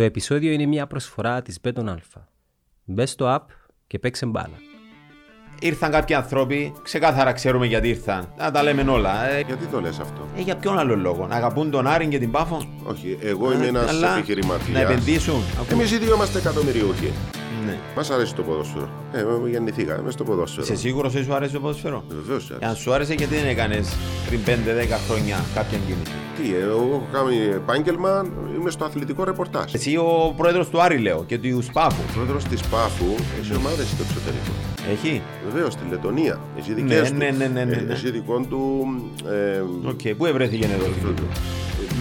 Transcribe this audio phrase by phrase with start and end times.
[0.00, 2.22] Το επεισόδιο είναι μια προσφορά της Beton Alpha.
[2.84, 3.52] Μπε στο app
[3.86, 4.56] και παίξε μπάλα.
[5.60, 8.32] Ήρθαν κάποιοι άνθρωποι, ξεκάθαρα ξέρουμε γιατί ήρθαν.
[8.38, 9.28] Να τα λέμε όλα.
[9.28, 11.26] Ε, Γιατί το λες αυτό; ε, για ποιον άλλο λόγο.
[11.26, 14.68] Να αγαπούν τον Άρη και την Πάφο; Όχι, εγώ είμαι Ε, ένας αλλά επιχειρηματίας.
[14.68, 15.42] Να επενδύσουν.
[15.70, 17.12] Εμείς οι δύο είμαστε εκατομμυριούχοι.
[17.70, 17.78] Ναι.
[17.96, 18.88] Μας αρέσει το ποδόσφαιρο.
[19.12, 20.62] Ε, εγώ γεννηθήκα, είμαι στο ποδόσφαιρο.
[20.62, 22.04] Είσαι σίγουρος ότι σου αρέσει το ποδοσφαιρό.
[22.08, 22.50] Βεβαίως.
[22.50, 23.96] Ε, Αν σου άρεσε, γιατί δεν έκανες
[24.28, 24.50] πριν 5-10
[25.08, 26.12] χρόνια κάποια κίνηση;
[26.42, 28.26] Τι, ε, εγώ έχω κάνει επάγγελμα,
[28.58, 29.74] είμαι στο αθλητικό ρεπορτάζ.
[29.74, 32.02] Εσύ ο πρόεδρος του Άρη, λέω, και της Πάφου.
[32.08, 34.52] Ο πρόεδρος της Πάφου έχει ομάδες στο εξωτερικό.
[34.92, 36.40] Έχει; Βεβαίως, στη Λετωνία.
[36.58, 37.16] Έχει Ναι, δικές του.
[37.16, 37.92] ναι, ναι, ναι, ναι, Ε, ναι.
[37.92, 38.86] Έχει δικό του...
[39.30, 40.84] ε, Οκ, πού ευρέθηκε εδώ.
[40.84, 40.88] ε,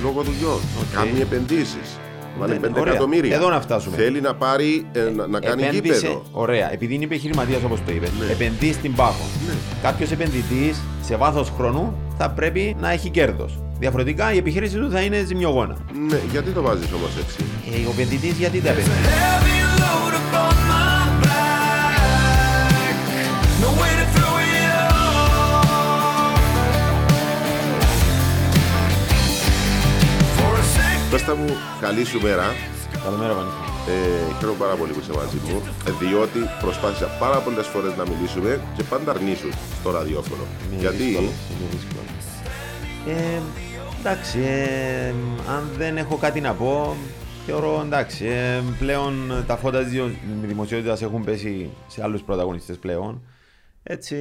[0.04, 0.60] Λόγω δουλειών.
[0.94, 2.00] Κάνει επενδύσεις.
[2.38, 2.94] Βάλε Ναι, 5 ωραία.
[2.94, 3.36] εκατομμύρια.
[3.36, 3.96] Εδώ να φτάσουμε.
[3.96, 6.24] Θέλει να πάρει, ε, να, να κάνει Επένδυσε, γήπεδο.
[6.32, 8.32] ωραία, επειδή είναι επιχειρηματίας όπως το είπες, Ναι.
[8.32, 9.24] επενδύει στην Πάφο.
[9.48, 9.54] Ναι.
[9.82, 13.60] Κάποιος επενδυτής σε βάθος χρόνου θα πρέπει να έχει κέρδος.
[13.80, 15.78] Διαφορετικά η επιχείρηση του θα είναι ζημιογόνα.
[16.10, 17.38] Ναι, γιατί το βάζεις όμως έτσι;
[17.84, 18.94] Ε, ο επενδυτής γιατί τα επενδύει;
[31.12, 31.48] Κώστα μου,
[31.82, 32.46] καλή σου μέρα.
[33.04, 33.64] Καλημέρα, Πανίχα.
[33.92, 38.04] Ε, χαίρομαι πάρα πολύ που είσαι μαζί μου, ε, διότι προσπάθησα πάρα πολλές φορές να
[38.10, 40.44] μιλήσουμε και πάντα αρνήσουν στο ραδιόφωνο.
[40.72, 42.02] Είναι Γιατί; δύσκολο, είναι δύσκολο.
[43.08, 43.42] Ε,
[44.00, 45.14] εντάξει, ε,
[45.56, 46.96] αν δεν έχω κάτι να πω,
[47.46, 48.26] θεωρώ εντάξει.
[48.26, 50.02] ε, πλέον τα φώτα της
[50.42, 53.22] δημοσιότητας έχουν πέσει σε άλλους πρωταγωνιστές πλέον.
[53.92, 54.16] Έτσι.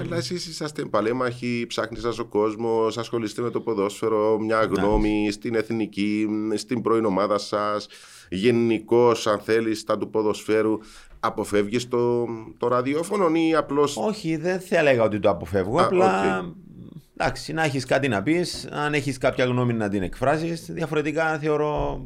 [0.00, 5.54] Αλλά εσεί είσαστε παλέμαχοι, ψάχνεις σα ο κόσμος, ασχολείστε με το ποδόσφαιρο, μια γνώμη στην
[5.54, 7.86] εθνική, στην πρώην ομάδα σας.
[8.28, 10.78] Γενικώς, αν θέλεις, στα του ποδοσφαίρου,
[11.20, 12.26] αποφεύγεις το,
[12.58, 13.88] το ραδιόφωνο ή απλώς.
[13.94, 15.78] Όχι, δεν θα έλεγα ότι το αποφεύγω.
[15.78, 16.44] Α, απλά οκ.
[17.16, 20.52] εντάξει, να έχεις κάτι να πεις, αν έχεις κάποια γνώμη να την εκφράσεις.
[20.68, 22.00] Διαφορετικά θεωρώ.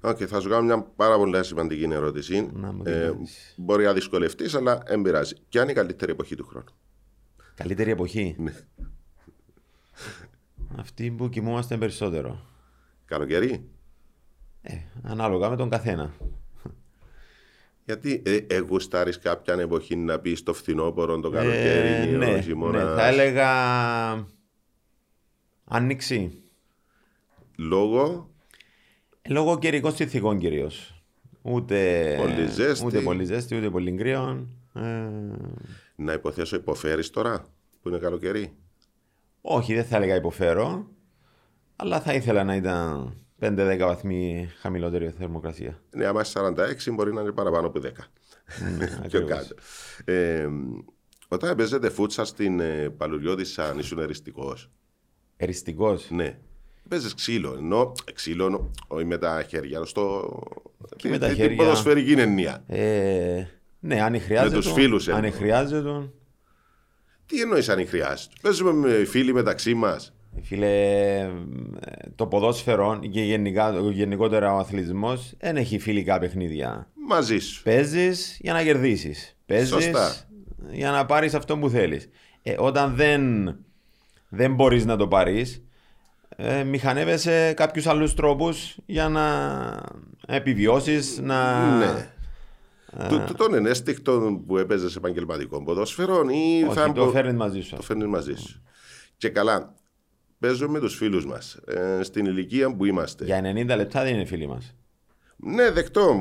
[0.00, 2.50] Οκ, θα σου κάνω μια πάρα πολύ σημαντική ερώτηση.
[2.52, 3.54] Να μου την Ε, κάνεις.
[3.56, 5.34] μπορεί να δυσκολευτείς, αλλά δεν πειράζει.
[5.48, 6.66] Ποια είναι η καλύτερη εποχή του χρόνου;
[7.54, 8.52] Καλύτερη εποχή; Ναι.
[10.76, 12.40] Αυτή που κοιμούμαστε περισσότερο.
[13.04, 13.68] Καλοκαίρι;
[14.62, 16.14] Ε, ανάλογα με τον καθένα.
[17.84, 22.34] Γιατί ε, ε, γουστάρεις κάποια εποχή να πεις στο φθινόπωρο, το καλοκαίρι, Ε, ή ναι,
[22.34, 22.88] ο χειμώνας.
[22.88, 23.48] ναι, θα έλεγα
[25.64, 26.42] άνοιξη.
[27.56, 28.39] Λόγω Ε,
[29.28, 31.02] Λόγω καιρικών συνθηκών κυρίως.
[31.42, 32.86] Ούτε Πολύ ζέστη.
[32.86, 34.46] ούτε πολύ ζέστη, ούτε πολύ κρύο.
[34.74, 34.80] Ε,
[35.96, 37.44] να υποθέσω υποφέρεις τώρα
[37.82, 38.52] που είναι καλοκαίρι;
[39.40, 40.86] όχι, δεν θα έλεγα υποφέρω.
[41.76, 45.80] Αλλά θα ήθελα να ήταν 5-10 βαθμοί χαμηλότερη η θερμοκρασία.
[45.90, 46.38] Ναι, άμα είσαι
[46.88, 47.82] 46 μπορεί να είναι παραπάνω από 10.
[48.78, 49.28] Ναι, Πιο ακριβώς.
[49.28, 49.54] κάτω.
[50.04, 50.48] Ε,
[51.28, 54.70] όταν παίζετε φούτσα στην ε, Παλουριώδησα, ήσουν εριστικός.
[55.36, 56.10] Εριστικός.
[56.10, 56.38] Ναι.
[56.88, 60.38] Παίζεις ξύλο, ενώ ξύλο όχι με τα χέρια, στο...
[60.96, 61.56] Και με τα την χέρια.
[61.56, 62.64] ποδοσφαιρική εννοία.
[62.66, 63.44] Ε,
[63.80, 64.54] ναι, αν χρειάζεται.
[64.56, 65.30] τους φίλους Αν εννοώ.
[65.38, 66.10] χρειάζεται.
[67.26, 70.14] Τι εννοείς αν χρειάζεται; Παίζουμε με φίλοι μεταξύ μας.
[70.42, 70.66] Φίλε,
[71.20, 71.28] ε,
[72.14, 76.88] το ποδόσφαιρο και γενικά, γενικότερα ο αθλητισμός δεν έχει φιλικά παιχνίδια.
[77.08, 77.62] Μαζί σου.
[77.62, 79.36] Παίζεις για να κερδίσεις.
[79.46, 80.14] Παίζεις Σωστά.
[80.70, 82.08] για να πάρεις αυτό που θέλεις.
[82.42, 83.54] Ε, όταν δεν,
[84.28, 85.62] δεν μπορείς να το πάρεις,
[86.42, 89.24] ε, μηχανεύεσαι κάποιους άλλους τρόπους για να
[90.26, 91.18] επιβιώσεις.
[91.22, 91.68] Να...
[91.78, 92.10] Ναι.
[93.08, 97.60] Του- του- Τον ενέστικτο που έπαιζε επαγγελματικό ποδόσφαιρο ή Όχι, θα το μπο- φέρνεις μαζί
[97.60, 97.76] σου.
[97.76, 98.62] το φέρνεις μαζί σου.
[99.16, 99.74] Και καλά,
[100.38, 101.58] παίζω με τους φίλους μας
[102.02, 103.24] στην ηλικία που είμαστε.
[103.24, 104.74] Για 90 λεπτά δεν είναι φίλοι μας.
[105.42, 106.20] Ναι, δεκτό.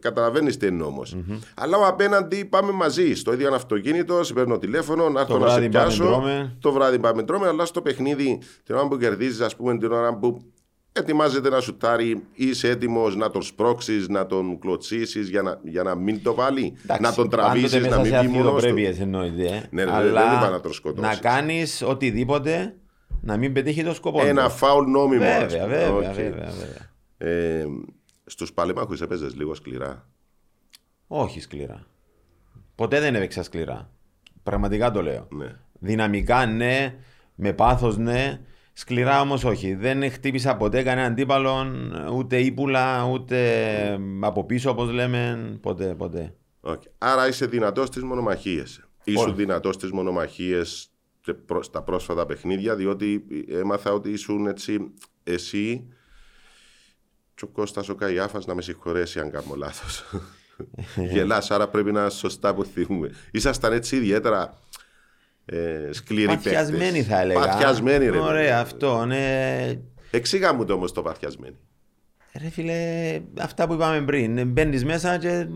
[0.00, 1.16] Καταλαβαίνεις τι εννοώ όμως.
[1.54, 3.14] Αλλά ο απέναντι πάμε μαζί.
[3.14, 6.04] Στο ίδιο αυτοκίνητο, σε παίρνω τηλέφωνο, να έρθω να σε βράδυ πάμε πιάσω.
[6.04, 6.56] τρώμε.
[6.60, 10.18] Το βράδυ πάμε τρώμε, αλλά στο παιχνίδι, την ώρα που κερδίζεις, ας πούμε, την ώρα
[10.18, 10.42] που
[10.92, 15.94] ετοιμάζεται να σουτάρει, είσαι έτοιμος να τον σπρώξεις, να τον κλωτσίσεις για να, για να
[15.94, 18.74] μην το βάλει, να τον τραβήσεις, να μην βγει μόνος του.
[18.74, 19.44] Πρέπει εννοείται.
[19.46, 19.62] ε.
[19.70, 21.10] Ναι, ρε, Αλλά δεν είπα να τον σκοτώσεις.
[21.22, 22.74] να κάνεις οτιδήποτε
[23.20, 24.20] να μην πετύχει το σκοπό.
[24.26, 24.50] Ένα του.
[24.50, 25.24] φάουλ νόμιμο.
[25.24, 25.76] ας Βέβαια, πούμε.
[25.76, 26.14] βέβαια, Οκ.
[26.14, 26.88] βέβαια, βέβαια.
[27.18, 27.64] Ε,
[28.30, 30.08] Στους παλαίμαχους έπαιζε λίγο σκληρά.
[31.06, 31.86] Όχι σκληρά.
[32.74, 33.90] Ποτέ δεν έπαιξα σκληρά.
[34.42, 35.28] Πραγματικά το λέω.
[35.30, 35.56] Ναι.
[35.78, 36.94] Δυναμικά ναι,
[37.34, 38.40] με πάθος ναι,
[38.72, 39.74] σκληρά όμως όχι.
[39.74, 41.66] Δεν χτύπησα ποτέ κανένα αντίπαλο,
[42.12, 46.34] ούτε ύπουλα, ούτε από πίσω όπως λέμε, ποτέ, ποτέ.
[46.60, 46.82] Οκ.
[46.98, 48.88] Άρα είσαι δυνατός στις μονομαχίες.
[49.04, 49.34] Ήσουν Όχι.
[49.34, 50.90] δυνατός στις μονομαχίες
[51.60, 54.94] στα πρόσφατα παιχνίδια, διότι έμαθα ότι ήσουν έτσι
[55.24, 55.88] εσύ
[57.40, 60.04] και ο Κώστας ο Καϊάφας να με συγχωρέσει αν κάνω λάθος.
[61.12, 63.10] Γελάς, άρα πρέπει να είναι σωστά που θυμούμε.
[63.30, 64.58] Ήσασταν έτσι ιδιαίτερα
[65.44, 66.52] ε, σκληροί παίκτες.
[66.52, 67.40] Παθιασμένοι θα έλεγα.
[67.40, 68.18] Παθιασμένοι ρε.
[68.18, 68.50] Ωραία παιδί.
[68.50, 69.72] αυτό, ναι.
[70.10, 71.56] Εξήγα μου το όμως το παθιασμένοι.
[72.40, 74.48] Ρε φίλε, αυτά που είπαμε πριν.
[74.48, 75.46] Μπαίνεις μέσα και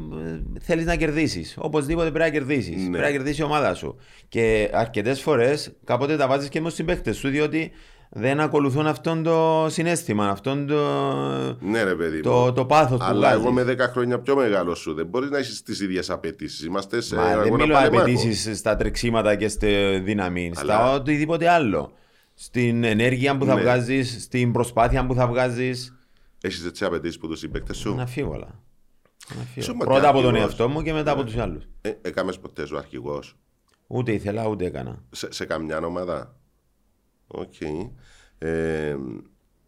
[0.60, 1.54] θέλεις να κερδίσεις.
[1.58, 2.82] Οπωσδήποτε πρέπει να κερδίσεις.
[2.82, 2.90] Ναι.
[2.90, 3.96] Πρέπει να κερδίσει η ομάδα σου.
[4.28, 7.70] Και αρκετές φορές κάποτε τα βάζεις και με στου παίχτε σου, διότι
[8.14, 10.76] δεν ακολουθούν αυτόν το συνέστημα, αυτόν το,
[11.60, 12.20] Ναι, ρε παιδί.
[12.20, 12.52] το, μου.
[12.52, 13.44] το πάθος που Αλλά βγάζεις.
[13.44, 14.94] εγώ με 10 χρόνια πιο μεγάλο σου.
[14.94, 16.64] Δεν μπορείς να έχεις τις ίδιες απαιτήσεις.
[16.64, 18.02] Είμαστε σε Μα δεν αγώνα μιλώ παλεμάχου.
[18.02, 21.92] απαιτήσεις στα τρεξίματα και στη δύναμη, στα Αλλά- οτιδήποτε άλλο.
[22.34, 23.60] Στην ενέργεια που θα Ναι.
[23.60, 25.94] βγάζεις, στην προσπάθεια που θα βγάζεις.
[26.40, 28.48] Έχεις έτσι απαιτήσεις που τους συμπαίκτες σου; Αναμφίβολα.
[29.34, 29.66] Αναμφίβολα.
[29.66, 30.48] Σου Πρώτα από τον αρχηγός.
[30.48, 31.64] εαυτό μου και μετά από τους άλλους.
[31.80, 33.36] Ε, Έκαμες ποτέ ο αρχηγός;
[33.86, 35.02] Ούτε ήθελα ούτε έκανα.
[35.10, 36.36] σε, σε καμιά ομάδα;
[37.34, 37.60] Οκ.
[38.38, 38.96] Ε,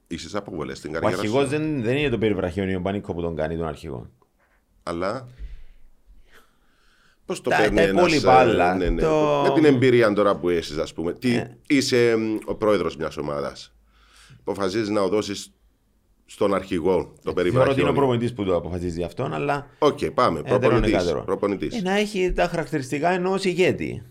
[0.07, 3.37] είσαι αποβολές στην Ο καριέρα αρχηγός σου; δεν, δεν είναι το περιβραχιόνιο πανικό που τον
[3.37, 4.11] κάνει τον αρχηγό.
[4.83, 5.29] Αλλά.
[7.27, 8.75] Πώς το Τα- παίρνει τα ένας, υπόλοιπα ε, άλλα.
[8.75, 9.01] ναι, ναι.
[9.03, 11.13] Το- Με την εμπειρία τώρα που έχεις, ας πούμε.
[11.13, 11.57] Τι, Ε.
[11.67, 13.75] Είσαι μ, ο πρόεδρος μιας ομάδας.
[14.41, 15.53] Αποφασίζεις να δώσει
[16.27, 17.93] στον αρχηγό το Θεωρώ ότι είναι ο περιβραχιόνιο.
[17.93, 20.39] προπονητής που το αποφασίζει αυτόν, αλλά Οκ, πάμε.
[20.39, 20.93] έτερον Προπονητής.
[20.95, 21.25] εκάτερον.
[21.25, 21.77] Προπονητής.
[21.77, 24.03] Ε, να έχει τα χαρακτηριστικά ενός ηγέτη.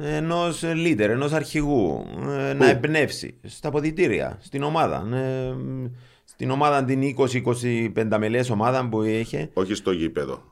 [0.00, 2.04] Ενός leader, ενός αρχηγού.
[2.48, 5.06] ε, να εμπνεύσει στα αποδυτήρια, στην ομάδα.
[5.16, 5.54] ε,
[6.24, 9.50] στην ομάδα την 20-25 μελές ομάδα που είχε.
[9.54, 10.42] Όχι στο γήπεδο.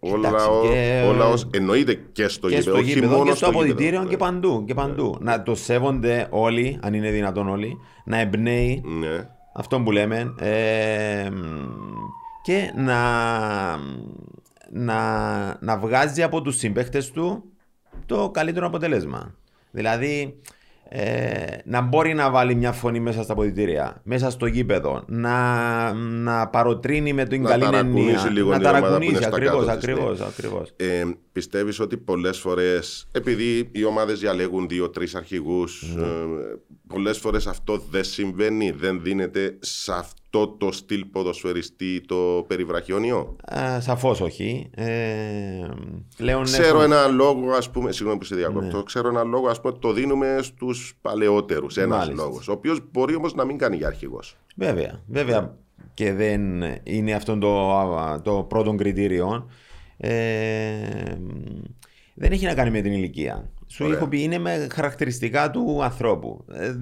[0.00, 3.24] Εντάξει, Όλα, ο, και- όλα ως- εννοείται και στο και γήπεδο, στο όχι γήπεδο μόνο
[3.24, 4.08] και στο στο αποδητήριο γήπεδο.
[4.08, 4.64] και παντού.
[4.66, 5.16] Και παντού.
[5.20, 9.28] Να το σέβονται όλοι, αν είναι δυνατόν όλοι, να εμπνέει Ναι.
[9.54, 11.28] αυτό που λέμε ε,
[12.42, 13.00] και να,
[14.70, 14.98] να,
[15.60, 17.44] να βγάζει από τους συμπαίχτες του
[18.06, 19.34] το καλύτερο αποτέλεσμα.
[19.70, 20.40] Δηλαδή
[20.88, 26.48] ε, να μπορεί να βάλει μια φωνή μέσα στα ποδητήρια, μέσα στο γήπεδο, να, να
[26.48, 28.30] παροτρύνει με την Να καλή ταρακουνήσει εννοία.
[28.30, 29.92] λίγο να την ομάδα που ταρακουνήσει, είναι στα ακριβώς, κάτω της, ναι.
[29.92, 30.72] ακριβώς, ακριβώς.
[30.76, 36.02] Ε, πιστεύεις ότι πολλές φορές, επειδή οι ομάδες διαλέγουν δύο-τρεις αρχηγούς, Ναι.
[36.06, 36.06] ε,
[36.86, 40.14] πολλές φορές αυτό δεν συμβαίνει, δεν δίνεται σε αυτό
[40.58, 43.36] το στυλ ποδοσφαιριστή το περιβραχιόνιο;
[43.76, 44.70] Ε, σαφώς όχι.
[44.74, 44.86] Ε,
[46.16, 49.60] πλέον Ξέρω έχουμε- ένα λόγο, ας πούμε, συγγνώμη που σε διακόπτω, ξέρω ένα λόγο, ας
[49.60, 52.22] πούμε, το δίνουμε στους παλαιότερους, ένας Μάλιστα.
[52.24, 54.36] λόγος, ο οποίος μπορεί όμως να μην κάνει για αρχηγός.
[54.56, 55.56] Βέβαια, βέβαια
[55.94, 59.46] και δεν είναι αυτό το, το πρώτο κριτήριο.
[59.96, 61.14] Ε,
[62.14, 63.50] δεν έχει να κάνει με την ηλικία.
[63.76, 63.96] Σου Ωραία.
[63.96, 66.44] έχω πει είναι με χαρακτηριστικά του ανθρώπου.
[66.52, 66.74] Ε,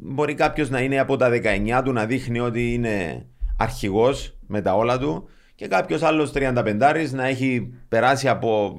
[0.00, 4.74] μπορεί κάποιος να είναι από τα 19 του να δείχνει ότι είναι αρχηγός με τα
[4.74, 8.78] όλα του και κάποιος άλλος 35 να έχει περάσει από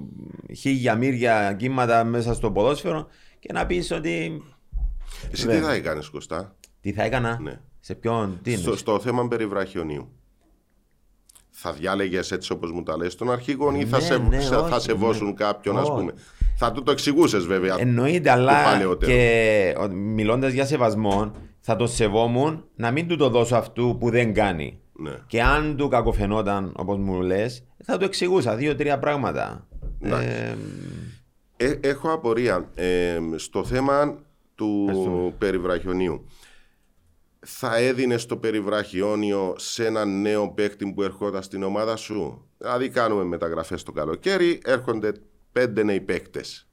[0.56, 3.08] χίλια μύρια κύματα μέσα στο ποδόσφαιρο
[3.40, 4.44] και να πεις ότι.
[5.32, 5.60] Εσύ Βέβαια.
[5.60, 7.60] τι θα έκανες, Κωστά, Τι θα έκανα, Ναι.
[7.80, 10.12] σε ποιον, τι στο, εννοείς; στο θέμα περιβραχιονίου.
[11.50, 14.56] Θα διάλεγες έτσι όπως μου τα λες τον αρχηγό ή θα, Ναι, σε, ναι, σε-
[14.56, 15.34] όχι, θα σεβώσουν ναι.
[15.34, 16.00] κάποιον, ας Όχι.
[16.00, 16.14] πούμε;
[16.62, 17.76] Θα του το εξηγούσες βέβαια.
[17.80, 19.12] Εννοείται, αλλά παλαιότερο.
[19.12, 24.34] και μιλώντας για σεβασμό, θα το σεβόμουν να μην του το δώσω αυτού που δεν
[24.34, 24.80] κάνει.
[24.94, 25.12] Ναι.
[25.28, 29.68] Και αν του κακοφαινόταν, όπως μου λες, θα του εξηγούσα δύο-τρία πράγματα.
[30.02, 30.28] Εντάξει.
[30.28, 30.56] Ε,
[31.58, 34.18] Ε, έχω απορία ε, στο θέμα
[34.56, 35.34] του Ευχαριστούμε.
[35.38, 36.26] περιβραχιονίου.
[37.40, 43.24] Θα έδινε το περιβραχιόνιο σε έναν νέο παίκτη που ερχόταν στην ομάδα σου; Δηλαδή, κάνουμε
[43.24, 45.12] μεταγραφές το καλοκαίρι, έρχονται
[45.52, 46.64] πέντε νέοι παίκτες.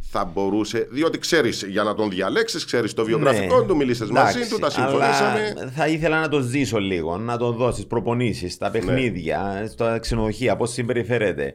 [0.00, 3.66] Θα μπορούσε, διότι ξέρεις, για να τον διαλέξεις, ξέρεις το βιογραφικό ναι.
[3.66, 5.70] του, μίλησε μαζί Εντάξει, του, τα αλλά συμφωνήσαμε.
[5.74, 8.48] Θα ήθελα να το ζήσω λίγο, να το δώσεις προπονήσεις, Ναι.
[8.48, 11.54] στα παιχνίδια, στα ξενοδοχεία, πώς συμπεριφέρεται.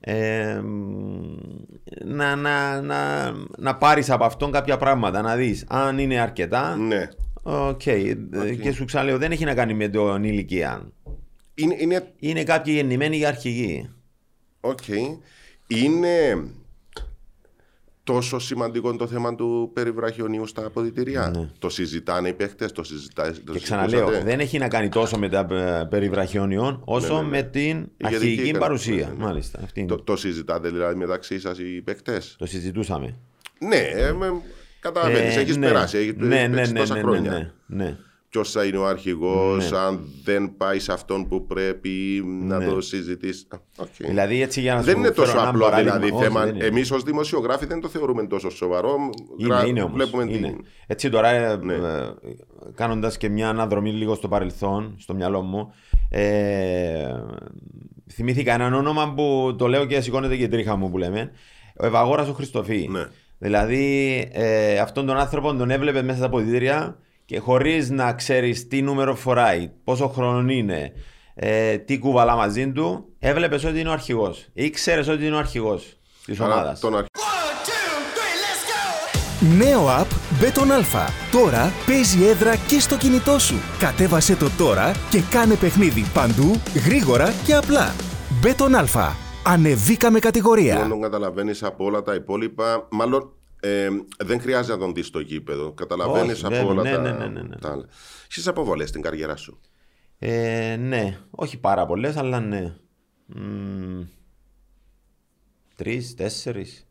[0.00, 0.60] Ε,
[2.04, 6.76] να, να, να, να πάρεις από αυτόν κάποια πράγματα, να δεις αν είναι αρκετά.
[6.76, 7.08] Ναι.
[7.42, 7.82] Οκ.
[8.62, 10.92] Και σου ξαναλέω, δεν έχει να κάνει με την ηλικία.
[11.54, 13.90] Είναι, είναι Είναι κάποιοι γεννημένοι για αρχηγοί.
[14.60, 14.78] Οκ.
[15.66, 16.44] Είναι
[18.04, 21.50] τόσο σημαντικό το θέμα του περιβραχιονίου στα αποδητηρία.
[21.58, 23.30] Το συζητάνε οι παίχτες, το συζητάνε.
[23.30, 23.58] Το Ναι.
[23.58, 27.22] Και ξαναλέω, συζητούσατε; δεν έχει να κάνει τόσο με τα ε, περιβραχιόνιον όσο Ναι, ναι,
[27.22, 27.28] ναι.
[27.28, 29.06] με την ηγετική αρχηγική ικανότητα, παρουσία.
[29.08, 29.24] ναι, ναι.
[29.24, 29.60] Μάλιστα.
[29.64, 29.88] Αυτή είναι.
[29.88, 30.02] Το, Το...
[30.02, 32.20] το συζητάτε δηλαδή μεταξύ σας οι παίχτες.
[32.42, 33.14] συζητούσαμε.
[33.58, 34.32] Ναι, ε, με,
[34.80, 35.66] καταλαβαίνεις, Ε, έχεις ναι.
[35.66, 35.98] περάσει.
[35.98, 37.30] Έχεις ναι, ναι, παίξει ναι, τόσα ναι, χρόνια.
[37.30, 37.96] ναι, ναι, ναι.
[38.34, 39.78] Ποιος θα είναι ο αρχηγός, Ναι.
[39.78, 42.66] αν δεν πάει σε αυτόν που πρέπει να Ναι.
[42.66, 43.46] το συζητήσει.
[43.48, 43.88] Α, οκ.
[43.98, 45.92] Δηλαδή έτσι για να Δεν σου είναι φέρω τόσο ένα απλό παράδειγμα.
[45.98, 46.44] δηλαδή Όχι, θέμα.
[46.44, 46.64] δεν είναι.
[46.64, 48.96] Εμείς ως δημοσιογράφοι δεν το θεωρούμε τόσο σοβαρό.
[49.38, 49.94] Είναι, Γρα- είναι όμως.
[49.94, 50.48] Βλέπουμε είναι.
[50.48, 50.64] την.
[50.86, 51.74] Έτσι τώρα, ε, Ναι.
[51.74, 51.80] ε,
[52.74, 55.72] κάνοντας και μια αναδρομή λίγο στο παρελθόν, στο μυαλό μου,
[56.10, 57.08] ε,
[58.12, 61.30] θυμήθηκα έναν όνομα που το λέω και σηκώνεται και η τρίχα μου που λέμε,
[61.80, 62.88] ο Ευαγόρας ο Χριστοφή.
[62.90, 63.04] Ναι.
[63.38, 68.82] Δηλαδή, ε, αυτόν τον άνθρωπο τον έβλεπε μέσα στα ποδητήρια και χωρίς να ξέρεις τι
[68.82, 70.92] νούμερο φοράει, πόσο χρόνο είναι,
[71.34, 74.46] ε, τι κουβαλά μαζί του, έβλεπες ότι είναι ο αρχηγός.
[74.52, 76.80] Ήξερες ότι είναι ο αρχηγός της Άρα, ομάδας.
[76.80, 77.06] τον αρχ-
[79.58, 80.06] Νέο app
[80.42, 81.08] Beton Alpha.
[81.32, 83.54] Τώρα παίζει έδρα και στο κινητό σου.
[83.78, 87.94] Κατέβασε το τώρα και κάνε παιχνίδι παντού, γρήγορα και απλά.
[88.42, 89.08] Beton Alpha.
[89.46, 90.78] Ανεβήκαμε κατηγορία.
[90.78, 92.88] Μόνο καταλαβαίνεις από όλα τα υπόλοιπα.
[92.90, 93.32] Μάλλον
[93.64, 93.88] ε,
[94.24, 95.72] δεν χρειάζεται να τον δεις στο γήπεδο.
[95.72, 97.56] Καταλαβαίνεις Όχι, από βέβαια, όλα ναι, τα, ναι, ναι, ναι, ναι.
[97.56, 97.84] τα άλλα.
[98.28, 99.60] Στι αποβολές στην καριέρα σου;
[100.18, 102.74] Ε, ναι, όχι πάρα πολλές, αλλά ναι.
[103.26, 104.02] Μ,
[105.76, 106.86] Τρεις, τέσσερις.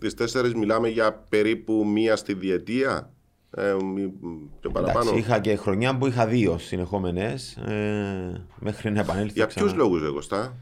[0.00, 3.12] Τι τέσσερις μιλάμε για περίπου μία στη διετία;
[3.50, 4.12] Ε, μη-
[4.60, 9.46] πιο παραπάνω; Εντάξει, είχα και χρονιά που είχα δύο συνεχόμενες ε, μέχρι να επανέλθει Για
[9.46, 9.66] ξανά.
[9.66, 10.56] ποιου λόγους, Εγωστά.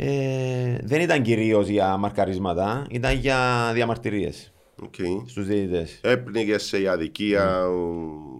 [0.00, 4.52] Ε, δεν ήταν κυρίως για μαρκαρίσματα, ήταν για διαμαρτυρίες
[4.82, 5.22] Okay.
[5.26, 5.98] στους διαιτητές.
[6.02, 7.64] Έπνιγες σε αδικία.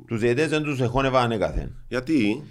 [0.06, 1.74] Τους διαιτητές δεν τους εχώνευα ανέκαθεν.
[1.88, 2.42] Γιατί;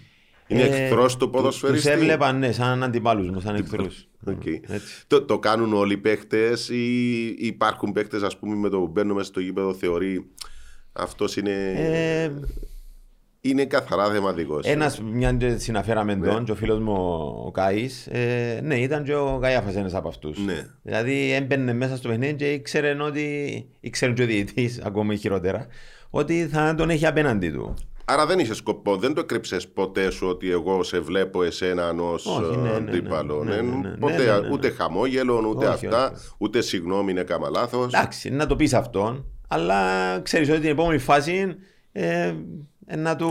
[0.47, 4.07] Είναι Ε, εχθρός του του- ποδοσφαιριστή; Τους έβλεπαν ναι, σαν αντιπάλους μου, σαν εχθρούς.
[4.25, 4.45] Οκ.
[4.45, 5.03] Έτσι.
[5.07, 9.15] Το, το κάνουν όλοι οι παίχτες ή υπάρχουν παίχτες, ας πούμε, με το που μπαίνουν
[9.15, 10.25] μέσα στο γήπεδο θεωρεί
[10.93, 12.31] αυτός είναι, Ε,
[13.41, 14.59] είναι καθαρά θεματικό.
[14.63, 16.27] Ένας, μια και συναφέραμε Ναι.
[16.27, 16.93] τον, και ο φίλος μου
[17.45, 20.37] ο Άκης, ε, ναι, ήταν και ο Καϊάφας ένας από αυτούς.
[20.45, 20.65] Ναι.
[20.81, 25.67] Δηλαδή έμπαινε μέσα στο παιχνίδι και ήξερε ότι, ήξερε και ο διαιτητής, ακόμα χειρότερα,
[26.09, 27.73] ότι θα τον έχει απέναντι του.
[28.09, 32.25] Άρα δεν είχε σκοπό, δεν το έκρυψες ποτέ σου ότι εγώ σε βλέπω εσένα ως
[32.25, 32.75] Όχι, ναι, ναι, ναι.
[32.75, 33.43] αντίπαλο.
[33.43, 33.61] Ναι, ναι.
[33.61, 34.49] ναι, ναι, Ποτέ, ναι, ναι, ναι.
[34.51, 36.27] ούτε χαμόγελο, ούτε Όχι, αυτά, όχι.
[36.37, 37.93] ούτε συγγνώμη, είναι κάμα λάθος.
[37.93, 39.75] Εντάξει, να το πεις αυτόν, αλλά
[40.21, 41.55] ξέρεις ότι την επόμενη φάση
[41.91, 42.35] ε, ε,
[42.95, 43.27] να του,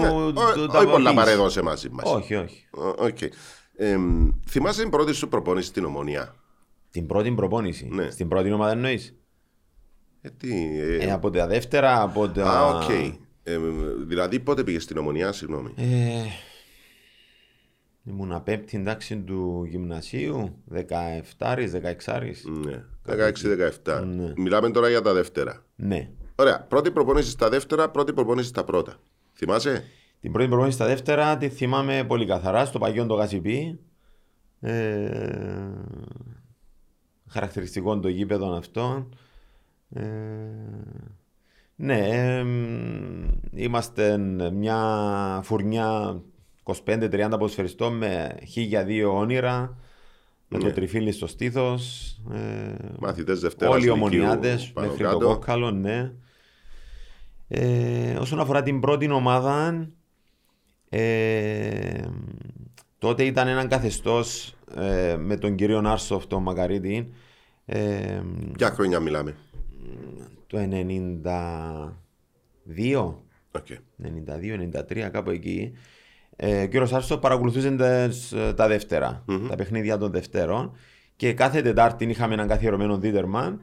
[0.54, 1.18] του τα Ναι, Όχι πολλά πεις.
[1.18, 2.04] παρέδωσε μαζί μας.
[2.12, 3.30] Όχι, όχι.
[4.48, 6.34] θυμάσαι την πρώτη σου προπόνηση στην Ομονία.
[6.90, 8.10] Την πρώτη προπόνηση; Ναι.
[8.10, 9.14] Στην πρώτη ομάδα εννοείς;
[10.20, 12.44] Ε, τι, ε, Ε, από τα δεύτερα, από τα...
[12.50, 12.90] Α, οκ.
[13.42, 13.58] Ε,
[14.06, 16.22] δηλαδή πότε πήγες στην Ομονία, συγγνώμη; Ε,
[18.04, 20.78] ήμουν πέμπτη τάξη του γυμνασίου, 17
[21.38, 22.84] 16 Ναι,
[23.84, 24.02] 16-17.
[24.06, 24.32] Ναι.
[24.36, 25.64] Μιλάμε τώρα για τα δεύτερα.
[25.76, 26.08] Ναι.
[26.34, 26.60] Ωραία.
[26.68, 28.96] Πρώτη προπόνηση στα δεύτερα, πρώτη προπόνηση στα πρώτα.
[29.36, 29.84] Θυμάσαι;
[30.20, 33.78] Την πρώτη προπόνηση στα δεύτερα τη θυμάμαι πολύ καθαρά στο παλιόν το ΓΣΠ.
[34.60, 35.10] Ε,
[37.28, 39.08] χαρακτηριστικό το γήπεδο αυτό.
[39.90, 40.02] Ε,
[41.76, 44.18] ναι, ε, μ, είμαστε
[44.52, 46.20] μια φουρνιά
[46.62, 49.76] 25-30 ποδοσφαιριστών με χίλια δύο όνειρα.
[50.48, 50.64] Με Ναι.
[50.64, 52.10] το τριφύλι στο στήθος.
[52.32, 55.18] Ε, Μαθητές Δευτέρας Όλοι οι Λυκείου ομονιάτες πάνω μέχρι κάτω.
[55.18, 56.12] το κόκκαλο, ναι.
[57.48, 59.88] Ε, όσον αφορά την πρώτη ομάδα,
[60.88, 62.04] ε,
[62.98, 64.54] τότε ήταν έναν καθεστώς
[65.18, 67.12] με τον κύριο Άρσοφ, τον μακαρίτη,
[67.66, 68.22] ε,
[68.56, 69.34] Ποια χρόνια μιλάμε;
[70.46, 73.14] το 92,
[73.50, 73.66] Οκ.
[73.96, 75.72] 92-93, κάπου εκεί.
[76.36, 80.76] Ε, ο κύριος Άρσοφ παρακολουθούσε τες, ε, τα δεύτερα τα παιχνίδια των Δευτέρων
[81.16, 83.60] και κάθε Τετάρτη είχαμε έναν καθιερωμένο δίτερμαν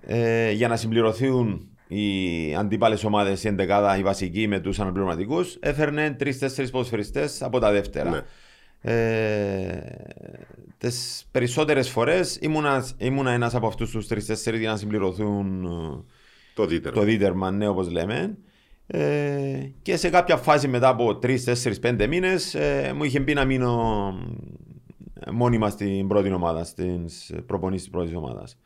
[0.00, 6.10] ε, για να συμπληρωθούν οι αντίπαλες ομάδες, η εντεκάδα, οι βασικοί με τους αναπληρωματικούς, έφερνε
[6.10, 8.10] τρεις-τέσσερις ποδοσφαιριστές από τα Δευτέρα.
[8.10, 8.20] Ναι.
[8.92, 9.78] Ε,
[10.78, 16.02] τις περισσότερες φορές ήμουνα, ήμουνα ένας από αυτούς τους τρεις-τέσσερις για να συμπληρωθούν ε,
[16.54, 16.94] Το δίτερο.
[16.94, 18.36] το Δίτερμαν, ναι, όπως λέμε.
[18.86, 24.14] Ε, και σε κάποια φάση μετά από 3-4-5 μήνες ε, μου είχε πει να μείνω
[25.14, 27.06] ε, μόνιμα στην πρώτη ομάδα, στην
[27.46, 28.58] προπονήσεις της πρώτης ομάδας.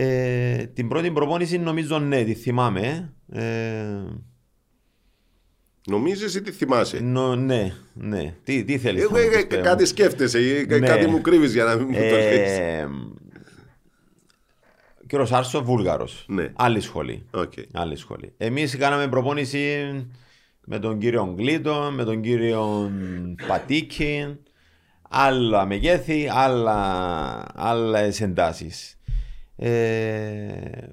[0.00, 3.12] Ε, την πρώτη προπόνηση νομίζω ναι, τη θυμάμαι.
[3.32, 3.86] Ε,
[5.86, 8.34] Νομίζεις ή τι θυμάσαι; νο- ναι, ναι.
[8.44, 10.78] Τι, τι θέλεις Εγώ να μου ε, πεις, ε, πέ μου; κάτι σκέφτεσαι ή κα-
[10.78, 10.86] Ναι.
[10.86, 12.58] κάτι μου κρύβεις για να μην μου το λες.
[12.58, 12.88] Ε,
[15.06, 16.24] Κύριος Άρσοφ, Βούλγαρος.
[16.28, 16.52] Ναι.
[16.56, 17.26] Άλλη σχολή.
[17.30, 17.52] Οκ.
[17.72, 18.32] Άλλη σχολή.
[18.36, 19.92] Εμείς κάναμε προπόνηση
[20.64, 22.90] με τον κύριο Γκλίτο, με τον κύριο
[23.46, 24.36] Πατίκη,
[25.08, 28.97] άλλα μεγέθη, άλλα, άλλες εντάσεις.
[29.60, 30.88] Ε,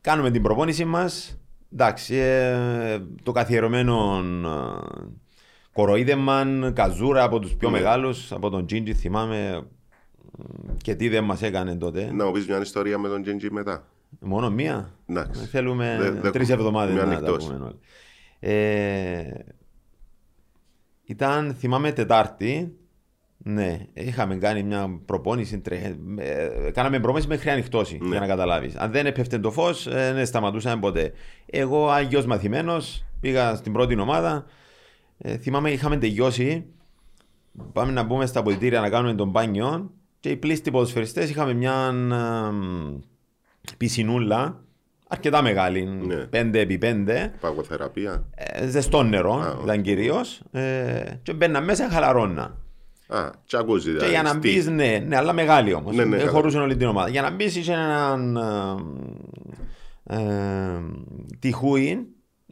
[0.00, 1.38] κάνουμε την προπόνηση μας.
[1.72, 5.06] Εντάξει, ε, το καθιερωμένο ε,
[5.72, 7.76] κοροϊδεμαν, καζούρα από τους πιο Ναι.
[7.78, 12.12] μεγάλους, από τον Τζίντζι θυμάμαι ε, και τι δεν μας έκανε τότε.
[12.12, 13.86] Να μου πεις μια ιστορία με τον Τζέντζι μετά.
[14.20, 15.40] Μόνο μία; Εντάξει.
[15.42, 17.44] Ε, Θέλουμε Δε- δε- τρεις εβδομάδες είμαι να τα ανοιχτός.
[17.46, 17.72] πούμε όλα.
[18.40, 19.32] Ε,
[21.04, 22.76] ήταν, θυμάμαι, Τετάρτη.
[23.40, 25.58] Ναι, είχαμε κάνει μια προπόνηση.
[25.60, 28.08] τρε- ε, κάναμε προπόνηση μέχρι ανοιχτώσει, Ναι.
[28.08, 28.76] για να καταλάβεις.
[28.76, 31.12] Αν δεν έπεφτε το φως, δεν σταματούσαμε ποτέ.
[31.46, 34.44] Εγώ, αγιο μαθημένος, πήγα στην πρώτη ομάδα.
[35.18, 36.64] Ε, θυμάμαι, είχαμε τελειώσει.
[37.72, 39.90] Πάμε να μπούμε στα πολιτήρια να κάνουμε τον μπάνιο.
[40.20, 44.60] Και οι πλήστοι ποδοσφαιριστές είχαμε μια ε, πισινούλα
[45.08, 46.26] αρκετά μεγάλη, Ναι.
[46.32, 48.24] 5 επί 5, Παγωθεραπεία.
[48.34, 50.42] ε, ζεστό νερό Α, ήταν κυρίως.
[50.50, 52.56] Ε, και μπαίνα μέσα χαλαρώνα.
[53.08, 54.10] Α, τσακούζι Και δηλαδή.
[54.10, 54.38] για να Στή.
[54.38, 55.96] μπεις, ναι, ναι, αλλά μεγάλη όμως.
[55.96, 56.30] Ναι, ναι, δεν καλά.
[56.30, 57.08] χωρούσε όλη την ομάδα.
[57.08, 58.36] Για να μπεις, είχε έναν.
[60.04, 60.16] ε,
[61.38, 61.98] τοιχούιν,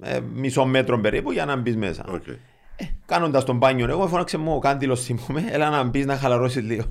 [0.00, 2.04] ε, μισό μέτρο περίπου για να μπεις μέσα.
[2.08, 2.22] Οκ.
[3.06, 6.84] Κάνοντας τον μπάνιο, εγώ φώναξε μου ο Κάντιλος θυμούμαι, έλα να μπεις να χαλαρώσεις λίγο.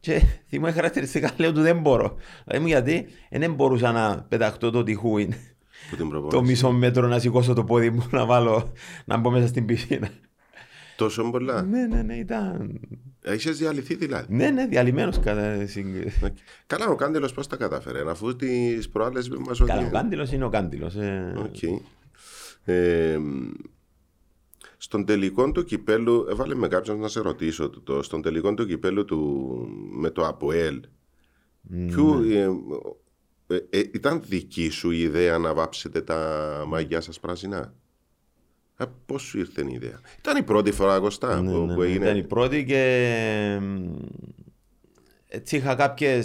[0.00, 2.14] Και θυμούμαι χαρακτηριστικά λέω του δεν μπορώ.
[2.44, 5.32] Δηλαδή μου γιατί ε, δεν μπορούσα να πεταχτώ το τοιχούιν.
[5.90, 6.50] Που την Το προπόνηση.
[6.50, 8.72] μισό μέτρο να σηκώσω το πόδι μου να βάλω
[9.04, 10.08] να μπω μέσα στην πισίνα.
[11.04, 11.62] Τόσο πολλά.
[11.62, 12.80] ναι, ναι, ναι, ήταν.
[13.22, 14.34] Έχεις διαλυθεί δηλαδή.
[14.34, 16.24] Ναι, ναι, διαλυμένος κατά σύγκριση.
[16.24, 16.36] Οκ.
[16.66, 20.48] Καλά, ο Κάντελος πώς τα κατάφερε, αφού τις προάλλες μας Καλά, ο Κάντιλο είναι ο
[20.48, 20.92] Κάντιλο.
[21.00, 21.34] Ε.
[21.38, 21.62] Οκ.
[22.64, 23.18] Ε,
[24.76, 28.66] στον τελικό του κυπέλου, έβαλε με κάποιον να σε ρωτήσω, το- το, στον τελικό του
[28.66, 29.48] κυπέλου του,
[29.92, 30.80] με το ΑΠΟΕΛ,
[31.86, 32.48] ποιο, ε,
[33.56, 37.74] ε, ε, ήταν δική σου η ιδέα να βάψετε τα μαγιά σας πράσινα;
[38.80, 41.80] Ε, πώς σου ήρθε η ιδέα; Ήταν η πρώτη φορά, Κωστά, Ναι, που, ναι, που
[41.80, 42.04] ναι, έγινε.
[42.04, 43.92] Ήταν η πρώτη και μ,
[45.28, 46.22] έτσι είχα κάποιε.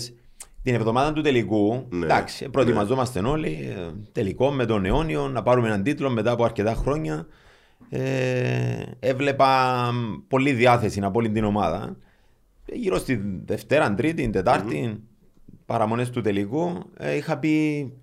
[0.63, 3.73] Την εβδομάδα του τελικού, Ναι, εντάξει, προετοιμαζόμαστε όλοι.
[3.77, 7.27] ε, Τελικό με τον αιώνιο, να πάρουμε έναν τίτλο μετά από αρκετά χρόνια.
[7.89, 11.97] Ε, έβλεπα μ, πολλή διάθεση από όλη την ομάδα.
[12.65, 15.03] Ε, Γύρω στη Δευτέρα, Τρίτη, Τετάρτη,
[15.65, 17.93] παραμονές του τελικού, ε, είχα πει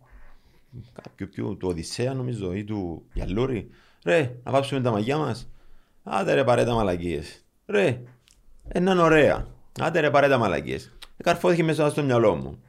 [1.02, 3.68] κάποιου ποιου, του Οδυσσέα νομίζω ή του Γιαλούρη.
[4.04, 5.48] Ρε, να βάψουμε τα μαγιά μας.
[6.02, 7.44] Άντε ρε παρέ τα μαλακίες.
[7.66, 8.00] Ρε,
[8.68, 9.46] έναν ωραία.
[9.80, 10.92] Άντε ρε παρέ τα μαλακίες.
[11.16, 12.62] Ε, Καρφώθηκε μέσα στο μυαλό μου.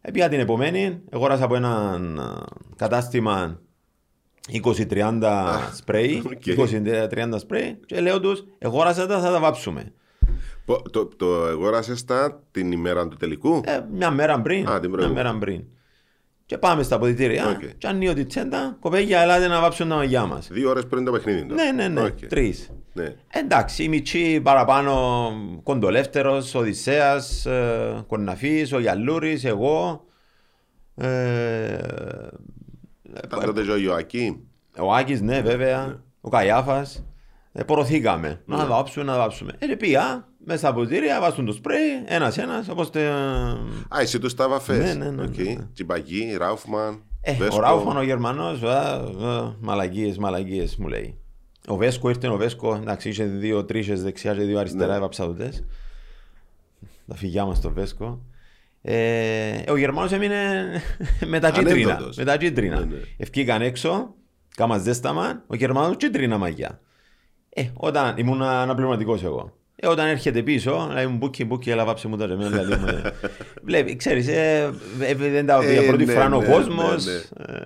[0.00, 2.44] Επία την επομένη, αγόρασα από έναν α,
[2.76, 3.60] κατάστημα
[4.64, 5.20] 20-30
[5.74, 6.42] σπρέι, οκ.
[6.46, 9.92] 20-30 σπρέι και λέω τους, αγόρασα τα, θα τα βάψουμε.
[10.64, 14.68] Πο- Το, το αγόρασες τα την ημέρα του τελικού; Ε, μια μέρα πριν.
[14.68, 15.12] Α, την μια προηγούμενη.
[15.28, 15.64] μέρα πριν.
[16.50, 17.48] Και πάμε στα αποδητήρια.
[17.48, 17.60] Οκ.
[17.78, 20.48] Και ανοίγω τη τσέντα, κοπέγια, ελάτε να βάψουν τα μαγιά μας.
[20.50, 21.46] Δύο ώρες πριν το παιχνίδι.
[21.46, 21.62] τώρα.
[21.64, 22.18] Ναι, ναι, ναι, Οκ.
[22.18, 22.70] τρεις.
[22.92, 23.14] Ναι.
[23.28, 25.30] Εντάξει, οι μιτσιοί παραπάνω
[25.62, 30.04] κοντολεύτερος, Οδυσσέας, ε, Κορναφής, ο Γιαλούρης, εγώ.
[30.94, 31.78] Ε,
[33.24, 34.48] Ήταν τότε και ο Ιωακείμ.
[34.78, 36.02] ο Άκης, ναι, βέβαια.
[36.20, 37.04] Ο Καϊάφας.
[37.52, 38.42] Ε, πορωθήκαμε.
[38.44, 39.52] Να βάψουμε, να βάψουμε.
[39.58, 43.08] Ε, πια, μέσα στα ποτήρια, βάζουν το σπρέι, ένας-ένας, όπως τε...
[43.88, 44.78] Α, εσύ τους τα βαφές.
[44.78, 45.36] Ναι, ναι, ναι, Οκ.
[45.36, 45.66] ναι, ναι.
[45.74, 47.56] Τσιμπαγί, Ράουφμαν, Ε, Βέσκο.
[47.56, 48.80] ο Ράουφαν ο Γερμανός, α,
[49.26, 51.18] α, μαλακίες, μαλακίες μου λέει.
[51.66, 54.96] Ο Βέσκο ήρθε ο Βέσκο, εντάξει, είχε δύο τρίχες δεξιά και δύο αριστερά, Ναι.
[54.96, 55.64] έβαψα τούτες.
[57.06, 58.20] Τα φυγιά μας στο Βέσκο.
[58.82, 60.64] Ε, ο Γερμανός έμεινε
[61.26, 61.90] με τα κίτρινα.
[61.92, 62.16] Ανέντοτος.
[62.16, 62.78] Με τα κίτρινα.
[62.78, 63.00] Ναι, ναι.
[63.16, 64.14] Ευκήκαν έξω,
[64.56, 66.80] κάμα ζέσταμα, ο Γερμανός κίτρινα μαγιά.
[67.48, 69.58] Ε, όταν ήμουν αναπληρωματικός εγώ.
[69.82, 72.48] Ε, όταν έρχεται πίσω, λέει μου μπούκι, μπούκι, έλα βάψε μου τα ρεμένα.
[72.62, 73.12] Δηλαδή, μου, ε,
[73.66, 77.04] Βλέπει, ξέρεις, ε, ε, δεν τα Ε, για πρώτη ναι, φορά ο ναι, κόσμος.
[77.06, 77.62] ναι, ε,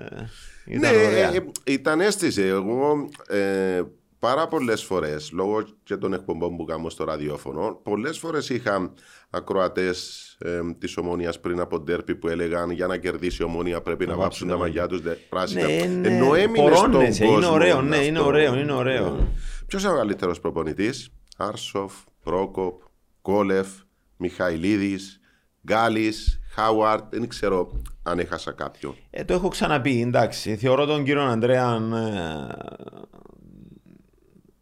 [0.65, 1.33] Ναι, Ήταν ωραία.
[1.35, 2.43] ε, ε, ήταν αίσθηση.
[2.43, 3.83] Εγώ ε,
[4.19, 8.93] πάρα πολλές φορές, λόγω και των εκπομπών που κάνω στο ραδιόφωνο, πολλές φορές είχα
[9.31, 14.07] ακροατές ε, της Ομόνιας πριν από ντέρπι που έλεγαν για να κερδίσει η Ομόνια πρέπει
[14.07, 15.67] να, βάψουν τα μαγιά τους δε- πράσινα.
[15.67, 18.09] Ναι, ναι, Ενώ έμεινε στον πορώνεσαι, είναι κόσμο ωραίο, ναι, αυτό.
[18.09, 19.29] είναι ωραίο, είναι ωραίο.
[19.67, 21.93] Ποιος είναι ο καλύτερος προπονητής; Άρσοφ,
[22.23, 22.83] Πρόκοπ,
[23.23, 23.69] Κόλεφ,
[24.17, 25.21] Μιχαηλίδης,
[25.67, 28.95] Γκάλης, Χάουαρτ, δεν ξέρω αν έχασα κάποιον.
[29.11, 30.57] Ε, το έχω ξαναπεί, εντάξει.
[30.57, 32.55] Θεωρώ τον κύριο Αντρέα ε,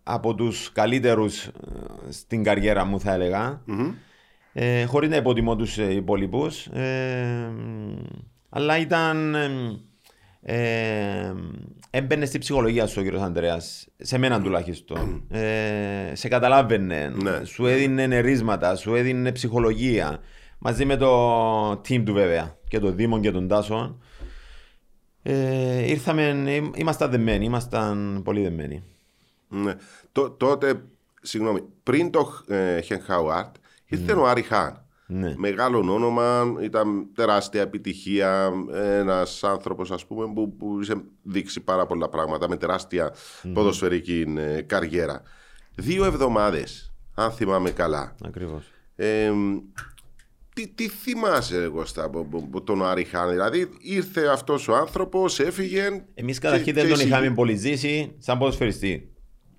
[0.02, 1.52] από τους καλύτερους ε,
[2.08, 3.62] στην καριέρα μου θα έλεγα.
[4.52, 6.66] Ε, χωρίς να υποτιμώ τους ε, υπόλοιπους.
[6.66, 7.52] Ε,
[8.48, 9.36] αλλά ήταν...
[10.44, 11.34] Ε, ε,
[11.90, 15.24] έμπαινε στη ψυχολογία σου ο κύριος Ανδρέας, σε μένα τουλάχιστον.
[15.30, 17.44] Ε, σε καταλάβαινε, Ναι.
[17.44, 20.18] σου έδινε νερίσματα, σου έδινε ψυχολογία.
[20.58, 23.98] Μαζί με το team του βέβαια, και τον Δήμον και τον Τάσο.
[25.22, 28.82] Ε, ήρθαμε, ε, ήμασταν δεμένοι, ήμασταν πολύ δεμένοι.
[29.48, 29.74] Ναι.
[30.12, 30.82] Τό- τότε,
[31.22, 33.54] συγγνώμη, πριν το ε, Χεν Χάουαρτ,
[33.86, 34.86] ήρθε ο Άρη Χάν.
[35.14, 35.34] Ναι.
[35.36, 38.52] Μεγάλο όνομα, ήταν τεράστια επιτυχία.
[38.74, 43.14] Ένας άνθρωπος, ας πούμε, που, που είχε δείξει πάρα πολλά πράγματα με τεράστια
[43.52, 45.22] ποδοσφαιρική ε, καριέρα.
[45.74, 48.14] Δύο εβδομάδες, αν θυμάμαι καλά.
[48.24, 48.70] Ακριβώς.
[48.96, 49.32] Ε,
[50.54, 53.30] τι, τι θυμάσαι, εγώ, στα, από, από- από τον Άρη Χάν.
[53.30, 56.04] Δηλαδή, ήρθε αυτός ο άνθρωπος, έφυγε.
[56.14, 59.11] Εμείς και- καταρχήν δεν και τον εσύ- είχαμε πολύ ζήσει σαν ποδοσφαιριστή.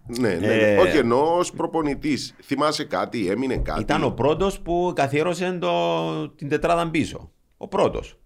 [0.08, 0.36] Ναι, ναι.
[0.48, 0.54] ναι.
[0.54, 2.36] Ε, Όχι, ενώ ως προπονητής.
[2.44, 7.32] Θυμάσαι κάτι, έμεινε κάτι; Ήταν ο πρώτος που καθιέρωσε το, την τετράδα πίσω.
[7.58, 8.18] Ο πρώτος.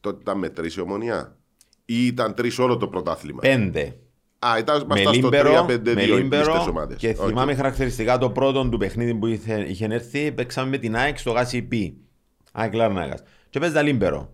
[0.00, 1.36] Τότε ήταν με τρεις η ομονία;
[1.84, 3.96] Ή ήταν τρεις όλο το πρωτάθλημα; Πέντε.
[4.38, 6.96] Α, ήταν με μπροστά στο Λίμπερο, 3-5-2 με οι Λίμπερο κλειστές ομάδες.
[6.96, 7.26] και Οκ.
[7.28, 11.30] θυμάμαι χαρακτηριστικά το πρώτο του παιχνίδι που είχε, είχε έρθει, παίξαμε με την ΑΕΚ στο
[11.30, 11.72] ΓΣΠ.
[12.52, 13.22] ΑΕΚ Λάρνακας.
[13.50, 14.32] Και παίζα Λίμπερο.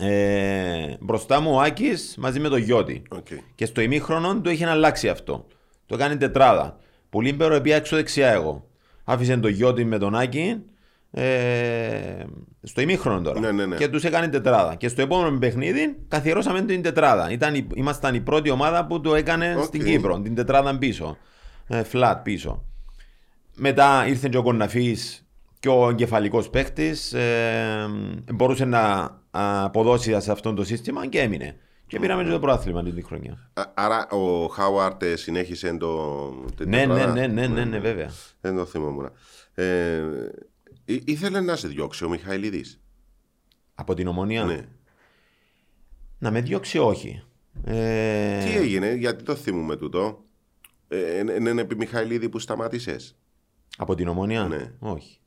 [0.00, 3.02] Ε, μπροστά μου ο Άκης μαζί με τον Γιώτη.
[3.10, 3.26] Οκ.
[3.54, 5.46] Και στο ημίχρονο του είχε αλλάξει αυτό.
[5.86, 6.76] Το κάνει τετράδα.
[7.10, 8.66] Που Λίμπερο επία έξω δεξιά εγώ.
[9.04, 10.56] Άφησε τον Γιώτη με τον Άκη
[11.16, 12.24] Ε,
[12.62, 13.40] στο ημίχρονο τώρα.
[13.40, 13.76] Ναι, ναι, ναι.
[13.76, 14.74] Και τους έκανε τετράδα.
[14.74, 17.30] Και στο επόμενο παιχνίδι καθιερώσαμε την τετράδα.
[17.30, 19.64] Ήταν, η- ήμασταν η πρώτη ομάδα που το έκανε Οκ.
[19.64, 20.20] στην Κύπρο.
[20.20, 21.16] Την τετράδα πίσω.
[21.66, 22.64] Ε, flat πίσω.
[23.56, 25.26] Μετά ήρθε και ο Κοναφής
[25.60, 26.94] και ο εγκεφαλικός παίχτη.
[27.12, 27.86] Ε,
[28.34, 31.56] μπορούσε να αποδώσει σε αυτό το σύστημα και έμεινε.
[31.86, 33.50] Και πήραμε και το πρωτάθλημα την τη χρονιά.
[33.54, 36.28] Α- Άρα ο Χάουαρτ ε, συνέχισε το.
[36.56, 37.12] την Ναι, ναι, τετράδα.
[37.12, 38.10] ναι, ναι, ναι, ναι, βέβαια.
[38.40, 39.10] Δεν το θυμόμουν.
[39.54, 40.02] Ε,
[40.84, 42.80] ή- ήθελε να σε διώξει ο Μιχαηλίδης;
[43.74, 44.60] Από την ομονία; Ναι.
[46.18, 47.22] Να με διώξει, όχι.
[47.64, 50.24] Ε, Τι έγινε, γιατί το θυμούμε τούτο;
[50.88, 53.16] Ε, είναι είναι επί Μιχαηλίδη που σταμάτησες.
[53.76, 54.72] Από την ομονία; Ναι.
[54.78, 55.18] Όχι.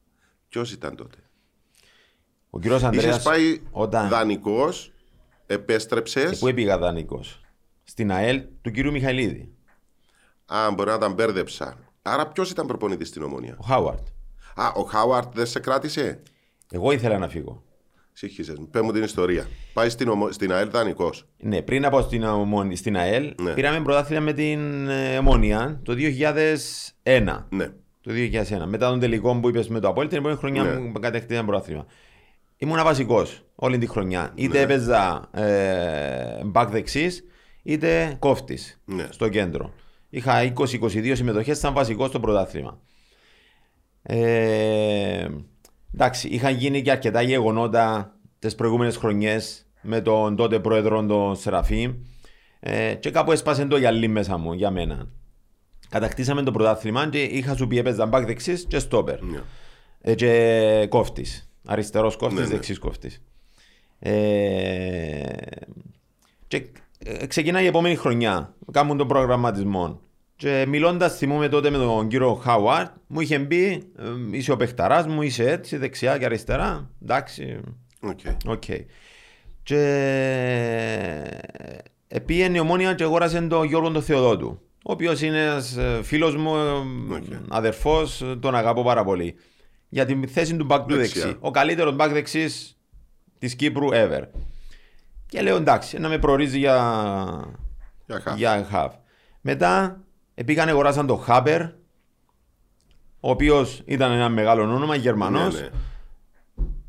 [0.49, 1.17] Ποιος ήταν τότε;
[2.49, 4.09] Ο κύριος Ανδρέας, Είσαι πάει όταν...
[4.09, 4.91] δανεικός,
[5.47, 6.39] επέστρεψες.
[6.39, 7.41] Πού έπηγα δανεικός.
[7.83, 9.51] Στην ΑΕΛ του κύριου Μιχαηλίδη.
[10.45, 11.77] Α, μπορεί να τα μπέρδεψα.
[12.01, 13.55] Άρα ποιος ήταν προπονητής στην ομονία.
[13.59, 14.07] Ο Χάουαρτ.
[14.55, 16.21] Α, ο Χάουαρτ δεν σε κράτησε;
[16.71, 17.63] Εγώ ήθελα να φύγω.
[18.13, 18.53] Συγχύσε.
[18.71, 19.47] Πες μου την ιστορία.
[19.73, 20.31] Πάει στην, ομο...
[20.31, 21.25] στην ΑΕΛ δανεικός.
[21.37, 23.53] Ναι, πριν από στην, ομο- στην ΑΕΛ, Ναι.
[23.53, 25.93] πήραμε πρωτάθλημα με την ε, Ομόνια το
[27.03, 27.43] 2001.
[27.49, 27.67] Ναι.
[28.01, 28.41] Το 2001.
[28.65, 30.79] Μετά τον τελικό που είπες με το Απόλυτο, την επόμενη χρονιά Ναι.
[30.79, 31.85] μου κατέκτησα πρωτάθλημα.
[32.57, 34.31] Ήμουν βασικός όλη τη χρονιά.
[34.35, 37.23] Είτε έπαιζα ε, back δεξής,
[37.63, 39.07] είτε κόφτης Ναι.
[39.09, 39.73] στο κέντρο.
[40.09, 42.79] Είχα 20-22 συμμετοχές, ήταν βασικός στο πρωτάθλημα.
[44.01, 45.27] Ε,
[45.93, 51.93] εντάξει, είχαν γίνει και αρκετά γεγονότα τις προηγούμενες χρονιές με τον τότε πρόεδρο τον Σεραφή.
[52.59, 55.07] Ε, και κάπου έσπασε το γυαλί μέσα μου για μένα.
[55.89, 59.21] Κατακτήσαμε το πρωτάθλημα και είχα σου πει έπαιζα μπακ δεξής και στόπερ.
[59.21, 59.39] Ναι.
[60.01, 61.46] Ε, και κόφτης.
[61.69, 62.51] Αριστερός κόφτης, Ναι, ναι.
[62.51, 63.21] δεξής κόφτης.
[63.99, 65.21] Ε,
[66.47, 66.65] και
[66.99, 68.53] ε, ξεκινάει η επόμενη χρονιά.
[68.71, 70.01] Κάνουν τον προγραμματισμό.
[70.35, 75.07] Και μιλώντας, θυμούμαι τότε με τον κύριο Χάουαρτ, μου είχε πει: ε, Είσαι ο παιχταράς
[75.07, 76.89] μου, είσαι έτσι, δεξιά και αριστερά.
[77.03, 77.59] Εντάξει,
[78.01, 78.19] OK.
[78.47, 78.63] OK.
[79.63, 79.81] Και
[82.07, 84.59] επήεν η Ομόνοια και αγόρασε τον Γιώργο τον Θεοδότου.
[84.83, 87.23] Ο οποίος είναι ένας φίλος μου, ε, Οκ.
[87.49, 89.35] αδερφός, τον αγαπώ πάρα πολύ.
[89.89, 91.21] Για την θέση του μπακ του Δεξιά.
[91.21, 91.37] δεξί.
[91.41, 92.49] Ο καλύτερος μπακ δεξί
[93.39, 94.21] της Κύπρου ever.
[95.27, 96.75] Και λέω εντάξει, να με προορίζει για,
[98.05, 98.37] Για χαφ.
[98.37, 98.89] για χαφ.
[99.41, 100.01] Μετά
[100.45, 101.61] πήγαν αγοράσαν τον Χάπερ,
[103.19, 105.69] ο οποίος ήταν ένα μεγάλο όνομα, Γερμανός, Ναι, ναι.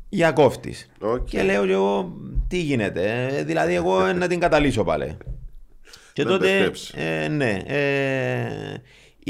[0.09, 0.75] για κόφτη.
[0.99, 1.27] Οκ.
[1.29, 2.13] Και λέω και εγώ,
[2.47, 5.17] τι γίνεται, ε, δηλαδή εγώ ε, να την καταλύσω πάλι.
[6.13, 6.93] Και Να τότε, μπερδέψει.
[6.97, 8.81] ε, ναι, ε,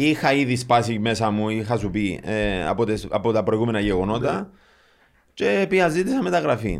[0.07, 4.33] είχα ήδη σπάσει μέσα μου, είχα σου πει, ε, από, τις- από τα προηγούμενα γεγονότα
[4.33, 4.47] Ναι.
[5.33, 6.79] και πια ζήτησα μεταγραφή.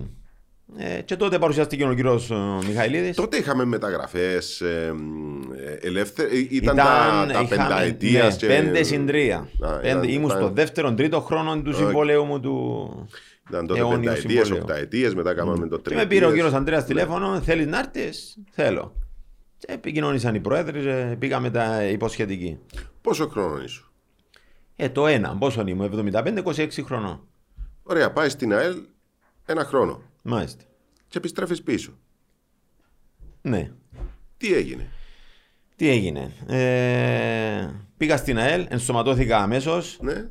[0.78, 2.36] Ε, και τότε παρουσιάστηκε ο κύριος ε,
[2.68, 3.16] Μιχαηλίδης.
[3.16, 4.62] Τότε είχαμε μεταγραφές
[5.82, 6.30] ελεύθερε.
[6.36, 8.42] Ήταν, Ήταν, τα, τα είχαμε, πενταετίας.
[8.42, 9.38] ναι, πέντε συν τρία.
[9.38, 13.08] Α, Πέντε- ήταν- ήμουν ήταν- στο δεύτερο, τρίτο χρόνο του συμβολέου μου του
[13.50, 14.58] Ήταν τότε αιώνιου πενταετίες, συμβολέου.
[14.64, 16.00] οκταετίε, μετά κάναμε το Και τρίτο.
[16.00, 18.94] με πήρε ο κύριος Αντρέα τηλέφωνο, θέλεις να έρθεις, θέλω.
[19.58, 22.58] Και επικοινωνήσαν οι πρόεδροι και πήγαμε τα υποσχετική.
[23.10, 23.86] Πόσο χρόνο ήσου.
[24.76, 27.28] Ε, το ένα, πόσο ήμουν, 75-26 χρονών.
[27.84, 28.76] Ωραία, πάει στην ΑΕΛ
[29.46, 30.64] ένα χρόνο Μάλιστα.
[31.08, 31.92] και επιστρέφεις πίσω.
[33.42, 33.72] Ναι.
[34.38, 34.90] Τι έγινε;
[35.76, 40.30] Τι έγινε; Ε, πήγα στην ΑΕΛ, ενσωματώθηκα αμέσως, Ναι,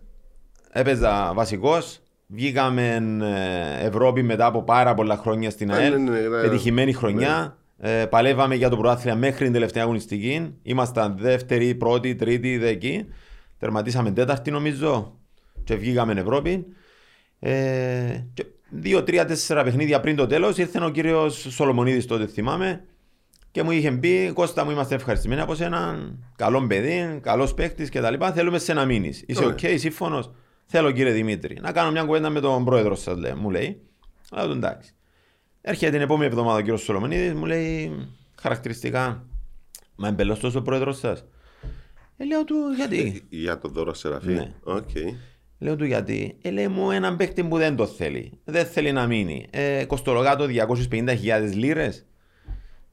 [0.71, 2.01] έπαιζα βασικός.
[2.27, 2.95] Βγήκαμε
[3.81, 5.93] ε, Ευρώπη μετά από πάρα πολλά χρόνια στην Ναι, ΑΕΛ.
[6.03, 6.41] ναι, ναι, ναι.
[6.41, 7.58] Πετυχημένη χρονιά.
[7.81, 10.55] Ε, παλεύαμε για το πρωτάθλημα μέχρι την τελευταία αγωνιστική.
[10.63, 13.07] Ήμασταν δεύτεροι, πρώτοι, τρίτοι, εκεί.
[13.59, 15.19] Τερματίσαμε τέταρτη νομίζω.
[15.65, 16.67] Και βγήκαμε Ευρώπη.
[17.39, 22.85] Ε, και δύο, τρία, τέσσερα παιχνίδια πριν το τέλος ήρθε ο κύριος Σολομονίδης τότε, θυμάμαι.
[23.51, 25.99] Και μου είχε πει: Κώστα μου, είμαστε ευχαριστημένοι από σένα.
[26.37, 28.15] Καλό παιδί, καλός παίκτης κτλ.
[28.35, 29.25] Θέλουμε σε να μείνεις.
[29.27, 29.57] Είσαι Ωραία.
[29.73, 30.31] οκ, σύμφωνος.
[30.67, 33.81] Θέλω κύριε Δημήτρη να κάνω μια κουβέντα με τον πρόεδρο σας, μου λέει.
[34.31, 34.93] Αλλά του εντάξει.
[35.69, 38.07] Έρχεται την επόμενη εβδομάδα ο κύριος Σολομονίδης, μου λέει
[38.41, 39.25] χαρακτηριστικά.
[39.97, 41.25] Μα εμπελωστό ο πρόεδρος σας.
[42.17, 44.33] Ε, λέω του γιατί; για τον Δώρο Σεραφείμ.
[44.33, 44.53] Ναι.
[44.63, 44.89] Οκ.
[45.59, 48.41] Λέω του γιατί; Ε, λέει μου έναν παίκτη που δεν το θέλει.
[48.45, 49.47] Δεν θέλει να μείνει.
[49.51, 50.45] Ε, κοστολογά το
[50.91, 52.07] 250.000 λίρες.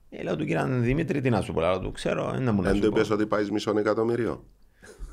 [0.10, 1.60] Ε, λέω του κύριε Δημήτρη, τι να σου πω.
[1.60, 2.98] Λέω του ξέρω, δεν μου να Δεν σου του πω.
[2.98, 4.44] είπες ότι πάεις μισό εκατομμύριο.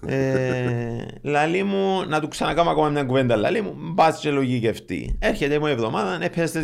[0.06, 3.36] Ε, λαλεί μου, να του ξανακάνω ακόμα μια κουβέντα.
[3.36, 5.16] Λαλεί μου, μπας και λογικευτεί.
[5.18, 6.62] Έρχεται μου η εβδομάδα, έπεσε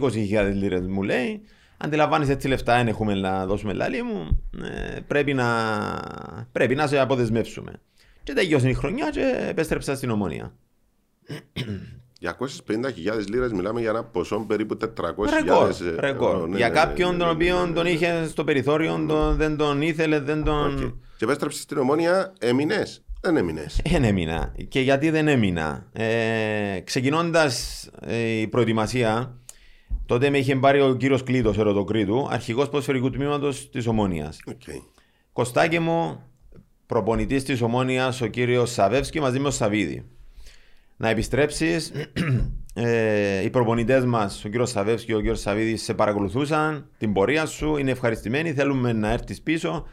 [0.00, 1.40] 220.000 λίρες, μου λέει.
[1.76, 4.42] Αντιλαμβάνεις έτσι λεφτά, δεν έχουμε να δώσουμε λαλεί μου.
[4.94, 5.46] Ε, πρέπει, να,
[6.52, 7.72] πρέπει να σε αποδεσμεύσουμε.
[8.22, 10.52] Και τελειώσε η χρονιά και επέστρεψα στην Ομόνοια.
[12.22, 14.88] 250.000 λίρες μιλάμε για ένα ποσό περίπου 400.000
[15.44, 15.68] Ρεκόρ.
[15.68, 15.94] ευρώ.
[16.00, 16.48] ρεκόρ.
[16.48, 17.90] Ναι, Για ναι, κάποιον ναι, τον ναι, οποίο ναι, ναι, τον ναι.
[17.90, 21.00] είχε στο περιθώριο, τον- δεν τον ήθελε, δεν τον.
[21.16, 21.22] Οκ.
[21.22, 23.80] Και επέστρεψες στην Ομόνοια, έμεινες; Δεν έμεινες.
[23.90, 24.54] Δεν έμεινα.
[24.68, 27.88] Και γιατί δεν έμεινα; Ε, Ξεκινώντας
[28.40, 29.36] η προετοιμασία,
[30.06, 34.40] τότε με είχε πάρει ο κύριος Κλήτο Ερωτοκρήτου, αρχηγός ποδοσφαιρικού τμήματος της Ομόνιας.
[34.46, 34.62] Οκ.
[35.32, 36.22] Κωστάκι μου,
[36.86, 40.04] προπονητής της Ομόνοιας, ο κύριος Σαβέφσκι μαζί με ο Σαβίδη.
[40.96, 41.92] Να επιστρέψεις.
[42.78, 47.46] Ε, οι προπονητές μας, ο κύριος Σαβέφσκι και ο κύριος Σαβίδη, σε παρακολουθούσαν την πορεία
[47.46, 48.52] σου, είναι ευχαριστημένοι.
[48.52, 49.86] Θέλουμε να έρθεις πίσω,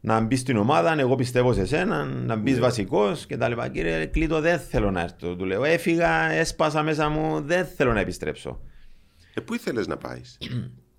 [0.00, 1.00] να μπεις στην ομάδα.
[1.00, 3.52] Εγώ πιστεύω σε σένα, να μπεις βασικός κτλ.
[3.72, 5.36] Κύριε Κλήτο, δεν θέλω να έρθω.
[5.36, 8.60] Του λέω: Έφυγα, έσπασα μέσα μου, δεν θέλω να επιστρέψω.
[9.34, 10.38] Ε, πού ήθελες να πάεις;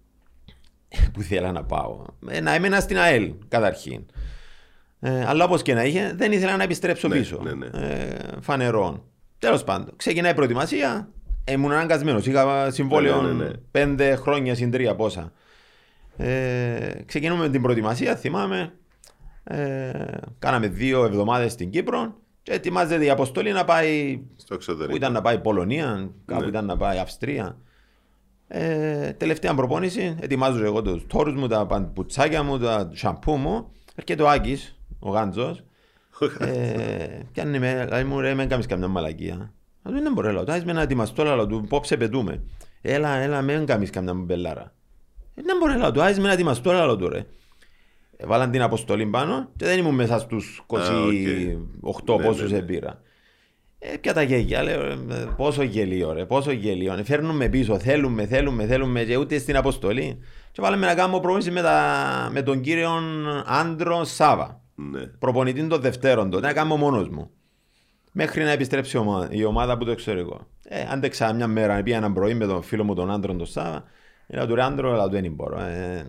[1.14, 4.06] που ήθελα να πάω; Ε, να έμενα στην ΑΕΛ καταρχήν.
[5.00, 7.40] Ε, αλλά όπως και να είχε, δεν ήθελα να επιστρέψω Ναι, πίσω.
[7.44, 7.66] ναι, ναι.
[7.66, 9.04] Ε, φανερών.
[9.40, 11.10] Τέλος πάντων, ξεκινάει η προετοιμασία.
[11.52, 12.26] Ήμουν αναγκασμένος.
[12.26, 13.52] Είχα συμβόλαιο Ναι, ναι, ναι.
[13.72, 15.32] πέντε χρόνια συν τρία πόσα.
[16.18, 18.74] Ε, ξεκινούμε την προετοιμασία, θυμάμαι.
[19.44, 19.92] Ε,
[20.40, 24.90] κάναμε δύο εβδομάδες στην Κύπρο και ετοιμάζεται η αποστολή να πάει Στο εξωτερικό.
[24.90, 26.48] που ήταν να πάει Πολωνία, κάπου Ναι.
[26.48, 27.58] ήταν να πάει Αυστρία.
[28.48, 33.72] Ε, τελευταία προπόνηση, ετοιμάζω εγώ τους τόρους μου, τα παντπουτσάκια μου, τα σαμπού μου.
[33.96, 35.64] Έρχεται ο Άκης, ο Γάντζος.
[36.40, 39.54] ε, πιάνει με, λέει μου, ρε, με κάνεις καμιά μαλακία.
[39.84, 42.44] Αλλά δεν μπορεί, λέω, τάζεις με να ετοιμαστώ, λέω, του, πόψε πετούμε.
[42.82, 44.74] Έλα, έλα, με κάνεις καμιά μπελάρα.
[45.36, 47.26] Ε, δεν μπορεί, λέω, του, τάζεις με να ετοιμαστώ, λέω, του, ρε.
[48.22, 50.82] Ε, Βάλαν την αποστολή πάνω και δεν ήμουν μέσα στους 28 Α,
[51.82, 52.10] οκ.
[52.10, 52.64] Ναι, πόσους ναι, ναι.
[52.64, 53.02] επήρα.
[53.80, 54.96] Ε, πια τα γέγια, λέω, ε,
[55.38, 56.94] πόσο γελίο ρε, πόσο γελίο.
[56.94, 60.20] Ε, φέρνουμε πίσω, θέλουμε, θέλουμε, θέλουμε και ούτε στην αποστολή.
[60.52, 62.90] Και βάλαμε να κάνουμε προπόνηση με, τα, με τον κύριο
[63.46, 64.62] Άντρο Σάβα.
[64.76, 65.06] Ναι.
[65.06, 67.30] Προπονητή των Δευτέρων τότε, να κάνω μόνος μου.
[68.12, 70.48] Μέχρι να επιστρέψει η ομάδα, η ομάδα από το εξωτερικό.
[70.64, 73.84] Ε, άντεξα μια μέρα, πήγα ένα πρωί με τον φίλο μου τον Άντρον τον Σάβα.
[74.28, 75.60] Λέω του ρε Άντρο, αλλά του δεν μπορώ.
[75.60, 76.06] Ε,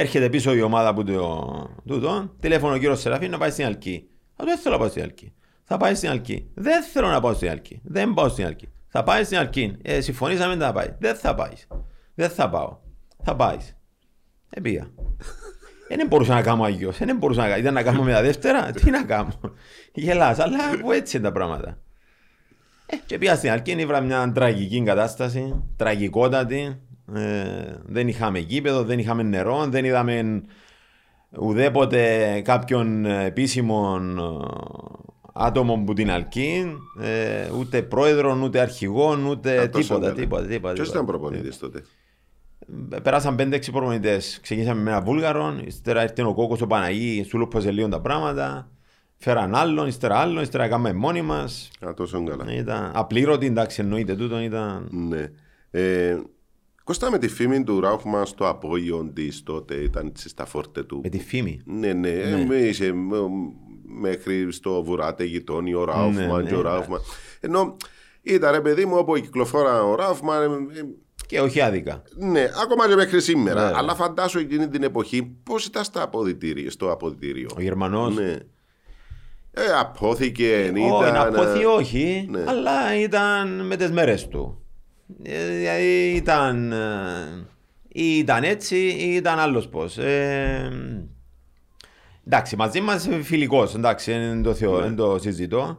[0.00, 1.46] έρχεται πίσω η ομάδα που το
[1.86, 4.08] τούτο, τηλέφωνο ο κύριος Σεραφείμ να πάει στην Αλκή.
[4.36, 5.32] Αλλά δεν θέλω να πάω στην Αλκή.
[5.64, 6.50] Θα πάει στην Αλκή.
[6.54, 7.80] Δεν θέλω να πάω στην Αλκή.
[7.84, 8.68] Δεν πάω στην Αλκή.
[8.88, 9.76] Θα πάει στην Αλκή.
[9.82, 10.94] Ε, συμφωνήσαμε να πάει.
[10.98, 11.66] Δεν θα πάεις.
[12.14, 12.78] Δεν θα πάω.
[13.22, 13.76] Θα πάεις.
[14.50, 14.90] Ε, πήγα.
[15.88, 17.00] Ε, δεν μπορούσα να κάνω αγιώς.
[17.00, 17.60] Ε, δεν μπορούσα να κάνω.
[17.60, 18.70] Ήταν να κάνω με τα δεύτερα.
[18.70, 19.32] Τι να κάνω.
[19.92, 20.38] Γελάς.
[20.38, 21.78] Αλλά που έτσι είναι τα πράγματα.
[22.86, 26.80] Ε, και πήγα στην Αλκή, ήβρα μια τραγική κατάσταση, τραγικότατη.
[27.14, 30.42] Ε, δεν είχαμε γήπεδο, δεν είχαμε νερό, δεν είδαμε
[31.38, 33.98] ουδέποτε κάποιον επίσημο
[35.32, 40.20] άτομο που την Αλκή, ε, ούτε πρόεδρον, ούτε αρχηγόν, ούτε Α, τόσο τίποτα, καλά.
[40.20, 40.74] τίποτα, τίποτα.
[40.74, 41.04] Ποιος τίποτα.
[41.04, 41.82] ήταν προπονητής τότε;
[43.02, 44.38] Περάσαν 5-6 προπονητές.
[44.42, 48.70] Ξεκινήσαμε με ένα Βούλγαρο, ύστερα ήρθε ο Κόκο ο Παναγί, σου λούπωσε λίγο τα πράγματα.
[49.16, 51.70] Φέραν άλλον, ύστερα άλλον, ύστερα κάναμε μόνοι μας.
[51.86, 52.52] Α, τόσο καλά.
[52.52, 54.40] Ήταν απλήρωτη, εντάξει, εννοείται τούτο.
[54.40, 54.88] Ήταν...
[54.90, 55.30] Ναι.
[55.70, 56.16] Ε,
[56.90, 61.00] Κώστα με τη φήμη του Ράουφμαν στο απόγειο της τότε ήταν έτσι στα φόρτε του.
[61.02, 62.10] Με τη φήμη; Ναι, ναι.
[62.48, 62.54] ναι.
[62.54, 63.14] Είσαι μ-
[64.00, 66.68] μέχρι στο βουράτε γειτόνι ο Ράουφμαν Ναι, και ο ναι.
[66.68, 67.00] Ράουφμαν.
[67.40, 67.76] Ενώ
[68.22, 70.42] ήταν ρε παιδί μου όπου κυκλοφόρα ο Ράουφμαν.
[70.74, 70.82] ε, ε,
[71.26, 72.02] Και όχι άδικα.
[72.16, 73.70] Ναι, ακόμα και μέχρι σήμερα.
[73.70, 73.76] Ναι.
[73.76, 77.48] Αλλά φαντάσου εκείνη την εποχή πώς ήταν στα αποδητήρια, στο αποδητήριο.
[77.56, 78.36] Ο Γερμανός; Ναι.
[79.52, 81.12] Ε, απόθηκε, Όχι, ήταν.
[81.12, 82.44] να ε, αποθεί όχι, ναι.
[82.46, 84.64] αλλά ήταν με τις μέρες του.
[85.22, 86.72] Ε, Δηλαδή ήταν.
[86.72, 87.46] ε,
[87.92, 89.98] ή ήταν έτσι ή ήταν άλλος πώς.
[89.98, 90.70] Ε,
[92.26, 94.82] εντάξει, μαζί μας φιλικός, εντάξει, δεν το, θεω, Ναι.
[94.82, 95.78] δεν το συζητώ.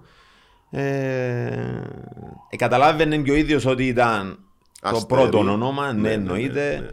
[0.72, 1.46] Ε,
[2.50, 4.40] ε, καταλάβαινε και ο ίδιος ότι ήταν
[4.82, 5.06] το Αστέρι.
[5.22, 6.74] πρώτο όνομα, ναι, Ναι, ναι, εννοείται.
[6.76, 6.90] ναι, ναι.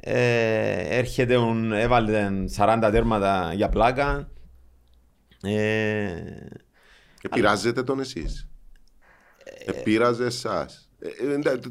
[0.00, 4.28] Ε, έρχεται, ουν- έβαλε 40 τέρματα για πλάκα.
[5.42, 6.08] Ε,
[7.20, 8.48] Και πειράζετε τον εσείς.
[9.64, 10.87] Ε, πειράζε εσάς.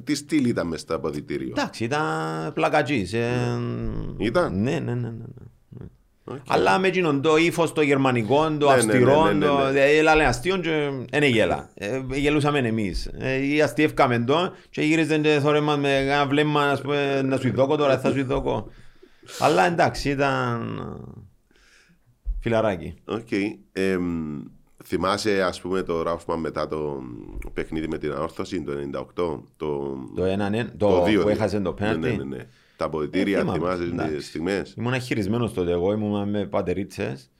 [0.03, 3.13] Τι στυλ ήταν μες στο αποδητήριο; εντάξει, ήταν πλακατζής.
[3.13, 3.59] Ε,
[4.17, 4.93] Ήταν; Ναι, ναι, ναι.
[4.93, 5.85] ναι, ναι.
[6.23, 6.37] Οκ.
[6.47, 9.71] Αλλά με εκείνον το ύφος το γερμανικό, το Ναι, ναι, αυστηρό, ναι, ναι, ναι, το...
[9.71, 9.79] ναι.
[9.79, 11.69] ε, Έλα λένε αστείο και δεν γέλα.
[11.73, 13.05] Ε, Γελούσαμε εμείς.
[13.17, 17.37] Ε, Ή αστείευκαμε το και γύριζαν και θωρέ μας με ένα βλέμμα ας πούμε, να
[17.37, 18.67] σου δώκω τώρα, θα σου δώκω.
[19.39, 20.79] Αλλά εντάξει, ήταν
[22.39, 22.93] φιλαράκι.
[23.05, 23.27] Οκ.
[24.91, 27.01] Εμ, θυμάσαι, ας πούμε, το Ράουφμαν μετά το
[27.53, 29.05] παιχνίδι με την Ανόρθωση το 98.
[29.57, 31.33] Το, Το ένα, ναι, το, δύο, που ναι.
[31.33, 31.99] έχασε το πέναλτι.
[31.99, 32.45] Ναι, ναι, ναι, ναι.
[32.77, 34.15] Τα αποδυτήρια, Ε, θυμάμαι, θυμάσαι εντάξει.
[34.15, 37.31] τις στιγμές; Ήμουν εγχειρισμένος τότε εγώ, ήμουν με πατερίτσες.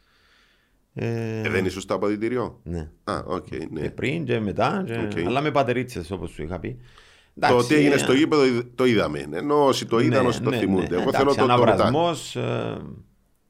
[0.93, 2.89] Ε, Ε, δεν ήσουν στο αποδυτήριο; ναι.
[3.03, 3.89] Α, οκ, Και ναι.
[3.89, 5.19] πριν και μετά, και...
[5.21, 5.25] Οκ.
[5.27, 6.73] αλλά με πατερίτσες όπως σου είχα πει.
[7.39, 8.43] Το Εντάξει, τι έγινε ε, στο γήπεδο
[8.75, 9.27] το είδαμε.
[9.31, 10.88] Ενώ όσοι το είδαν, ναι, όσοι το ναι, θυμούνται.
[10.88, 10.95] ναι.
[11.01, 11.53] Εγώ Εντάξει, θέλω το, το μετά.
[11.53, 12.77] αναβρασμός, ε,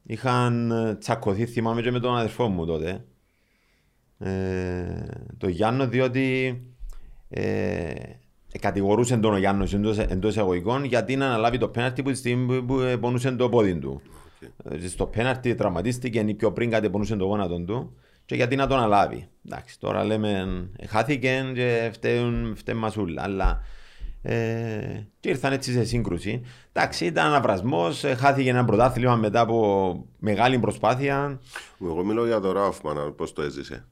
[0.02, 3.04] είχαν ε, τσακωθεί, θυμάμαι και με τον αδερφό μου τότε.
[4.18, 4.30] Ε,
[5.38, 6.60] το Γιάννο, διότι
[7.28, 7.92] ε,
[8.60, 12.58] κατηγορούσε τον ο Γιάννος εντός, εντός εισαγωγικών γιατί να αναλάβει το πέναρτι που τη στιγμή
[12.58, 14.02] που, που ε, πονούσε το πόδι του.
[14.64, 18.66] Ε, Στο πέναρτι τραυματίστηκε ή πιο πριν κάτι πονούσε το γόνατο του και γιατί να
[18.66, 19.28] τον αλάβει.
[19.46, 23.60] Εντάξει, τώρα λέμε ε, χάθηκε και φταίουν, φταίουν μας ούλλα, αλλά
[24.22, 26.42] ε, και ήρθαν έτσι σε σύγκρουση.
[26.72, 31.40] Εντάξει, ήταν αναβρασμός, χάθηκε ένα πρωτάθλημα μετά από μεγάλη προσπάθεια.
[31.82, 33.86] Εγώ μιλώ για τον Ράουφμαν, πώς το έζησε.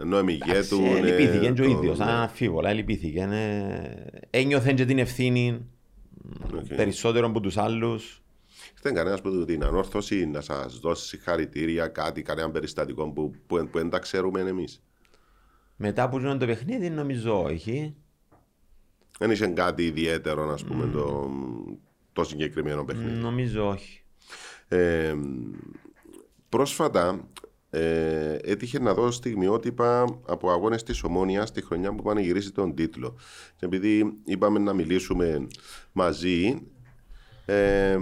[0.00, 0.76] Ενώ εμιγέ Εντάξει, του.
[0.84, 2.04] ε, είναι λυπήθηκε και ο το- ίδιος, ναι.
[2.04, 3.20] αναμφίβολα, λυπήθηκε.
[3.30, 5.66] Ε, ένιωθε και την ευθύνη
[6.54, 6.66] Οκ.
[6.76, 8.22] περισσότερο από τους άλλους.
[8.72, 13.68] Ήρθε κανένας που του την Ανόρθωση να σας δώσει συγχαρητήρια, κάτι, κανένα περιστατικό που, που,
[13.70, 14.82] που δεν τα ξέρουμε εμείς;
[15.76, 17.94] Μετά που γίνονται το παιχνίδι, νομίζω όχι.
[19.18, 21.30] Δεν είχε κάτι ιδιαίτερο, ας πούμε, το,
[22.12, 23.18] το συγκεκριμένο παιχνίδι.
[23.18, 24.02] Νομίζω όχι.
[24.68, 25.14] Ε,
[26.48, 27.28] πρόσφατα
[27.70, 33.16] ε, έτυχε να δω στιγμιότυπα από αγώνες της Ομόνιας τη χρονιά που πανηγυρίσει τον τίτλο.
[33.56, 35.46] Και επειδή είπαμε να μιλήσουμε
[35.92, 36.62] μαζί,
[37.44, 37.98] ε,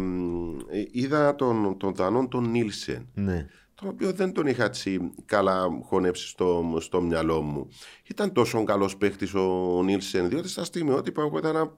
[0.91, 3.47] είδα τον, τον Δανόν τον Νίλσεν, Ναι.
[3.75, 7.69] τον οποίο δεν τον είχα έτσι καλά χωνέψει στο, στο μυαλό μου.
[8.11, 11.73] Ήταν τόσο καλός παίχτης ο Νίλσεν, διότι στα στιγμιότυπα εγώ ήταν ένα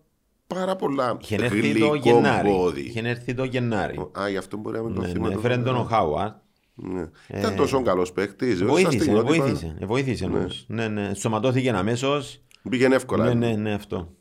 [0.46, 2.50] πάρα πολλά Είχε έρθει το γλυκό Γενάρη.
[2.50, 2.80] μπόδι.
[2.80, 3.98] Είχε έρθει το Γενάρη.
[4.20, 5.28] Α, γι' αυτό μπορεί να μην το Ναι, θυμάμαι.
[5.28, 6.36] ναι, έφερε τον ο Χάουαρτ.
[6.80, 7.06] Ναι.
[7.38, 8.54] Ήταν τόσο καλός παίχτη.
[8.54, 9.76] Βοήθησε, βοήθησε.
[9.80, 10.64] ε, Βοήθησε όμως.
[10.68, 11.14] Ναι, ναι.
[11.14, 12.22] Σωματώθηκε αμέσω.
[12.70, 13.24] Πήγαινε εύκολα.
[13.24, 14.14] Ναι, ναι, ναι, αυτό.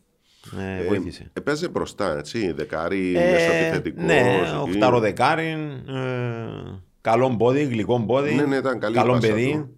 [0.59, 1.29] Ε, βοήθησε.
[1.33, 2.51] Ε, παίζει μπροστά, έτσι.
[2.51, 4.01] Δεκάρι, Ε, μεσοεπιθετικό.
[4.01, 4.55] ναι, εκεί.
[4.55, 5.47] οχτάρο δεκάρι.
[5.87, 8.33] Ε, καλό πόδι, γλυκό πόδι.
[8.35, 9.51] Ναι, ναι, ήταν καλή η Καλό πάσα παιδί.
[9.51, 9.71] του.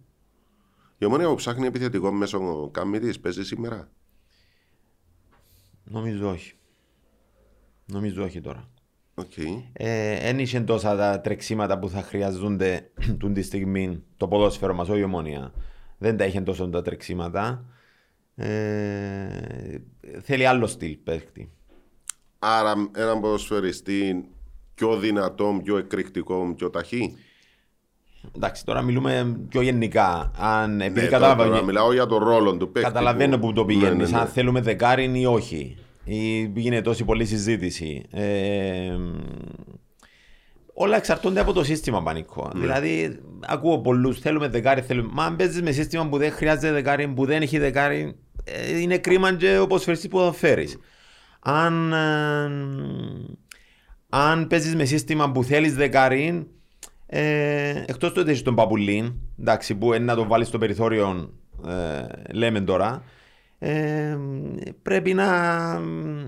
[0.98, 3.90] Η Ομόνοια που ψάχνει επιθετικό μέσω καμμύτη παίζει σήμερα;
[5.84, 6.54] Νομίζω όχι.
[7.86, 8.70] Νομίζω όχι τώρα.
[9.20, 9.34] Οκ.
[10.22, 15.04] Δεν είχε τόσα τα τρεξίματα που θα χρειαζόνται τούντη στιγμή το ποδόσφαιρο μας, όχι η
[15.04, 15.54] Ομόνοια.
[15.98, 17.66] Δεν τα είχε τόσο τα τρεξίματα.
[18.36, 18.48] Ε,
[20.22, 21.52] θέλει άλλο στυλ παίχτη.
[22.40, 24.30] Άρα έναν ποδοσφαιριστή
[24.74, 27.16] πιο δυνατό, πιο εκρηκτικό, πιο ταχύ;
[28.36, 30.32] Εντάξει, τώρα μιλούμε πιο γενικά.
[30.38, 32.88] Αν, επειδή Ναι, κατάλαβα- τώρα μιλάω για τον ρόλο του παίχτη.
[32.90, 33.98] Καταλαβαίνω που το πηγαίνεις.
[33.98, 34.20] Ναι, ναι, ναι.
[34.20, 35.78] Αν θέλουμε δεκάριν ή όχι.
[36.12, 38.06] Ή γίνεται τόση πολλή συζήτηση.
[38.12, 38.98] Ε,
[40.74, 42.52] όλα εξαρτώνται από το σύστημα πανικό.
[42.54, 42.60] Ναι.
[42.60, 44.20] Δηλαδή, ακούω πολλούς.
[44.20, 45.10] Θέλουμε δεκάρι, θέλουμε.
[45.14, 48.98] Μα αν παίζεις με σύστημα που δεν χρειάζεται δεκάρι, που δεν έχει δεκάρι, ε, είναι
[48.98, 50.78] κρίμα και ο ποδοσφαιριστή που θα φέρεις.
[51.40, 52.50] Αν, ε,
[54.10, 56.48] αν παίζεις με σύστημα που θέλεις δεκάρι,
[57.06, 61.34] ε, εκτός του ότι έχεις τον Παπουλίν, εντάξει, που είναι να τον βάλεις στο περιθώριο,
[61.68, 63.04] ε, λέμε τώρα,
[63.60, 64.18] ε,
[64.82, 65.80] πρέπει να,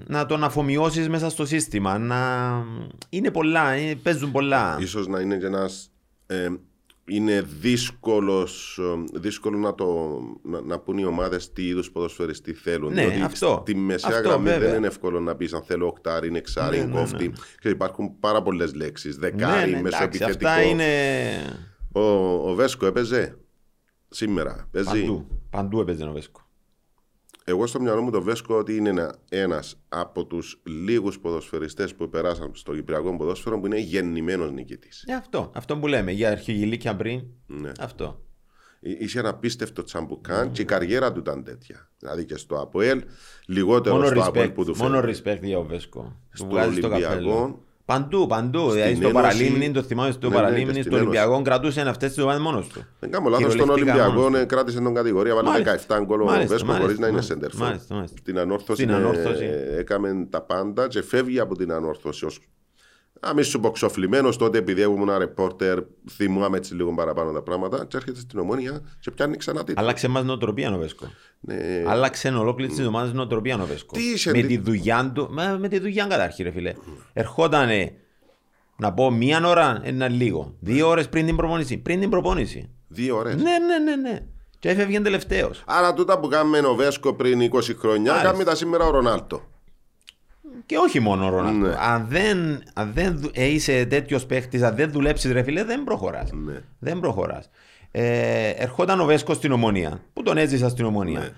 [0.08, 1.98] να τον αφομοιώσεις μέσα στο σύστημα.
[1.98, 2.17] Να,
[3.10, 4.78] είναι πολλά, ε, παίζουν πολλά.
[4.80, 5.91] Ίσως να είναι και ένας...
[6.26, 6.48] ε,
[7.06, 8.80] είναι δύσκολος,
[9.13, 12.94] ε, δύσκολο να, το, να, να πούν οι ομάδες τι είδους ποδοσφαιριστή θέλουν.
[12.94, 13.58] Ναι, διότι αυτό.
[13.62, 14.67] Στη μεσαία Αυτό, γραμμή βέβαια.
[14.70, 17.28] δεν είναι εύκολο να πεις αν θέλω οκτάρι, είναι εξάρι, Ναι, είναι ναι, κόφτη.
[17.28, 17.34] ναι.
[17.60, 19.17] Και υπάρχουν πάρα πολλές λέξεις.
[19.17, 20.48] Ναι, Δεκάρι, ναι, εντάξει, μεσοεπιθετικό.
[20.50, 20.86] αυτά είναι
[21.91, 22.02] Ο,
[22.50, 23.38] ο Βέσκο έπαιζε
[24.10, 24.67] σήμερα.
[24.72, 25.28] Παίζει; παντού.
[25.50, 26.40] Παντού έπαιζε ο Βέσκο.
[27.45, 32.10] Εγώ στο μυαλό μου το Βέσκο ότι είναι ένα, ένας από τους λίγους ποδοσφαιριστές που
[32.10, 35.04] περάσαν στο Κυπριακό ποδόσφαιρο που είναι γεννημένος νικητής.
[35.08, 37.23] Ε, αυτό, αυτό που λέμε για αρχηγηλίκια πριν.
[37.47, 37.71] Ναι.
[37.80, 38.21] Αυτό.
[38.80, 41.89] Εί- Είχε ένα απίστευτο τσαμπουκάν και η καριέρα του ήταν τέτοια.
[41.99, 43.04] Δηλαδή και στο ΑΠΟΕΛ,
[43.45, 45.19] λιγότερο Μόνο στο ΑΠΟΕΛ respect, που του μόνο φέρνει.
[45.23, 46.01] respect για ο Βέσκο.
[46.32, 47.63] Του Στο βγάζει το Ολυμπιακό, καπέλο.
[47.91, 48.60] Παντού, παντού.
[48.60, 51.08] στην Δηλαδή στο Ένωση, παραλίμνη, το θυμάμαι στο ναι, ναι, και παραλίμνη, στην στο Ένωση.
[51.08, 52.86] Ολυμπιακό κρατούσε αυτέ τι ομάδε μόνος του.
[52.99, 55.99] Δεν κάνω λάθος, στον Κυριολεκτικά Ολυμπιακό μόνος ε, κράτησε τον κατηγορία, βάλε Μάλιστα.
[55.99, 57.67] 17 γκολ ο Μάλιστα, Βέσκο χωρίς μάλιστα, να είναι μάλιστα, σεντερφόρ.
[57.67, 58.17] μάλιστα, μάλιστα.
[58.17, 59.49] Στην ανόρθωση, Στην ε, ανόρθωση.
[59.77, 62.39] έκαμε τα πάντα και φεύγει από την ανόρθωση ως
[63.27, 65.79] να μην σου πω ξοφλημένος τότε επειδή ήμουν ένα ρεπόρτερ
[66.12, 69.84] θυμάμαι έτσι λίγο παραπάνω τα πράγματα και έρχεται στην ομόνια και πιάνει ξανά τίτλο.
[69.84, 71.05] Άλλαξε μας νοοτροπία ο Βέσκο.
[71.39, 71.55] Ναι.
[71.88, 73.93] Άλλαξε ολόκληρη της ομάδας νοοτροπία ο Βέσκο.
[73.95, 76.73] Τι είσαι, με τι- τη δουλειά του, μα, με τη δουλειά καταρχήν, ρε φίλε.
[77.13, 77.91] Ερχότανε
[78.77, 80.55] να πω μία ώρα, ένα λίγο.
[80.60, 81.77] Δύο ώρες πριν την προπόνηση.
[81.77, 82.69] Πριν την προπόνηση.
[82.88, 83.36] Δύο ώρες.
[83.36, 84.19] Ναι, ναι, ναι, ναι.
[84.60, 85.63] Και έφευγε τελευταίος.
[85.65, 88.21] Άρα τούτα που κάνουμε ο Βέσκο πριν 20 χρόνια, Μάλιστα.
[88.23, 89.41] κάνουμε τα σήμερα ο Ρονάλτο.
[90.71, 91.67] Και όχι μόνο ο Ρονάλντο.
[91.67, 91.75] Ναι.
[91.79, 95.84] Αν δεν, αν δεν δου- ε, είσαι τέτοιος παίχτης, αν δεν δουλέψεις, ρε φίλε, δεν
[95.84, 96.31] προχωράς.
[96.31, 96.53] Ναι.
[96.79, 97.49] Δεν προχωράς.
[97.91, 101.29] Ε, ερχόταν ο Βέσκος στην Ομονία, που τον έζησα στην Ομονία; Ναι.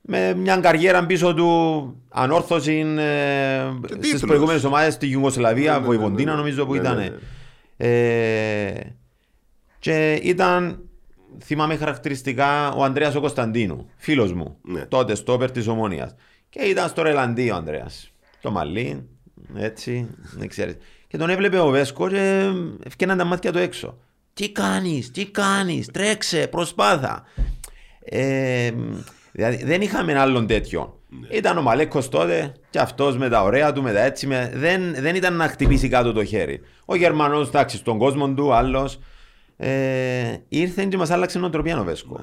[0.00, 4.20] Με μια καριέρα πίσω του ανόρθωση ε, στις τίτλους.
[4.20, 6.36] προηγούμενες ομάδες στη Ιουγκοσλαβία, Ναι, ναι, Βοηβοντίνα ναι, ναι.
[6.36, 6.96] νομίζω που Ναι, ήταν.
[6.96, 7.10] ναι,
[7.76, 8.72] Ε,
[9.78, 10.78] και ήταν,
[11.42, 14.80] θυμάμαι χαρακτηριστικά, ο Ανδρέας ο Κωνσταντίνου, φίλος μου, Ναι.
[14.80, 16.14] τότε στόπερ της Ομονίας.
[16.48, 18.08] Και ήταν στο Ρελαντί ο Ανδρέας.
[18.44, 19.08] Το μαλλί,
[19.54, 20.76] έτσι, δεν ξέρεις.
[21.08, 22.50] Και τον έβλεπε ο Βέσκος και
[22.84, 23.98] ευκαιναν τα μάτια του έξω.
[24.34, 27.24] Τι κάνεις, τι κάνεις, τρέξε, προσπάθα.
[28.04, 28.72] Ε,
[29.32, 31.00] δηλαδή δεν είχαμε άλλον τέτοιο.
[31.30, 34.26] Ήταν ο Μαλέκος τότε και αυτός με τα ωραία του, με τα έτσι.
[34.26, 36.60] Με, δεν, δεν ήταν να χτυπήσει κάτω το χέρι.
[36.84, 38.98] Ο Γερμανός, εντάξει, στον κόσμο του, άλλος.
[39.56, 42.20] Ε, ήρθε και μας άλλαξε νοοτροπία ο Βέσκος.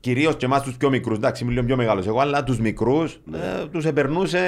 [0.00, 3.20] Κυρίως και εμάς τους πιο μικρούς, εντάξει, είμαι λίγο πιο μεγάλος εγώ, αλλά τους μικρούς
[3.32, 4.40] ε, τους επερνούσε.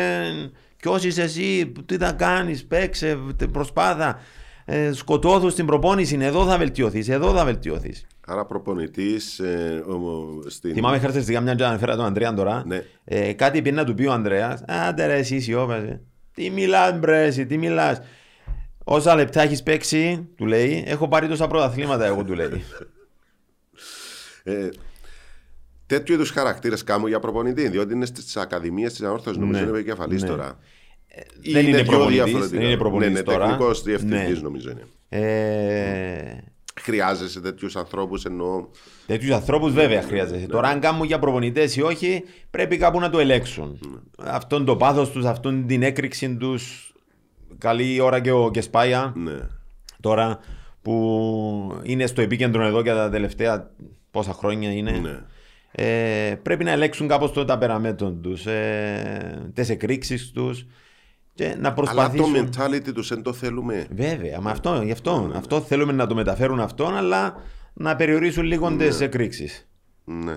[0.83, 4.19] Ποιος είσαι εσύ, τι θα κάνεις, παίξε, τε- προσπάθα.
[4.65, 8.07] Ε, σκοτώθους στην προπόνηση, εδώ θα βελτιωθείς, εδώ θα βελτιωθείς.
[8.27, 10.75] Άρα προπονητής ε, ο- στην.
[10.75, 12.63] Θυμάμαι χαρακτηριστικά μια και αναφέρα τον Ανδρέα τώρα.
[12.67, 12.83] Ναι.
[13.05, 14.63] Ε, κάτι πει να του πει ο Ανδρέας.
[14.67, 16.01] Άντε ρε, εσύ σιώπασε.
[16.35, 18.01] Τι μιλάς, μπρε, εσύ, τι μιλάς.
[18.85, 22.63] Όσα λεπτά έχεις παίξει, του λέει, έχω πάρει τόσα πρωταθλήματα, εγώ του λέει.
[24.45, 24.69] Ε,
[25.89, 29.69] τέτοιου είδους χαρακτήρες κάμω για προπονητή, διότι είναι στις ακαδημίες της Ανόρθωσης, νομίζω Ναι.
[29.69, 30.29] είναι επικεφαλής Ναι.
[30.29, 30.59] τώρα.
[31.41, 32.59] Ή δεν είναι πιο προπονητής, διαφορετικά.
[32.59, 33.45] δεν είναι προπονητής ναι, ναι, τώρα.
[33.45, 34.41] τεχνικός διευθυντής Ναι.
[34.43, 34.83] νομίζω είναι.
[35.09, 36.39] Ε,
[36.81, 38.67] Χρειάζεσαι τέτοιους ανθρώπους εννοώ.
[39.07, 40.47] Τέτοιους ανθρώπους βέβαια χρειάζεται.
[40.47, 43.79] Τώρα, αν κάνουν για προπονητές ή όχι, πρέπει κάπου να το ελέγξουν.
[44.19, 46.93] Αυτόν το πάθος τους, αυτόν την έκρηξη τους.
[47.59, 49.13] Καλή ώρα και ο Κεσπάια.
[49.17, 49.39] Ναι.
[50.01, 50.39] τώρα
[50.83, 53.71] που είναι στο επίκεντρο εδώ και τα τελευταία
[54.11, 55.25] πόσα χρόνια είναι.
[55.79, 56.31] Ναι.
[56.31, 60.67] Ε, πρέπει να ελέγξουν κάπως το ταπεραμέτων τους, ε, τις εκρήξεις τους
[61.35, 62.33] και να Αλλά προσπαθήσουν...
[62.33, 63.87] το mentality τους δεν το θέλουμε.
[63.91, 67.43] Βέβαια, μα αυτό, γι' αυτό, αυτό θέλουμε να το μεταφέρουν αυτό, αλλά
[67.75, 69.69] να περιορίσουν λίγο τις εκρήξεις.
[70.05, 70.37] Ναι.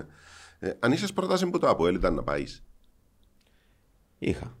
[0.58, 2.64] Ε, αν είσαι πρόταση που το Αποέλ ήταν να πάεις.
[4.18, 4.56] Είχα.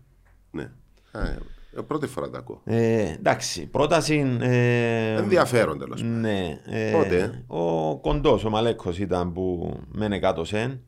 [0.50, 0.70] Ναι.
[1.12, 1.38] Α, ε,
[1.86, 2.60] πρώτη φορά τα ακούω.
[2.64, 4.36] Ε, εντάξει, πρόταση...
[4.40, 6.20] Ε, Ενδιαφέρον τέλος πάντων.
[6.20, 6.60] Ναι.
[6.66, 10.80] Ε, Πότε; Ο κοντός, ο Μαλέκος ήταν που μένε κάτω σεν.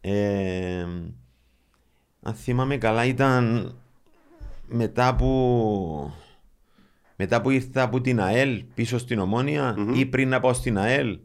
[0.00, 0.86] Ε,
[2.22, 3.74] αν θυμάμαι καλά ήταν
[4.66, 6.12] μετά που
[7.16, 11.18] μετά που ήρθα από την ΑΕΛ πίσω στην ομονια ή πριν να πάω στην ΑΕΛ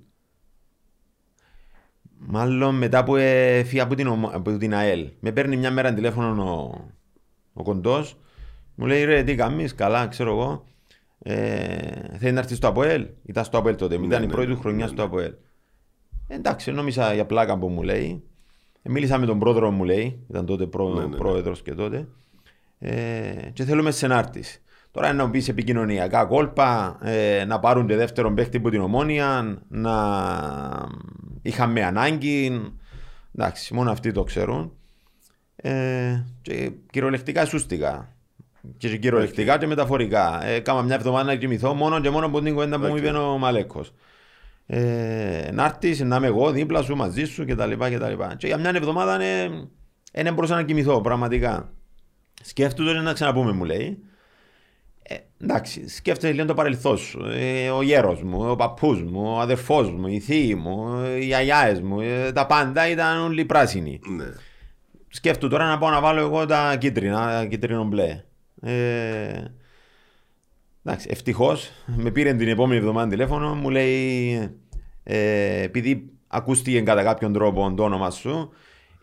[2.18, 6.44] μάλλον μετά που έφυγα από την, ομο- από την ΑΕΛ με παίρνει μια μέρα τηλέφωνο
[6.54, 6.88] ο,
[7.54, 8.18] ο κοντός
[8.80, 10.66] μου λέει ρε τι κάνεις καλά ξέρω εγώ
[11.20, 14.54] ε, θέλει να έρθει στο ΑΠΟΕΛ ήταν στο ΑΠΟΕΛ τότε ήταν η ναι, πρώτη ναι,
[14.54, 15.34] του χρονιά ναι, στο ΑΠΟΕΛ
[16.28, 18.24] εντάξει νόμιζα για πλάκα που μου λέει
[18.82, 21.18] ε, μίλησα με τον πρόεδρο μου λέει ήταν τότε πρό, Ναι, ναι, ναι.
[21.18, 22.08] πρόεδρος και τότε
[22.80, 28.36] ε, και θέλουμε σενάρτης Τώρα να μου πεις επικοινωνιακά κόλπα, ε, να πάρουν και δεύτερον
[28.36, 29.94] παίχτη από την ομόνια, να
[31.42, 32.62] είχαμε ανάγκη.
[33.36, 34.72] Εντάξει, μόνο αυτοί το ξέρουν.
[35.56, 38.19] Ε, και κυριολεκτικά σούστηκα.
[38.78, 40.46] Και κυριολεκτικά και μεταφορικά.
[40.46, 43.10] Ε, κάμα μια εβδομάδα να κοιμηθώ μόνο και μόνο από την κουβέντα που μου είπε
[43.10, 43.94] ο Μαλέκος.
[44.66, 47.72] Ε, να έρθεις, να είμαι εγώ δίπλα σου, μαζί σου κτλ.
[47.72, 48.24] κτλ.
[48.38, 49.18] Και για μια εβδομάδα
[50.14, 51.74] δεν μπορούσα να κοιμηθώ πραγματικά.
[52.42, 54.04] Σκέφτομαι να ξαναπούμε, μου λέει.
[55.02, 57.26] Ε, εντάξει, σκέφτεσαι λίγο το παρελθόν σου.
[57.26, 61.82] Ε, ο γέρος μου, ο παππούς μου, ο αδερφός μου, οι θείοι μου, οι γιαγιάες
[61.82, 64.00] μου, ε, τα πάντα ήταν όλοι πράσινοι.
[64.16, 64.26] Ναι.
[65.08, 68.24] Σκέφτομαι τώρα να πάω να βάλω εγώ τα κίτρινα, κίτρινο μπλε.
[68.62, 69.44] Ε,
[70.84, 74.34] εντάξει, ευτυχώς με πήρε την επόμενη εβδομάδα τηλέφωνο, μου λέει
[75.04, 78.50] ε, επειδή ακούστηκε κατά κάποιον τρόπο το όνομα σου,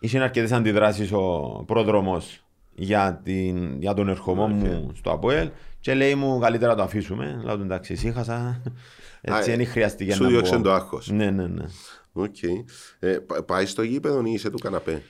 [0.01, 2.45] είχε αρκετές αντιδράσεις ο πρόδρομος
[2.75, 5.51] για, την, για τον ερχομό μου στο ΑΠΟΕΛ
[5.81, 7.41] και λέει μου καλύτερα το αφήσουμε.
[7.45, 8.63] Λέω του εντάξει, ησύχασα.
[9.21, 10.63] Έτσι Α, δεν χρειάστηκε σου να διώξε πω.
[10.63, 11.11] το άγχος.
[11.11, 11.65] Ναι, ναι, ναι.
[12.13, 12.43] Οκ.
[12.99, 15.03] Ε, πα- πάει στο γήπεδο ή είσαι του καναπέ;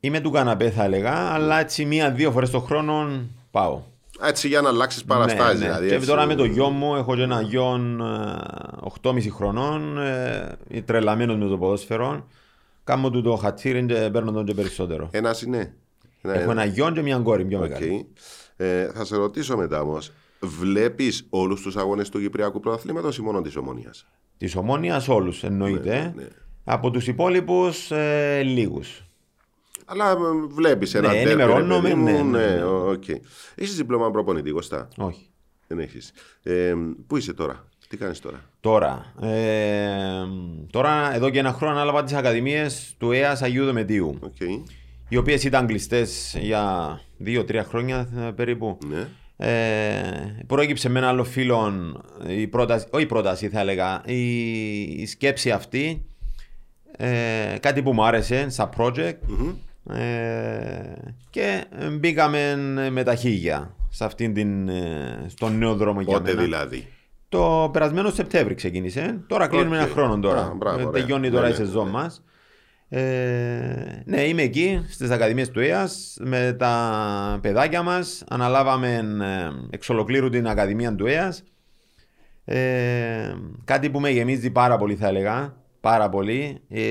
[0.00, 3.20] Είμαι του καναπέ θα έλεγα, αλλά έτσι μία-δύο φορές το χρόνο
[3.54, 3.74] πάω.
[4.20, 5.60] Α, Έτσι για να αλλάξεις παραστάσεις.
[5.60, 5.72] Ναι, ναι.
[5.72, 6.06] Δηλαδή, Και έτσι.
[6.08, 11.46] τώρα με το γιο μου, έχω και ένα γιο ε, 8,5 χρονών, ε, τρελαμένος με
[11.48, 12.26] το ποδόσφαιρο.
[12.84, 15.08] Κάνω του το χατίρι και παίρνω τον και περισσότερο.
[15.12, 15.74] Ένας είναι.
[16.22, 17.64] Ένα- Έχω ένα γιο και μια κόρη πιο Οκ.
[17.68, 18.06] μεγάλη.
[18.56, 20.12] Ε, θα σε ρωτήσω μετά όμως.
[20.40, 24.06] Βλέπεις όλους τους αγώνες του Κυπριακού Πρωταθλήματος ή μόνο της Ομόνιας;
[24.38, 25.90] Της Ομόνοιας όλους εννοείται.
[25.90, 26.28] Ναι, ναι, ναι.
[26.64, 29.04] Από τους υπόλοιπους ε, λίγους.
[29.84, 30.16] Αλλά
[30.48, 32.64] βλέπεις ένα Ναι, ντέρμπι, ενημερώνομαι, ρε παιδί μου, ναι, ναι, ναι.
[32.64, 33.08] οκ.
[33.54, 34.88] Έχεις δίπλωμα προπονητή, Κώστα.
[34.96, 35.28] Όχι.
[35.66, 36.12] Δεν έχεις.
[36.42, 36.74] Ε,
[37.06, 40.24] πού είσαι τώρα, τι κάνεις τώρα; Τώρα, ε,
[40.70, 44.18] τώρα εδώ και ένα χρόνο ανάλαβα τις ακαδημίες του ΕΑΣ Αγίου Δεμετίου.
[44.20, 44.40] Οκ.
[45.08, 48.78] οι οποίες ήταν κλειστές για δύο-τρία χρόνια ε, περίπου.
[48.86, 49.08] Ναι.
[49.36, 51.72] Ε, προέκυψε με ένα άλλο φίλο
[52.26, 56.06] η πρόταση, όχι η πρόταση θα έλεγα, η, η σκέψη αυτή.
[56.96, 59.16] Ε, κάτι που μου άρεσε σαν project
[59.90, 60.02] ε,
[61.30, 61.64] και
[61.98, 62.56] μπήκαμε
[62.90, 66.42] με τα χίλια σε αυτήν την, ε, στον νέο δρόμο για Πότε μένα.
[66.42, 66.88] δηλαδή;
[67.28, 69.20] Το περασμένο Σεπτέμβρη ξεκίνησε.
[69.26, 69.82] Τώρα κλείνουμε Οκ.
[69.82, 70.40] ένα χρόνο τώρα.
[70.40, 71.00] Α, μπράβο, Ε, ωραία.
[71.00, 71.90] Τελειώνει Ναι, τώρα ναι, η σεζόν ναι.
[71.90, 72.24] μας.
[72.88, 78.24] Ε, ναι, είμαι εκεί στις Ακαδημίες του ΕΑΣ με τα παιδάκια μας.
[78.28, 81.42] Αναλάβαμε ε, εξ ολοκλήρου την Ακαδημία του ΕΑΣ.
[82.44, 85.56] Ε, κάτι που με γεμίζει πάρα πολύ θα έλεγα.
[85.80, 86.60] Πάρα πολύ.
[86.68, 86.82] Ε,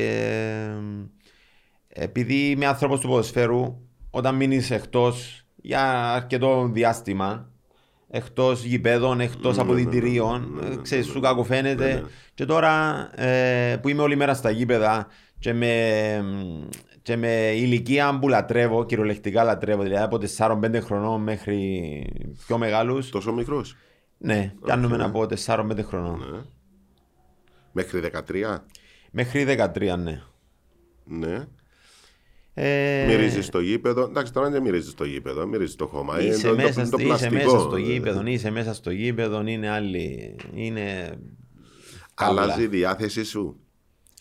[1.94, 3.78] επειδή είμαι άνθρωπος του ποδοσφαίρου,
[4.10, 7.50] όταν μείνεις εκτός για αρκετό διάστημα,
[8.10, 12.04] εκτός γηπέδων, εκτός αποδητηρίων, ε, ξέρεις, σου κακοφαίνεται.
[12.34, 15.08] Και τώρα ε, που είμαι όλη μέρα στα γήπεδα
[15.40, 15.74] και με,
[17.02, 22.08] και με ηλικία που λατρεύω, κυριολεκτικά λατρεύω, δηλαδή από 4-5 χρονών μέχρι
[22.48, 23.76] πιο μεγάλους, Τόσο μικρός;
[24.18, 26.20] ναι, κάνουμε να πω 4-5 χρονών.
[26.32, 26.40] Ναι.
[27.72, 28.58] Μέχρι 13.
[29.12, 30.22] Μέχρι 13, ναι.
[31.04, 31.48] Ναι.
[32.56, 34.02] Ε, Μυρίζεις το γήπεδο.
[34.04, 36.22] Εντάξει, τώρα δεν μυρίζεις το γήπεδο, μυρίζεις το χώμα.
[36.22, 37.34] Είναι Είσαι, το- το- μέσα, το στο- είσαι πλαστικό.
[37.34, 40.36] μέσα στο γήπεδο, είσαι μέσα στο γήπεδο, είναι άλλοι.
[40.54, 41.18] Είναι.
[42.14, 42.42] καύλα.
[42.42, 43.56] Αλλάζει η διάθεση σου.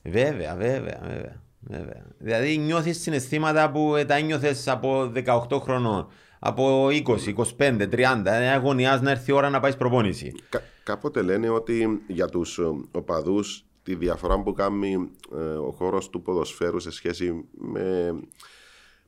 [0.05, 1.43] Βέβαια, βέβαια, βέβαια.
[1.61, 2.07] βέβαια.
[2.19, 6.07] Δηλαδή νιώθεις συναισθήματα που ε, τα νιώθες από 18 χρονών,
[6.39, 8.23] από 20, 25, 30.
[8.33, 10.33] Ε, αγωνιάς να έρθει η ώρα να πάει προπόνηση.
[10.49, 12.63] Κα- κάποτε λένε ότι για τους ε,
[12.93, 18.15] οπαδούς τη διαφορά που κάνει ε, ο χώρος του ποδοσφαίρου σε σχέση με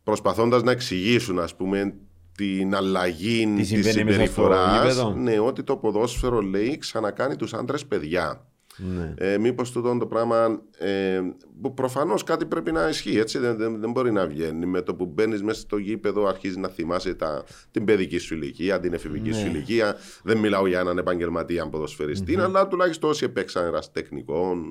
[0.02, 1.94] προσπαθώντας να εξηγήσουν ας πούμε
[2.36, 7.36] την αλλαγή Τι της συμβαίνει μέσα στο συμπεριφοράς γήπεδο; ναι, ότι το ποδόσφαιρο λέει ξανακάνει
[7.36, 8.46] τους άντρες παιδιά
[8.76, 9.14] Ναι.
[9.16, 11.20] ε, μήπως τούτο το πράγμα ε,
[11.60, 14.94] που προφανώς κάτι πρέπει να ισχύει έτσι δεν, δεν, δεν μπορεί να βγαίνει με το
[14.94, 19.28] που μπαίνεις μέσα στο γήπεδο αρχίζεις να θυμάσαι τα, την παιδική σου ηλικία την εφηβική
[19.28, 19.34] Ναι.
[19.34, 24.64] σου ηλικία δεν μιλάω για έναν επαγγελματία ποδοσφαιριστή, αλλά τουλάχιστον όσοι έπαιξαν ερασιτεχνικά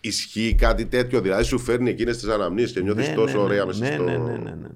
[0.00, 3.58] ισχύει κάτι τέτοιο δηλαδή σου φέρνει εκείνες τις αναμνήσεις και νιώθεις Ναι, τόσο ναι, ωραία
[3.58, 4.02] ναι, μέσα ναι, στο...
[4.02, 4.68] ναι, ναι, ναι, ναι.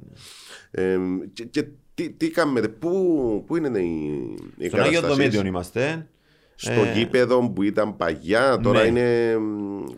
[0.70, 0.98] Ε,
[1.32, 1.64] και, και
[1.94, 4.10] τι, τι κάνετε, πού, πού είναι η,
[4.58, 6.06] η Στον Άγιο εγκαταστάσεις; Δομέτιο είμαστε.
[6.54, 8.88] Στο Ε, γήπεδο που ήταν παλιά, τώρα ναι.
[8.88, 9.36] είναι.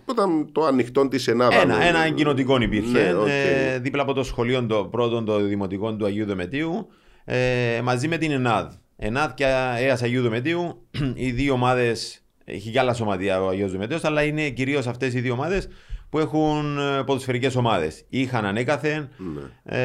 [0.04, 1.60] που ήταν το ανοιχτό της Ελλάδα.
[1.60, 2.90] Ένα, ένα κοινοτικό υπήρχε.
[2.98, 3.28] Ναι, οκ.
[3.28, 6.88] ε, δίπλα από το σχολείο το πρώτο, το δημοτικό του Αγίου Δεμετίου,
[7.24, 8.72] ε, μαζί με την ΕΝΑΔ.
[8.96, 9.44] ΕΝΑΔ και
[9.78, 12.20] ΕΑΣ Αγίου Δεμετίου, οι δύο ομάδες.
[12.44, 15.68] Έχει και άλλα σωματεία ο Αγίου Δεμετίου, αλλά είναι κυρίως αυτές οι δύο ομάδες
[16.10, 18.04] που έχουν ε, ποδοσφαιρικές ομάδες.
[18.08, 19.08] Είχαν ανέκαθεν.
[19.16, 19.76] Ναι.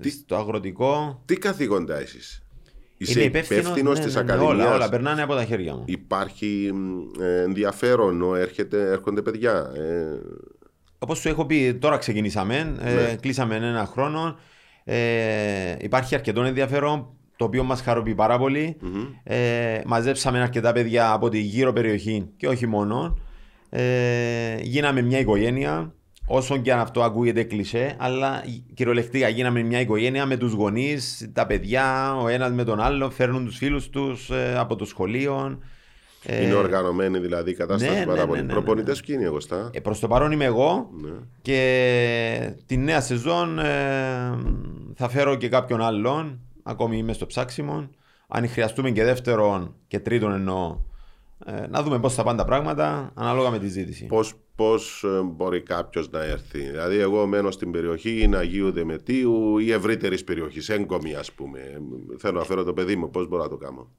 [0.00, 1.22] Ε, στο αγροτικό.
[1.24, 2.43] Τι καθήκοντα εσεί.
[3.08, 4.66] Είσαι Είμαι υπεύθυνος υπεύθυνος, της ναι, ναι, ναι, Ακαδημίας.
[4.66, 5.82] Όλα, όλα περνάνε από τα χέρια μου.
[5.86, 9.70] Υπάρχει μ, ε, ενδιαφέρον, ο, έρχεται, έρχονται παιδιά.
[9.76, 10.20] Ε,
[10.98, 12.76] Όπως σου έχω πει, τώρα ξεκινήσαμε.
[12.80, 13.16] ε, Ναι.
[13.20, 14.36] κλείσαμε ένα χρόνο.
[14.84, 18.76] Ε, υπάρχει αρκετό ενδιαφέρον, το οποίο μας χαροποιεί πάρα πολύ.
[19.22, 23.18] Ε, μαζέψαμε αρκετά παιδιά από τη γύρω περιοχή και όχι μόνο.
[23.70, 25.94] Ε, γίναμε μια οικογένεια.
[26.26, 28.42] Όσο και αν αυτό ακούγεται κλισέ, αλλά
[28.74, 33.44] κυριολεκτικά γίναμε μια οικογένεια με τους γονείς, τα παιδιά, ο ένας με τον άλλο, φέρνουν
[33.44, 35.58] τους φίλους τους από το σχολείο.
[36.26, 38.40] Ε, είναι οργανωμένη δηλαδή η κατάσταση ναι, πάρα ναι, πολύ.
[38.40, 39.06] ναι, ναι, Προπονητές ναι.
[39.06, 39.70] ποιοι είναι εγώ στα.
[39.72, 41.10] ε, προς το παρόν είμαι εγώ Ναι.
[41.42, 43.64] και τη νέα σεζόν ε,
[44.94, 46.40] θα φέρω και κάποιον άλλον.
[46.62, 47.88] Ακόμη είμαι στο ψάξιμο.
[48.28, 50.76] Αν χρειαστούμε και δεύτερον και τρίτον εννοώ,
[51.46, 54.06] ε, να δούμε πώς θα πάνε τα πράγματα ανάλογα με τη ζήτηση.
[54.06, 56.58] Πώς, πώς ε, μπορεί κάποιος να έρθει.
[56.58, 61.60] Δηλαδή, εγώ μένω στην περιοχή είναι Αγίου Δεμετίου ή ευρύτερης περιοχής, έγκομη ας πούμε.
[62.18, 63.90] Θέλω να φέρω το παιδί μου, πώς μπορώ να το κάνω.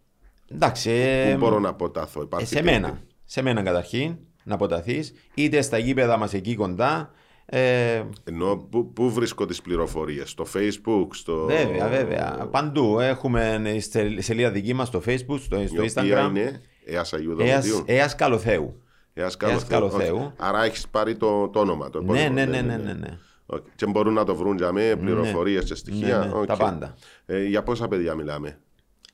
[0.52, 3.00] Εντάξει, ε, Πού μπορώ να αποτάθω, ε, υπάρχει σε μένα.
[3.26, 7.12] Σε μένα καταρχήν να αποταθείς είτε στα γήπεδα μας εκεί κοντά.
[7.46, 11.46] Ε, Ενώ πού, πού βρίσκω τις πληροφορίες, στο facebook, στο...
[11.46, 12.48] Βέβαια, βέβαια.
[12.52, 13.00] Παντού.
[13.00, 16.30] Έχουμε στε- σελίδα δική μας στο facebook, στο, η στο οποία instagram.
[16.30, 17.84] είναι ΕΑΣ Αγίου ΕΑΣ, Δομετίου.
[17.96, 18.82] ΕΑΣ Καλοθέου.
[19.14, 20.18] ΕΑΣ ΕΑΣ Καλοθέου.
[20.22, 20.32] Οκ.
[20.38, 22.34] Άρα έχεις πάρει το, το όνομα, το Ναι, επώνυμο.
[22.34, 23.18] ναι, ναι, ναι, ναι, ναι.
[23.46, 23.64] Οκ.
[23.76, 26.18] Και μπορούν να το βρουν για μέ, πληροφορίες και στοιχεία.
[26.18, 26.46] Ναι, ναι, Οκ.
[26.46, 26.94] τα πάντα.
[27.26, 28.60] Ε, για πόσα παιδιά μιλάμε;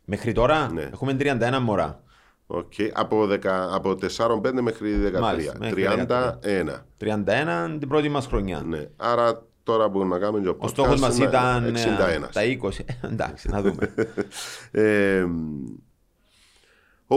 [0.06, 0.82] Μέχρι τώρα Ναι.
[0.94, 2.04] έχουμε 31 μωρά.
[2.48, 2.74] Οκ.
[2.94, 3.38] Από, 10,
[3.72, 5.20] από 4-5 μέχρι 13.
[5.20, 6.86] Μάλιστα, μέχρι 31.
[6.98, 8.62] 31 την πρώτη μας χρονιά.
[8.66, 8.86] Ναι.
[8.98, 12.30] Άρα τώρα μπορούμε να κάνουμε και Ο στόχος μας podcast, ήταν ναι, ε, 61.
[12.32, 12.86] τα 20.
[13.12, 13.94] Εντάξει, να δούμε.
[14.72, 15.26] Ε,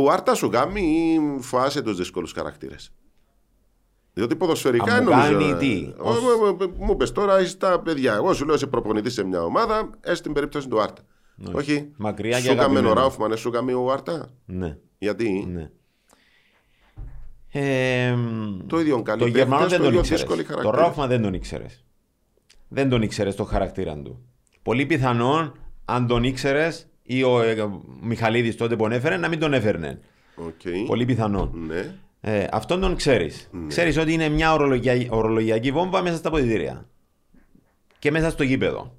[0.02, 2.92] ο Άρτα σου κάνει ή φοάσαι τους δύσκολους χαρακτήρες;
[4.12, 5.32] Διότι ποδοσφαιρικά Α, μου νομίζω...
[5.38, 8.14] κάνει τι, Ο- ως- ο- ο- Μου πες τώρα είσαι τα παιδιά.
[8.14, 11.02] Εγώ σου λέω είσαι προπονητής σε μια ομάδα, έστω στην περίπτωση του Άρτα.
[11.52, 11.88] Όχι.
[11.96, 12.92] Μακριά και Σου κάμε ο αγαπημένο.
[12.94, 14.28] Ράουφμαν, ε, σου κάμε ο Άρτα.
[14.44, 15.70] ναι, Γιατί; Ναι.
[17.56, 18.14] Ε,
[18.66, 20.20] το ίδιο καλή το Γερμανό παίκτες, δεν το τον ίδιο ήξερες.
[20.20, 20.80] δύσκολοι Το χαρακτήρες.
[20.80, 21.84] Ράουφμαν δεν τον ήξερες.
[22.68, 24.24] Δεν τον ήξερες το χαρακτήρα του.
[24.62, 27.56] Πολύ πιθανόν, αν τον ήξερες ή ο ε,
[28.00, 30.00] Μιχαλίδης τότε που έφερε, να μην τον έφερνε.
[30.34, 30.86] Οκ.
[30.86, 31.50] Πολύ πιθανόν.
[31.66, 31.94] Ναι.
[32.20, 33.50] Ε, αυτόν τον ξέρεις.
[33.68, 36.88] Ξέρεις ότι είναι μια ωρολογια- ωρολογιακή βόμβα μέσα στα αποδυτήρια.
[37.98, 38.98] Και μέσα στο γήπεδο.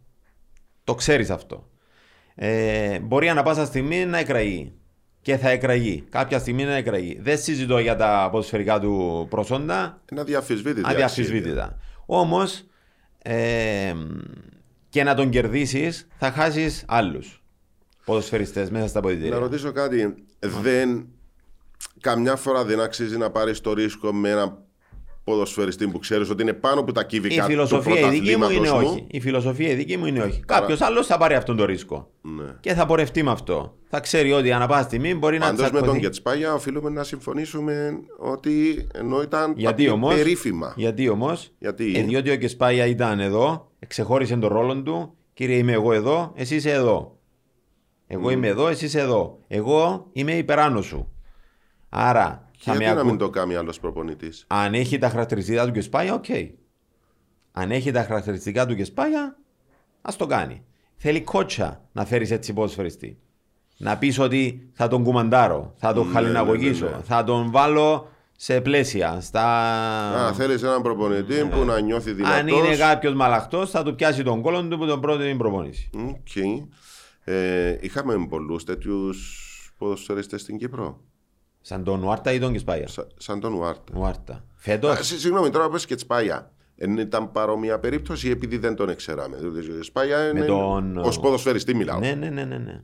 [0.84, 1.70] Το ξέρεις αυτό.
[2.36, 4.74] Ε, μπορεί ανα πάσα στιγμή να εκραγεί.
[5.22, 6.04] Και θα εκραγεί.
[6.10, 7.18] Κάποια στιγμή να εκραγεί.
[7.22, 10.02] Δεν συζητώ για τα ποδοσφαιρικά του προσόντα.
[10.12, 10.90] Είναι αδιαμφισβήτητα.
[10.90, 11.78] Αδιαμφισβήτητα.
[12.06, 12.64] Όμως,
[13.22, 13.94] ε,
[14.90, 17.44] και να τον κερδίσεις, θα χάσεις άλλους
[18.06, 19.38] ποδοσφαιριστές μέσα στα Να ποδητήρια.
[19.38, 20.14] ρωτήσω κάτι.
[20.40, 21.06] Δεν,
[22.02, 24.64] καμιά φορά δεν αξίζει να πάρεις το ρίσκο με ένα
[25.24, 28.22] ποδοσφαιριστή που ξέρεις ότι είναι πάνω από τα Η κύβικα του φιλοσοφία η δική μου
[28.30, 29.02] είναι πρωταθλήματος όχι.
[29.02, 29.08] μου.
[29.12, 30.44] Η φιλοσοφία η δική μου είναι όχι.
[30.48, 32.10] Άρα- Κάποιος άλλος θα πάρει αυτόν τον ρίσκο.
[32.22, 32.44] Ναι.
[32.60, 33.76] Και θα πορευτεί με αυτό.
[33.90, 36.00] Θα ξέρει ότι ανά πάσα στιγμή μπορεί να Πάντως με τον τσακωθεί.
[36.02, 40.08] Κετσπάγια οφείλουμε να συμφωνήσουμε ότι ενώ ήταν Γιατί τα όμω.
[40.08, 40.74] περίφημα.
[40.76, 41.38] Γιατί όμω.
[41.60, 45.14] Γιατί; Ε, διότι ο Κεσπάγια ήταν εδώ, ξεχώρισε τον ρόλο του.
[45.34, 47.15] Κύριε, είμαι εγώ εδώ, εσύ είσαι εδώ.
[48.08, 49.40] Εγώ είμαι εδώ, εσύ είσαι εδώ.
[49.48, 51.12] Εγώ είμαι υπεράνω σου.
[51.90, 53.10] Άρα, Και θα με γιατί να ακού...
[53.10, 56.26] μην το κάνει άλλος προπονητής; αν έχει τα χαρακτηριστικά του Κεσπάγια, οκ.
[57.52, 59.38] Αν έχει τα χαρακτηριστικά του Κετσπάγια,
[60.02, 60.64] ας το κάνει.
[60.96, 63.20] Θέλει κότσια να φέρεις έτσι ποδοσφαιριστή.
[63.78, 67.04] Να πεις ότι θα τον κουμαντάρω, θα τον Ναι, χαλιναγωγήσω, ναι, ναι, ναι.
[67.04, 69.18] θα τον βάλω σε πλαίσια.
[69.22, 69.44] Στα...
[70.26, 72.36] Α, θέλεις έναν προπονητή που να νιώθει δυνατό.
[72.36, 75.90] Αν είναι κάποιος μαλαχτός, θα του πιάσει τον κώλον του που τον πρώτο την προπόνηση.
[77.28, 79.42] Ε, είχαμε πολλούς τέτοιους
[79.78, 81.02] ποδοσφαιριστές στην Κύπρο.
[81.62, 82.88] Σαν τον Ουάρτα ή τον Κεσπάγια.
[82.88, 83.94] Σα- σαν τον Ουάρτα.
[83.98, 84.46] Ουάρτα.
[84.56, 86.52] Φέτος; Α, συ- Συγγνώμη, τώρα πες και Τσπάγια.
[86.76, 89.38] Δεν ήταν παρόμοια περίπτωση επειδή δεν τον ξέραμε.
[89.38, 92.00] Δηλαδή, ο Τσπάγια είναι τον- ως ποδοσφαιριστή μιλάω.
[92.00, 92.58] Ναι, ναι, ναι, ναι.
[92.58, 92.82] ναι.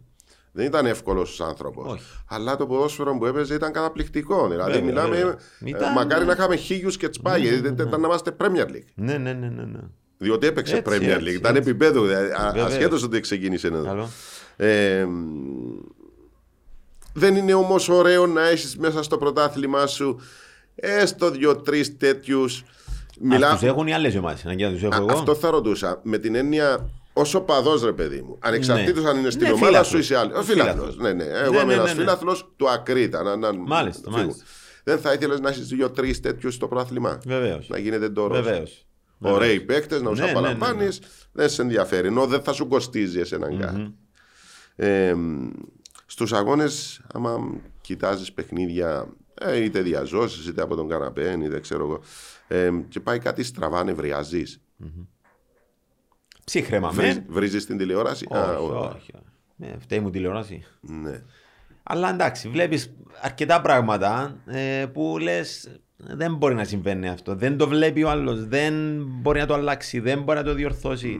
[0.51, 1.91] Δεν ήταν εύκολος άνθρωπος.
[1.91, 2.03] Όχι.
[2.27, 4.47] Αλλά το ποδόσφαιρο που έπαιζε ήταν καταπληκτικό.
[4.49, 5.15] Δηλαδή, Βέβαια, μιλάμε.
[5.15, 5.31] βέβαια.
[5.31, 7.61] ε, Ήταν- μακάρι να είχαμε χίλιους και τσπάγια.
[7.61, 8.85] Δεν ήταν να είμαστε Premier League.
[8.95, 9.79] Ναι, ναι, ναι, ναι, ναι.
[10.21, 11.33] Διότι έπαιξε Έτσι, Premier έτσι, League.
[11.35, 11.69] Ήταν έτσι.
[11.69, 12.01] επίπεδο.
[12.05, 12.67] δηλαδή, α- Βεβαίως.
[12.71, 13.83] Ασχέτως ότι ξεκίνησε εδώ.
[13.83, 14.09] Καλό.
[14.55, 15.19] Ε, μ,
[17.13, 20.19] δεν είναι όμως ωραίο να έχεις μέσα στο πρωτάθλημά σου
[20.75, 22.63] έστω δύο-τρεις τέτοιους.
[23.21, 23.51] Μιλά...
[23.51, 25.11] Τους έχουν οι άλλες ομάδες, να τους έχω εγώ.
[25.11, 25.99] Αυτό θα ρωτούσα.
[26.03, 28.37] Με την έννοια όσο παδός ρε παιδί μου.
[28.39, 29.09] Ανεξαρτήτως Ναι.
[29.09, 29.87] αν είναι στην Ναι, ομάδα φίλαθλος.
[29.87, 30.33] σου ή σε άλλη.
[30.33, 30.75] Ο φίλαθλος.
[30.75, 30.97] Φίλαθλος.
[30.97, 31.23] Ναι, ναι.
[31.23, 31.99] Εγώ Ναι, είμαι ναι, ένας ναι, ναι.
[31.99, 33.23] φίλαθλος του Ακρίτα.
[33.23, 34.17] Να, να Μάλιστα, φύγω.
[34.17, 34.43] μάλιστα.
[34.83, 37.19] Δεν θα ήθελες να έχεις δύο-τρεις τέτοιους στο πρόθλημα.
[37.25, 37.67] Βεβαίως.
[37.69, 38.41] Να γίνεται τώρα.
[38.41, 38.85] Βεβαίως.
[39.21, 40.87] Ωραίοι παίκτες, να τους Ναι, ναι, ναι, απολαμβάνει.
[41.31, 42.07] Δεν σε ενδιαφέρει.
[42.07, 43.93] Ενώ δεν θα σου κοστίζει εσέναν κάτι.
[44.75, 45.15] Ε,
[46.05, 52.01] Στους αγώνες, άμα κοιτάζεις παιχνίδια, ε, είτε διαζώσεις, είτε από τον καναπέ, είτε ξέρω εγώ,
[52.47, 54.61] ε, και πάει κάτι στραβά, νευριάζεις.
[56.43, 57.25] Ψύχρεμα, με.
[57.27, 59.11] Βρίζεις την τηλεόραση; Όχι, Α, ω, όχι.
[59.55, 60.65] Ναι, φταίει μου τηλεόραση.
[60.81, 61.23] Ναι.
[61.83, 67.35] Αλλά εντάξει, βλέπεις αρκετά πράγματα ε, που λες δεν μπορεί να συμβαίνει αυτό.
[67.35, 68.73] Δεν το βλέπει ο άλλος, δεν
[69.05, 71.19] μπορεί να το αλλάξει, δεν μπορεί να το διορθώσει.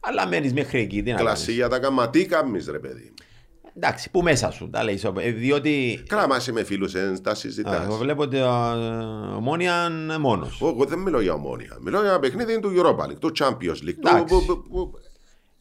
[0.00, 1.56] Αλλά μένεις μέχρι εκεί, τι να Κλασσί κάνεις.
[1.56, 2.10] για τα καμά.
[2.10, 3.12] Τι κάνεις ρε παιδί.
[3.76, 5.00] Εντάξει, που μέσα σου τα λέει.
[5.18, 7.84] ε, Διότι Κράμασε με φίλους, ε, τα α, συζητάς.
[7.84, 8.50] εγώ βλέπω ότι ο
[9.36, 10.58] Ομόνια είναι μόνος.
[10.62, 11.76] Εγώ δεν μιλώ για ομόνια.
[11.80, 14.24] Μιλώ για ένα παιχνίδι του Europa League, του Champions League.
[14.28, 14.98] Του,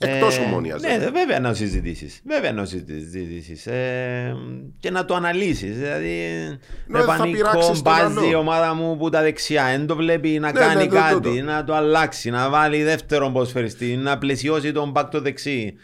[0.01, 0.19] Εντάξει.
[0.19, 0.81] που, που, που, εκτός Ε, ομόνιας.
[0.81, 1.11] Ναι, δηλαδή.
[1.11, 2.21] βέβαια να συζητήσεις.
[2.25, 3.67] Βέβαια να συζητήσεις.
[3.67, 4.35] Ε,
[4.79, 5.77] και να το αναλύσεις.
[5.77, 6.09] Δηλαδή,
[6.49, 8.29] Ναι, με θα πανικό πειράξεις τον μπάζει άλλο.
[8.29, 9.65] η ομάδα μου που τα δεξιά.
[9.65, 11.41] Δεν το βλέπει να Ναι, κάνει ναι, το- κάτι, το- το.
[11.43, 15.75] να το αλλάξει, να βάλει δεύτερον ποσφαιριστή, να πλαισιώσει τον μπακ το δεξί.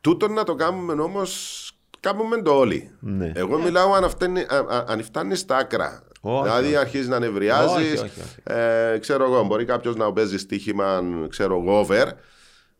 [0.00, 1.70] Τούτο να το κάνουμε όμως,
[2.00, 2.90] κάνουμε το όλοι.
[3.00, 3.32] Ναι.
[3.34, 6.02] Εγώ μιλάω αν, φτάνει, α- α- αν φτάνεις στα άκρα.
[6.20, 6.76] Όχι, δηλαδή όχι.
[6.76, 7.76] αρχίζεις να νευριάζεις.
[7.76, 8.34] Όχι, όχι, όχι.
[8.42, 12.08] Ε, ξέρω εγώ, μπορεί κάποιος να παίζει στοίχημα, ξέρω εγώ, over.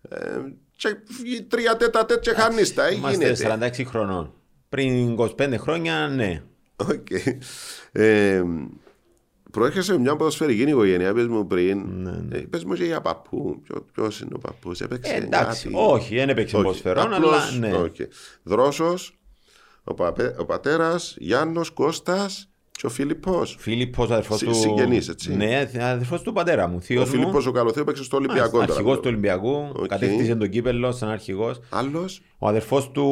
[0.08, 0.40] Ε,
[0.76, 2.86] και βγει τρία τετ α τετ και χάνει τα.
[2.86, 3.70] Ε, Είμαστε γίνεται.
[3.82, 4.32] 46 χρονών.
[4.68, 6.42] Πριν 25 χρόνια, ναι.
[6.76, 7.06] Οκ.
[7.92, 8.42] Ε,
[9.50, 12.06] προέρχεσαι με μια ποδοσφαιρική οικογένεια, πες μου πριν.
[12.32, 13.60] Ε, πες μου και για παππού.
[13.62, 15.74] Ποιο, ποιος είναι ο παππούς, έπαιξε Ε, εντάξει, κάτι.
[15.78, 17.72] όχι, δεν έπαιξε Όχι, ποδόσφαιρον, απλώς, αλλά ναι.
[17.76, 18.08] όχι.
[18.42, 19.18] Δρόσος,
[19.84, 23.56] ο, παπέ, ο πατέρας, Γιάννος, Κώστας και ο Φίλιππος.
[23.58, 24.54] Φίλιππος αδερφός Συ- του...
[24.54, 25.34] συγγενείς, έτσι.
[25.36, 27.10] Ναι, αδερφός του πατέρα μου, Ο θείος μου.
[27.10, 28.50] Φίλιππος ο Καλοθέου έπαιξε στο Ολυμπιακό.
[28.50, 28.64] τώρα.
[28.64, 29.86] Αρχηγός του Ολυμπιακού, Οκ.
[29.86, 31.60] κατέκτησε τον κύπελο σαν αρχηγός.
[31.70, 33.04] Άλλος, Ο αδερφός του,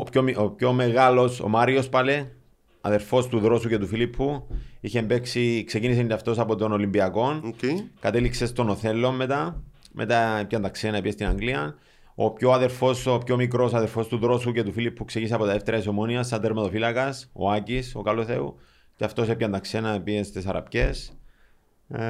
[0.00, 2.28] ο πιο, μι- ο πιο μεγάλος, ο Μάριος πάλι,
[2.80, 4.46] αδερφός του Δρόσου και του Φιλίππου,
[4.80, 7.80] είχε παίξει, ξεκίνησε και αυτός από τον Ολυμπιακό, οκ.
[8.00, 9.62] κατέληξε στον Οθέλλο μετά,
[9.92, 11.74] μετά πιάνε τα ξένα, πήγε στην Αγγλία.
[12.14, 15.52] Ο πιο αδερφός, ο πιο μικρός αδερφός του Δρόσου και του Φιλίππου ξεκίνησε από τα
[15.52, 18.56] δεύτερα της Ομόνοιας σαν τερματοφύλακας, ο Άκης, ο Καλοθέου.
[18.96, 21.12] Και αυτός έπιανε τα ξένα, πήγε στις Αραπιές.
[21.88, 22.02] Ε,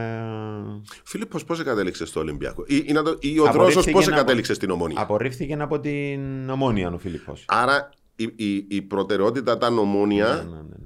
[1.05, 4.17] Φίλιππος πώς κατέληξε στο Ολυμπιακό; Ή, ή, να το- ή ο Δρόσος απορρίφθηκε πώς να-
[4.17, 7.45] κατέληξε στην Ομόνια; Απορρίφθηκε από την ομόνια ο Φίλιππος.
[7.49, 10.77] Άρα η, η, η προτεραιότητα ήταν Ομόνια Ναι, ναι, ναι.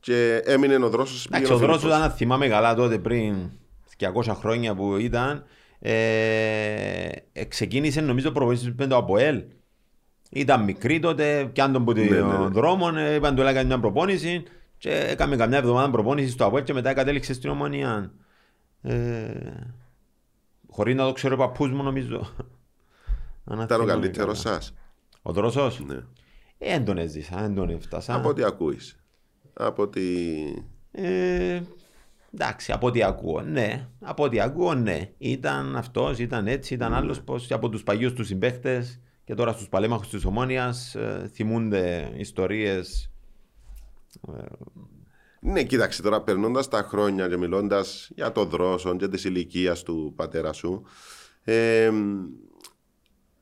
[0.00, 1.26] και έμεινε ο Δρόσος.
[1.26, 3.34] Εντάξει, ο Δρόσος ήταν, αν θυμάμαι καλά τότε πριν
[3.98, 5.44] 200 χρόνια που ήταν,
[5.78, 5.92] ε,
[7.32, 9.42] ε, ξεκίνησε νομίζω προπονήσεις με το ΑΠΟΕΛ.
[10.30, 12.20] Ήταν μικρή τότε, πιάνε τον από Ναι, ναι, ναι.
[12.36, 14.42] τον δρόμο, ε, είπαν του έκανε μια προπόνηση
[14.84, 18.12] και έκαμε καμιά εβδομάδα προπόνησης στο ΑΠΟΕΛ και μετά κατέληξε στην Ομονία.
[18.82, 19.32] Ε,
[20.68, 22.34] χωρίς να το ξέρω ο παππούς μου νομίζω.
[23.44, 24.54] Αν Ήταν ο θυμάμαι καλύτερος καλά.
[24.54, 24.74] σας.
[25.22, 25.94] Ο Δρόσος; Ναι.
[26.58, 28.14] Ε, δεν τον έζησα, δεν τον έφτασα.
[28.14, 28.96] Από ό,τι ακούεις.
[29.52, 30.02] Από ό,τι...
[30.90, 31.60] Ε,
[32.34, 33.88] εντάξει, από ό,τι ακούω, ναι.
[34.00, 35.10] Από ό,τι ακούω, ναι.
[35.18, 38.84] Ήταν αυτός, ήταν έτσι, ήταν άλλος πώς από τους παλιούς τους συμπαίχτε
[39.24, 40.96] και τώρα στους παλέμαχους της Ομόνιας
[41.32, 43.08] θυμούνται ιστορίες.
[45.40, 50.12] Ναι, κοίταξε τώρα, περνώντας τα χρόνια και μιλώντας για το δρόσο και της ηλικίας του
[50.16, 50.82] πατέρα σου,
[51.44, 51.90] ε,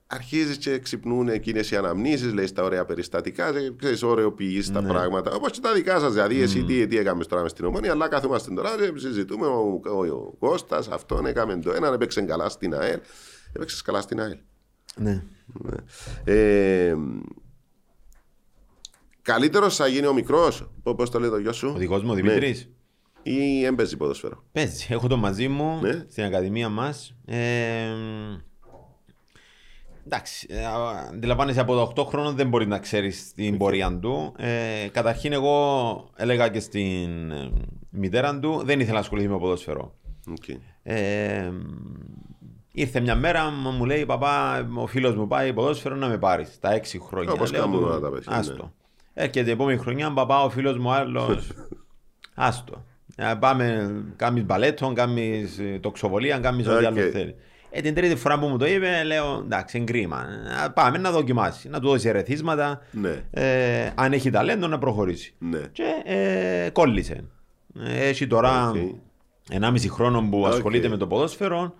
[0.06, 5.32] αρχίζεις και ξυπνούν εκείνες οι αναμνήσεις, λέει τα ωραία περιστατικά, και ξέρεις, ωραιοποιείς τα πράγματα.
[5.34, 8.08] Όπως και τα δικά σας, δηλαδή, εσύ τι, τι έκαμες τώρα μες στην ομόνια, αλλά
[8.08, 9.46] κάθομαστε τώρα και συζητούμε.
[9.46, 13.00] Ο, ο, ο Κώστας, αυτόν έκαμε το ένα, έπαιξε καλά στην ΑΕΛ.
[13.52, 14.36] Έπαιξες καλά στην ΑΕΛ.
[14.96, 15.22] Ναι.
[16.24, 16.94] Ε,
[19.22, 22.14] Καλύτερος θα γίνει ο μικρός, όπω το λέει το γιο σου; Ο δικός μου ο
[22.14, 22.68] Δημήτρης.
[23.24, 23.32] Ναι.
[23.32, 24.42] Ή έμπαιζε ποδοσφαίρο.
[24.52, 24.86] Παίζει.
[24.88, 26.04] Έχω το μαζί μου Ναι.
[26.10, 27.14] στην Ακαδημία μας.
[27.24, 27.36] Ε,
[30.06, 30.64] εντάξει, ε,
[31.08, 34.32] αντιλαμβάνεσαι από τα 8 χρόνων δεν μπορεί να ξέρεις την πορεία του.
[34.36, 37.50] Ε, καταρχήν, εγώ έλεγα και στην ε,
[37.90, 39.94] μητέρα του δεν ήθελα να ασχοληθεί με ποδόσφαιρο.
[40.30, 40.58] Οκ.
[40.82, 41.52] Ε,
[42.72, 46.72] ήρθε μια μέρα μου λέει παπά ο φίλος μου πάει ποδόσφαιρο να με πάρεις τα
[46.72, 48.70] έξι χρόνια Όπως Λέω κάνουν του, όλα τα παιδιά, άστο ναι.
[49.14, 51.48] Έρχεται η επόμενη χρονιά παπά ο φίλος μου άλλος
[52.34, 52.84] άστο
[53.16, 56.92] Ε, πάμε κάνεις μπαλέτο κάνεις ε, τοξοβολία κάνεις ό,τι Οκ.
[56.92, 57.34] άλλο θέλεις
[57.70, 60.26] ε, την τρίτη φορά που μου το είπε λέω εντάξει είναι κρίμα
[60.64, 63.22] Ε, πάμε να δοκιμάσει να του δώσει ερεθίσματα Ναι.
[63.30, 65.60] ε, αν έχει ταλέντο να προχωρήσει Ναι.
[65.72, 67.24] και ε, κόλλησε.
[67.84, 68.76] Ε, Έχει τώρα Οκ.
[69.50, 70.46] 1,5 χρόνο που Οκ.
[70.46, 71.74] ασχολείται με το ποδόσφαιρο.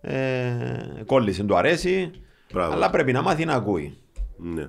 [0.00, 0.52] Ε,
[1.06, 2.10] κόλλησε, του αρέσει.
[2.52, 2.72] Μπράβο.
[2.72, 3.98] Αλλά πρέπει να μάθει να ακούει.
[4.36, 4.68] Ναι.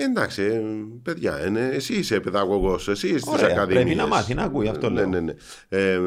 [0.00, 0.60] Ε, εντάξει, ε,
[1.02, 3.82] παιδιά, είναι, εσύ είσαι παιδαγωγός, εσύ είσαι στις Ωραία, ακαδημίες.
[3.82, 5.08] πρέπει να μάθει να ακούει, αυτό ναι, λέω.
[5.08, 5.32] Ναι, ναι.
[5.68, 5.98] Ε,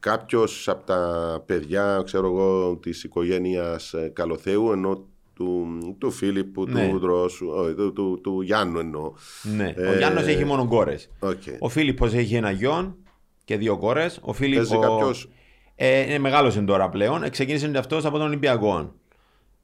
[0.00, 5.04] Κάποιος από τα παιδιά, ξέρω εγώ, της οικογένειας ε, Καλοθέου, ενώ
[5.34, 5.66] του,
[5.98, 6.88] του Φίλιππου, Ναι.
[6.90, 9.12] του Δρόσου, όχι, του, του, του Γιάννου εννοώ.
[9.56, 9.72] Ναι.
[9.76, 10.96] Ε, Ο Γιάννος έχει μόνο κόρες.
[11.18, 11.42] Οκ.
[11.58, 12.96] Ο Φίλιππος έχει ένα γιο
[13.44, 14.06] και δύο κόρες.
[14.20, 15.28] Ο Φίλιππος Παίζει κάποιος;
[15.74, 17.22] ε, είναι μεγάλος τώρα πλέον.
[17.22, 18.94] Ε, Ξεκίνησε και αυτός από τον Ολυμπιακό.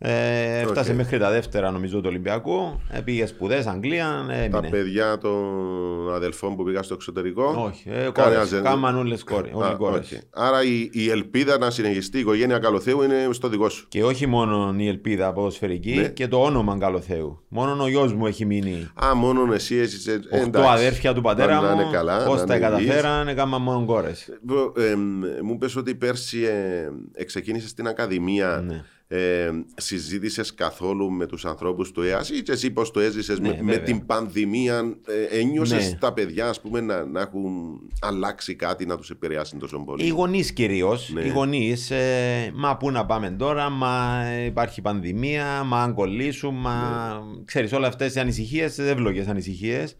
[0.01, 0.96] Ε, έφτασε Οκ.
[0.96, 2.80] μέχρι τα δεύτερα νομίζω του Ολυμπιακού.
[2.90, 4.26] Ε, πήγε σπουδές, Αγγλία.
[4.30, 4.68] Ε, Τα έμεινε.
[4.68, 7.44] παιδιά των αδελφών που πήγαν στο εξωτερικό.
[7.66, 8.49] Όχι, ε, Κανένας κόρες.
[8.51, 10.12] δεν- Κάμαν όλες κόρες, όλοι Α, κόρες.
[10.12, 10.18] Οκ.
[10.44, 13.86] Άρα η, η ελπίδα να συνεχιστεί η οικογένεια Καλοθέου είναι στο δικό σου.
[13.88, 16.09] Και όχι μόνο η ελπίδα ποδοσφαιρική Ναι.
[16.09, 17.42] και το όνομα Καλοθέου.
[17.49, 18.88] Μόνο ο γιος μου έχει μείνει.
[19.05, 20.11] Α, μόνο εσύ εσύ.
[20.11, 20.72] ε, Οχτώ εντάξει.
[20.72, 21.80] αδέρφια του πατέρα Να μου.
[21.80, 22.24] είναι καλά.
[22.24, 22.86] Πώς να τα είναι υγιείς.
[22.88, 24.38] καταφέραν, έκαναν μόνο κόρες.
[24.42, 24.94] Μπρο, ε,
[25.42, 28.84] μου πες ότι πέρσι ε, εξεκίνησες στην Ακαδημία Ναι.
[29.11, 33.48] Ε, συζήτησες καθόλου με τους ανθρώπους του ΕΑΣ ή και εσύ πώς το έζησες Ναι,
[33.48, 33.82] με, με βέβαια.
[33.84, 34.96] την πανδημία
[35.30, 35.98] ε, ένιωσες Ναι.
[35.98, 40.09] τα παιδιά ας πούμε να, να έχουν αλλάξει κάτι να τους επηρεάσει τόσο πολύ; Οι
[40.09, 41.11] γονείς κυρίως.
[41.14, 41.20] Ναι.
[41.20, 46.74] Οι γονείς, ε, μα πού να πάμε τώρα, μα υπάρχει πανδημία, μα αν κολλήσουν, μα.
[46.74, 47.42] Ναι.
[47.44, 49.96] ξέρεις, όλες αυτές οι ανησυχίες, εύλογες ανησυχίες.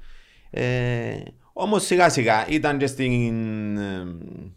[0.51, 1.15] Ε,
[1.53, 4.07] Όμως σιγά σιγά ήταν και στην ε,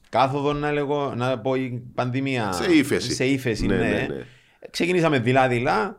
[0.10, 2.52] κάθοδο να, λέγω, να πω η πανδημία.
[2.52, 3.14] Σε ύφεση.
[3.14, 3.84] Σε ύφεση, Ναι, ναι.
[3.90, 4.26] ναι, ναι.
[4.70, 5.98] Ξεκινήσαμε δειλά-δειλά.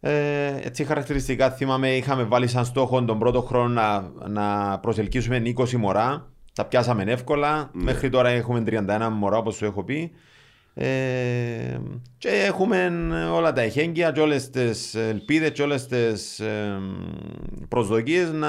[0.00, 5.72] Ε, έτσι χαρακτηριστικά θυμάμαι είχαμε βάλει σαν στόχο τον πρώτο χρόνο να, να προσελκύσουμε 20
[5.72, 6.30] μωρά.
[6.54, 7.70] Τα πιάσαμε εύκολα.
[7.72, 7.82] Ναι.
[7.82, 10.12] Μέχρι τώρα έχουμε 31 μωρά όπως σου έχω πει.
[10.80, 11.80] Ε,
[12.18, 12.92] και έχουμε
[13.32, 16.78] όλα τα εχέγγυα και όλες τις ελπίδες και όλες τις ε,
[17.68, 18.48] προσδοκίες να,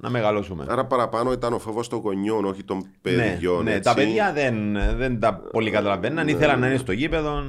[0.00, 0.66] να μεγαλώσουμε.
[0.68, 3.82] Άρα παραπάνω ήταν ο φόβος των γονιών όχι των Ναι, παιδιών ναι, έτσι.
[3.82, 6.28] τα παιδιά δεν, δεν τα πολύ καταλαβαίναν.
[6.28, 7.42] Ήθελαν να είναι στο γήπεδο.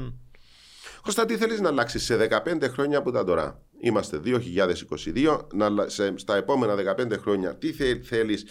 [1.06, 5.89] Κώστα, τι θέλεις να αλλάξεις σε 15 χρόνια που ήταν τώρα; Είμαστε 2022, να, αλλα-
[5.89, 8.45] σε, στα επόμενα 15 χρόνια τι θε, θέλεις,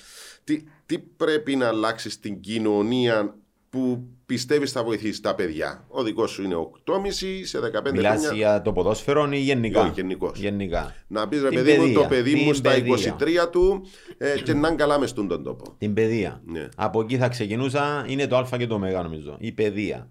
[0.45, 3.37] τι, τι πρέπει να αλλάξεις στην κοινωνία
[3.71, 7.01] που πιστεύεις θα βοηθήσει τα παιδιά; Ο δικός σου είναι 8,5
[7.45, 8.33] σε 15 Μιλάς χρόνια.
[8.37, 10.39] για το ποδόσφαιρο ή γενικά; Όχι, γενικώς.
[10.39, 10.95] γενικά.
[11.07, 13.17] Να πεις ρε Την παιδί μου παιδεία, το παιδί μου την στα παιδεία.
[13.47, 13.87] 23 του
[14.19, 15.75] ε, και να είναι καλά μες στον τόπο.
[15.79, 16.43] Την παιδεία.
[16.47, 16.69] Ναι.
[16.77, 19.37] Από εκεί θα ξεκινούσα, είναι το Α και το Ω νομίζω.
[19.41, 20.09] Η παιδεία.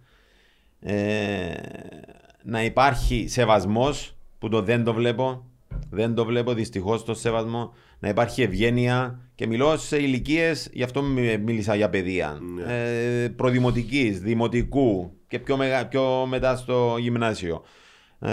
[0.79, 1.51] Ε,
[2.43, 5.45] να υπάρχει σεβασμός που το δεν το βλέπω.
[5.89, 7.73] Δεν το βλέπω δυστυχώς το σεβασμό.
[7.99, 12.39] Να υπάρχει ευγένεια και μιλώ σε ηλικίες, γι' αυτό μι- μίλησα για παιδεία.
[12.67, 17.63] Ε, προδημοτικής, δημοτικού και πιο, μεγα, πιο μετά στο γυμνάσιο.
[18.19, 18.29] Ε,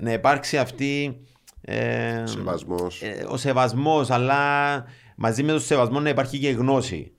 [0.00, 1.20] να υπάρξει αυτή.
[1.60, 3.02] Ε, Σεβασμός.
[3.02, 4.36] ε, ο σεβασμός αλλά
[5.16, 7.12] μαζί με το σεβασμό να υπάρχει και η γνώση.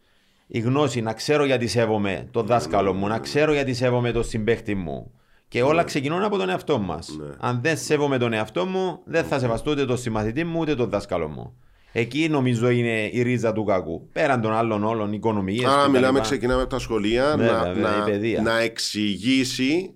[0.47, 4.75] Η γνώση, να ξέρω γιατί σέβομαι τον δάσκαλο μου, να ξέρω γιατί σέβομαι τον συμπέχτη
[4.75, 5.11] μου.
[5.51, 7.15] Και όλα ξεκινούν από τον εαυτό μας.
[7.19, 7.29] Ναι.
[7.39, 10.89] Αν δεν σέβομαι τον εαυτό μου, δεν θα σεβαστώ ούτε τον συμμαθητή μου ούτε τον
[10.89, 11.53] δάσκαλο μου.
[11.91, 14.09] Εκεί νομίζω είναι η ρίζα του κακού.
[14.13, 15.65] Πέραν των άλλων όλων, οικονομίες.
[15.65, 18.41] Άρα μιλάμε, ξεκινάμε από τα σχολεία Βέβαια, να, βέβαια, η να, παιδεία.
[18.41, 19.93] να εξηγήσει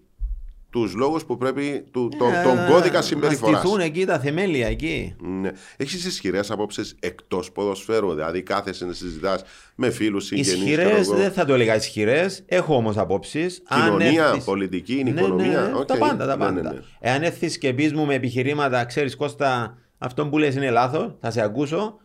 [0.75, 3.53] τους λόγους που πρέπει, του, τον, τον κώδικα συμπεριφοράς.
[3.53, 5.15] Να στηθούν εκεί τα θεμέλια, εκεί.
[5.19, 5.51] Ναι.
[5.77, 9.39] Έχεις ισχυρές απόψεις εκτός ποδοσφαίρου, δηλαδή κάθεσαι να συζητά
[9.75, 10.53] με φίλους, συγγενείς.
[10.53, 12.43] Ισχυρές, δεν θα το έλεγα ισχυρές.
[12.45, 13.61] Έχω όμως απόψεις.
[13.69, 15.61] Κοινωνία, πολιτική, Ναι, οικονομία.
[15.61, 15.85] ναι, οκ.
[15.85, 16.61] Τα πάντα, τα Ναι, πάντα.
[16.61, 16.79] ναι, ναι.
[16.99, 21.31] Εάν έρθεις και πεις μου με επιχειρήματα, ξέρεις Κώστα, αυτό που λες είναι λάθος, θα
[21.31, 21.97] σε ακούσω.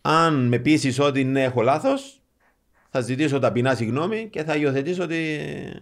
[0.00, 2.17] Αν με πείσεις ότι ναι, έχω λάθος,
[2.90, 5.16] θα ζητήσω ταπεινά συγγνώμη και θα υιοθετήσω τη,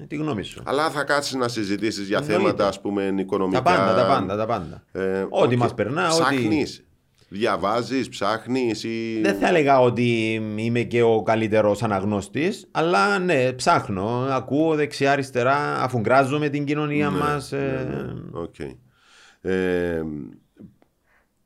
[0.09, 0.63] τη γνώμη σου.
[0.65, 2.43] Αλλά θα κάτσεις να συζητήσεις για Εννοείται.
[2.43, 3.63] θέματα, ας πούμε, οικονομικά.
[3.63, 4.85] Τα πάντα, τα πάντα, τα πάντα.
[4.93, 5.61] Ε, ό,τι οκ.
[5.61, 6.21] μας περνά, ό,τι...
[6.37, 6.85] Ψάχνεις,
[7.29, 9.21] διαβάζεις, ψάχνεις ή...
[9.23, 16.49] Δεν θα έλεγα ότι είμαι και ο καλύτερος αναγνώστης, αλλά ναι, ψάχνω, ακούω δεξιά-αριστερά, αφουγκράζομαι
[16.49, 17.51] την κοινωνία Ναι, μας.
[17.51, 18.13] ναι, ε, ναι.
[18.33, 18.55] Οκ.
[19.41, 20.03] Ε,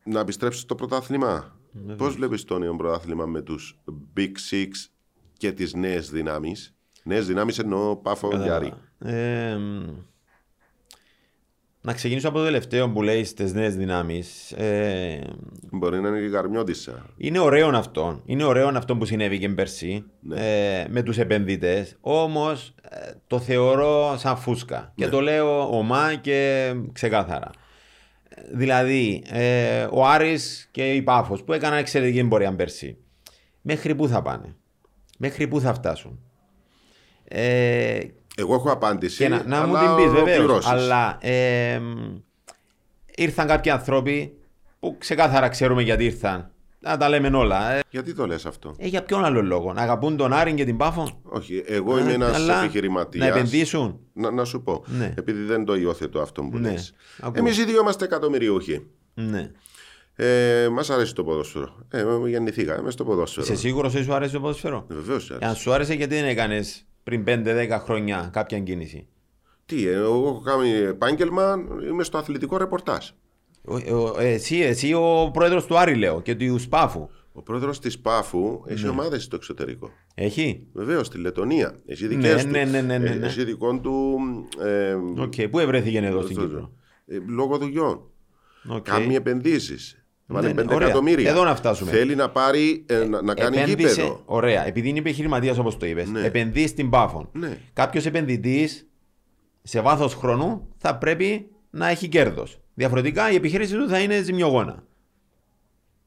[0.05, 1.59] να επιστρέψεις στο πρωτάθλημα;
[1.97, 3.79] Πώς βλέπεις το νέο πρωτάθλημα με τους
[4.17, 4.69] Big Six
[5.41, 6.75] και τις νέες δυνάμεις.
[7.03, 8.73] Νέες δυνάμεις εννοώ Πάφο Γιάρη.
[8.99, 9.57] Ε,
[11.81, 14.53] να ξεκινήσω από το τελευταίο που λέει στις νέες δυνάμεις.
[14.53, 15.21] Ε,
[15.71, 17.07] Μπορεί να είναι και καρμιώτησα.
[17.17, 18.23] Είναι ωραίο αυτό.
[18.25, 21.97] Είναι ωραίο αυτό που συνέβη και πέρσι ε, με τους επενδυτές.
[22.01, 24.93] Όμως ε, το θεωρώ σαν φούσκα.
[24.95, 27.51] Και το λέω ομά και ξεκάθαρα.
[28.29, 32.97] Ε, Δηλαδή, ε, ο Άρης και η Πάφος που έκαναν εξαιρετική εμπορία πέρσι.
[33.61, 34.57] Μέχρι πού θα πάνε;
[35.23, 36.19] Μέχρι πού θα φτάσουν.
[37.25, 37.99] Ε,
[38.37, 39.17] Εγώ έχω απάντηση.
[39.17, 40.37] και να, να μου αλλά την πεις βεβαίως.
[40.39, 40.71] ολοκληρώσεις.
[40.71, 42.17] Αλλά ε, μ,
[43.17, 44.37] ήρθαν κάποιοι άνθρωποι
[44.81, 46.51] που ξεκάθαρα ξέρουμε γιατί ήρθαν.
[46.81, 47.73] Να τα λέμε όλα.
[47.73, 49.73] Ε, Γιατί το λες αυτό; ε, για ποιον άλλο λόγο.
[49.73, 53.29] Να αγαπούν τον Άρη και την Πάφο; Όχι, εγώ είμαι Α, ένας αλλά επιχειρηματίας.
[53.29, 54.01] Να επενδύσουν.
[54.13, 54.83] Να, να σου πω.
[54.87, 55.15] Ναι.
[55.17, 56.95] Επειδή δεν το υιοθετώ αυτό που Ναι, λες.
[57.21, 57.33] ακούω.
[57.37, 58.87] Εμείς οι δύο είμαστε εκατομμυριούχοι.
[59.15, 59.51] Ναι.
[60.23, 61.87] Ε, Μας αρέσει το ποδόσφαιρο.
[61.91, 63.43] Ε, γεννηθήκαμε στο ποδόσφαιρο.
[63.47, 64.85] Είσαι σίγουρος ότι σου άρεσε το ποδοσφαιρό.
[64.89, 65.31] Βεβαίως.
[65.41, 69.07] Αν σου άρεσε, γιατί δεν έκανες πριν 5-10 χρόνια κάποια κίνηση;
[69.67, 71.57] Τι, ε, εγώ έχω κάνει επάγγελμα,
[71.89, 73.09] είμαι στο αθλητικό ρεπορτάζ.
[73.65, 77.09] Ο- ο- εσύ, εσύ ο πρόεδρος του Άρη, λέω, και του Σπάφου.
[77.33, 78.89] Ο πρόεδρος της ΠΑΦΟΥ έχει Ναι.
[78.91, 79.91] ομάδες στο εξωτερικό.
[80.15, 81.75] Έχει; Βεβαίως, στη Λετωνία.
[81.87, 82.45] Έχει Ναι, δικέ τους.
[82.45, 83.27] ναι, ναι, ναι, ναι, ναι.
[83.27, 84.19] Έχει δικό του.
[84.65, 84.93] Ε,
[85.23, 86.73] Οκ, Πού ευρέθηκε εδώ στην στο- Κύπρο;
[87.07, 88.01] ε, λόγω δουλειών.
[88.69, 88.83] Οκ.
[88.83, 90.00] Κάνει επενδύσεις.
[90.31, 90.87] Βάλε Ναι, ναι, 5 ωραία.
[90.89, 91.31] εκατομμύρια.
[91.31, 91.91] Εδώ να φτάσουμε.
[91.91, 94.23] Θέλει να πάρει, ε, να, να κάνει Επένδυσε- γήπεδο.
[94.25, 96.21] Ωραία, επειδή είναι επιχειρηματίας όπως το είπες, Ναι.
[96.21, 97.29] επενδύεις στην Πάφο.
[97.33, 97.59] Ναι.
[97.73, 98.89] Κάποιος επενδυτής
[99.63, 102.61] σε βάθος χρόνου θα πρέπει να έχει κέρδος.
[102.75, 104.85] Διαφορετικά η επιχείρηση του θα είναι ζημιογόνα.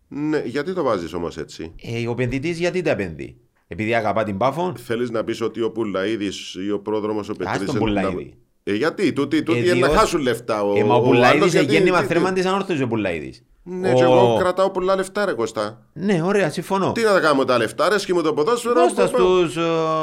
[0.08, 4.38] Ναι, γιατί το βάζεις όμως έτσι; Ε, ο επενδυτής γιατί τα επενδύει; Επειδή αγαπά την
[4.38, 8.34] Πάφων, Θέλεις να πεις ότι ο Πουλαίδης ή ο πρόδρομος ο Πετρίδη.
[8.64, 8.74] Τον Πουλαίδη.
[8.74, 10.64] Ε, γιατί, τούτοι, τούτοι Ε, είναι να διότι- χάσουν λεφτά.
[10.64, 12.84] Ο, ε, μα ο ο Πουλαίδη άλλος είναι γιατί- γέννημα τι- τι- θέρμα τη ανόρθωση
[12.84, 13.34] ο Πουλαίδη.
[13.66, 15.86] Ναι, και εγώ κρατάω πολλά λεφτά, ρε Κωστά.
[15.94, 16.92] Ναι, ωραία, συμφωνώ.
[16.92, 18.74] Τι να τα κάνω με τα λεφτά, ρε σκύμω το ποδόσφαιρο.
[18.74, 19.58] Δώστα πα- πα- στους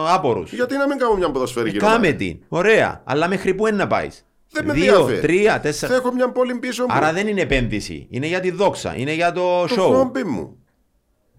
[0.08, 0.52] άπορους.
[0.52, 1.94] Γιατί να μην κάνω μια ποδοσφαιρική ομάδα.
[1.94, 2.38] Κάμε την.
[2.48, 3.02] Ωραία.
[3.04, 5.20] Αλλά μέχρι πού είναι να πάεις; Δεν με Δύο, ενδιαφέρει.
[5.20, 5.94] τρία, Θα τέσσερα.
[5.94, 6.88] έχω μια πόλη πίσω μου.
[6.92, 8.06] Άρα δεν είναι επένδυση.
[8.10, 8.94] Είναι για τη δόξα.
[8.96, 9.92] Είναι για το το show.
[9.94, 10.56] χόμπι μου.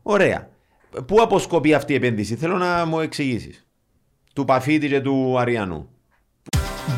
[0.01, 0.49] Ωραία.
[1.05, 3.65] Πού αποσκοπεί αυτή η επένδυση, θέλω να μου εξηγήσεις.
[4.35, 5.89] Του Παφίτη και του Αριανού.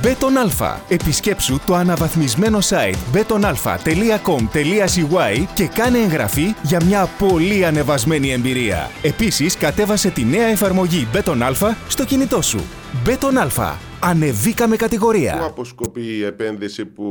[0.01, 0.81] Betonalpha.
[0.87, 8.89] Επισκέψου το αναβαθμισμένο site betonalpha.com.cy και κάνε εγγραφή για μια πολύ ανεβασμένη εμπειρία.
[9.01, 12.59] Επίσης, κατέβασε τη νέα εφαρμογή Betonalpha στο κινητό σου.
[13.03, 13.77] Betonalpha.
[14.05, 15.43] Ανεβήκαμε Πού κατηγορία.
[15.43, 17.03] αποσκοπεί η επένδυση που,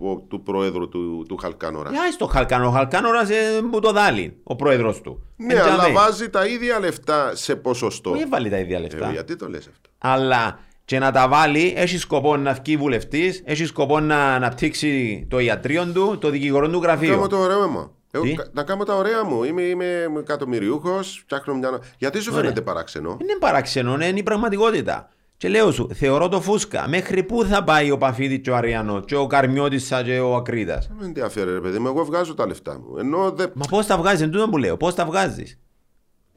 [0.00, 2.68] ο- ο- του Προέδρου του, του Χαλκάνορα; Για στο Χαλκάνο.
[2.68, 3.34] Ο Χαλκάνορας ε,
[3.70, 5.22] μου το δάλει ο πρόεδρος του.
[5.36, 5.92] Ναι, Ε, αλλά τζαμέ.
[5.92, 8.10] βάζει τα ίδια λεφτά σε ποσοστό.
[8.10, 9.10] Πού έβαλε τα ίδια Ε, λεφτά.
[9.10, 10.58] γιατί το λες αυτό; Αλλά
[10.88, 15.86] και να τα βάλει, έχει σκοπό να βγει βουλευτής, έχει σκοπό να αναπτύξει το ιατρείο
[15.86, 17.26] του, το δικηγορό του Να κάνω γραφείο.
[17.26, 17.90] το ωραίο μου.
[18.10, 19.44] Εγώ, Τι; κα- να κάνω τα ωραία μου.
[19.44, 21.80] Είμαι, είμαι εκατομμυριούχος, φτιάχνω μια.
[21.98, 22.42] Γιατί σου Ωραία.
[22.42, 25.08] φαίνεται παράξενο; Είναι παράξενο, ναι, είναι η πραγματικότητα.
[25.36, 26.88] Και λέω σου, θεωρώ το φούσκα.
[26.88, 30.74] Μέχρι πού θα πάει ο Παφίδης και ο Αριανό, και ο Καρμιώτησα και ο Ακρίτα.
[30.78, 31.86] Δεν με ενδιαφέρει, ρε παιδί μου.
[31.88, 32.98] Εγώ βγάζω τα λεφτά μου.
[32.98, 33.50] Ενώ δεν.
[33.54, 35.58] Μα πώς τα βγάζεις, εν τούτο που λέω, πώς τα βγάζεις;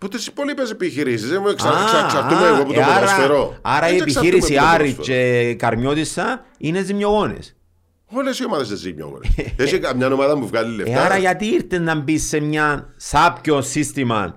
[0.02, 1.30] Που τις υπόλοιπες επιχειρήσεις.
[1.30, 1.68] Δεν μου εξα...
[1.84, 3.58] εξα- εξαρτούμε εγώ που το ε, άρα, ποδοσφαιρώ.
[3.62, 5.48] άρα η Δεν εξαρτούμε επιχείρηση που το Άρη ποδοσφαιρώ.
[5.48, 7.56] και Καρμιώτησα είναι ζημιογόνες.
[8.14, 9.20] Όλες οι ομάδες δεν ζήμιον.
[9.56, 11.06] Έχει καμιά ομάδα που βγάλει Ε, λεφτά.
[11.06, 14.36] άρα γιατί ήρθε να μπει σε μια σάπιο σύστημα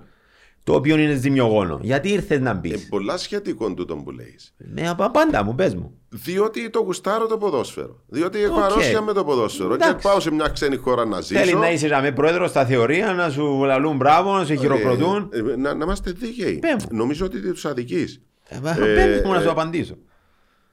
[0.65, 1.79] το οποίο είναι ζημιογόνο.
[1.81, 4.35] Γιατί ήρθες να μπεις; Ε, πολλά σχετικό τούτο που λέει.
[4.57, 5.93] Ναι, απα- πάντα μου, πες μου.
[6.09, 7.99] Διότι το γουστάρω το ποδόσφαιρο.
[8.07, 8.63] Διότι έχω Οκ.
[8.63, 9.73] αρρώστια με το ποδόσφαιρο.
[9.73, 9.95] Εντάξει.
[9.95, 11.39] Και πάω σε μια ξένη χώρα να ζήσω.
[11.39, 15.29] Θέλει να είσαι με πρόεδρος στα θεωρία, να σου λαλούν μπράβο, να σε χειροκροτούν.
[15.33, 16.59] Ε, ε, να, να είμαστε δίκαιοι.
[16.59, 16.97] Πέ μου.
[16.97, 18.21] Νομίζω ότι τους αδικείς.
[18.47, 19.95] Ε, μα, πες μου να ε, σου απαντήσω.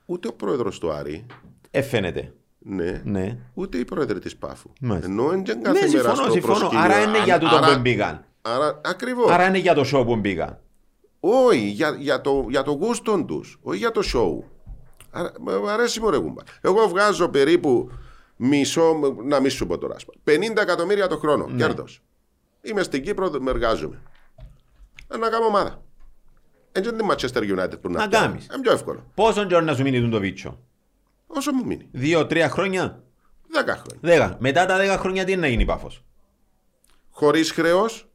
[0.07, 1.27] Ούτε ο πρόεδρος του Άρη.
[1.71, 2.33] Ε, φαίνεται.
[2.59, 3.01] Ναι.
[3.05, 3.37] Ναι.
[3.55, 4.71] Ούτε η πρόεδρος της Πάφου.
[4.81, 5.11] Μάλιστα.
[5.11, 6.55] Ενώ δεν Ναι, κάθε μέρα συμφωνώ, στο συμφωνώ.
[6.59, 6.85] προσκήνιο.
[6.85, 8.25] Άρα είναι για τούτο Άρα- που μπήκαν.
[8.43, 9.31] Άρα, ακριβώς.
[9.31, 10.59] Άρα είναι για το show που μπήκαν.
[11.21, 14.45] Όχι, για, για, το, για το γούστο τους, όχι για το show.
[15.11, 16.43] Άρα, μ' αρέσει μου ρε γούμπα.
[16.61, 17.91] Εγώ βγάζω περίπου
[18.37, 18.93] μισό,
[19.25, 21.57] να μην σου πω τώρα, ας πούμε, 50 εκατομμύρια το χρόνο Ναι.
[21.57, 22.03] κέρδος.
[22.63, 24.01] Είμαι στην Κύπρο, με εργάζομαι.
[25.09, 25.83] Ε, να κάνω ομάδα.
[26.73, 28.27] Έτσι είναι τη Manchester United που να, Να φτιάχνω.
[28.29, 28.47] κάνεις.
[28.53, 29.05] Είναι πιο εύκολο.
[29.15, 30.59] Πόσο καιρό να σου μείνει το βίτσο;
[31.27, 31.89] Όσο μου μείνει.
[31.93, 33.03] Δύο-τρία χρόνια;
[33.53, 33.99] 10 χρόνια.
[34.01, 34.37] Δέκα.
[34.41, 36.05] Μετά τα δέκα χρόνια τι είναι να γίνει πάφος;
[37.11, 38.12] Χωρίς χρέος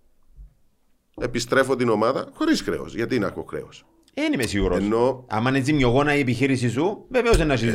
[1.21, 2.95] επιστρέφω την ομάδα χωρίς χρέος.
[2.95, 4.77] Γιατί να έχω χρέος; Δεν είμαι σίγουρος.
[4.77, 7.67] Ενώ Αν είναι ζημιογόνα η επιχείρηση σου, βεβαίως δεν έχει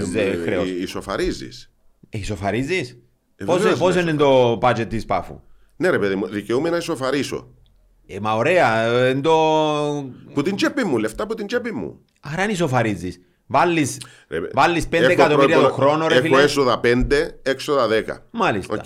[0.44, 0.68] χρέος.
[0.68, 1.70] ισοφαρίζεις.
[2.10, 2.96] Ισοφαρίζεις;
[3.36, 5.40] Ε, Πόσο, βεβαίως, πόσο ναι, είναι το budget της πάφου;
[5.76, 7.54] Ναι, ρε παιδί μου, δικαιούμαι να ισοφαρίσω.
[8.06, 9.32] Ε, μα ωραία, ε, εν το...
[10.34, 12.00] Που την τσέπη μου, λεφτά από την τσέπη μου.
[12.20, 13.20] Άρα αν ισοφαρίζεις.
[13.46, 13.96] Βάλεις,
[14.28, 16.42] Ρε, βάλεις 5 έχω εκατομμύρια το προϋπο- χρόνο ρε Έχω φίλε.
[16.42, 18.26] έσοδα 5, έξοδα 10.
[18.30, 18.74] Μάλιστα.
[18.74, 18.84] Οκ.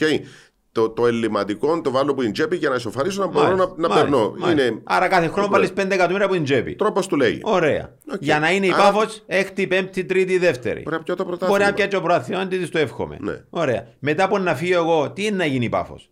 [0.77, 3.89] Το, το ελλειμματικό το βάλω από την τσέπη για να ισοφαρίσω να μπορώ Μάλιστα, να,
[3.89, 4.35] να μάλιστα, περνώ.
[4.39, 4.67] μάλιστα.
[4.69, 6.75] Είναι Άρα κάθε χρόνο βάλεις 5 εκατομμύρια από την τσέπη.
[6.75, 7.41] τρόπος του λέγει.
[7.43, 7.97] Ωραία.
[8.13, 8.23] Οκ.
[8.23, 10.83] Για να είναι η Άρα- Πάφος έκτη, πέμπτη, τρίτη, δεύτερη.
[10.83, 11.69] Μπορεί να πιάω το Μπορεί πρωτάθλημα.
[11.71, 13.17] να πιάσει το πρωτάθλημα, να της το εύχομαι.
[13.21, 13.45] Ναι.
[13.51, 13.89] Ωραία.
[13.99, 16.11] Μετά από να φύγω εγώ, τι είναι να γίνει η Πάφος;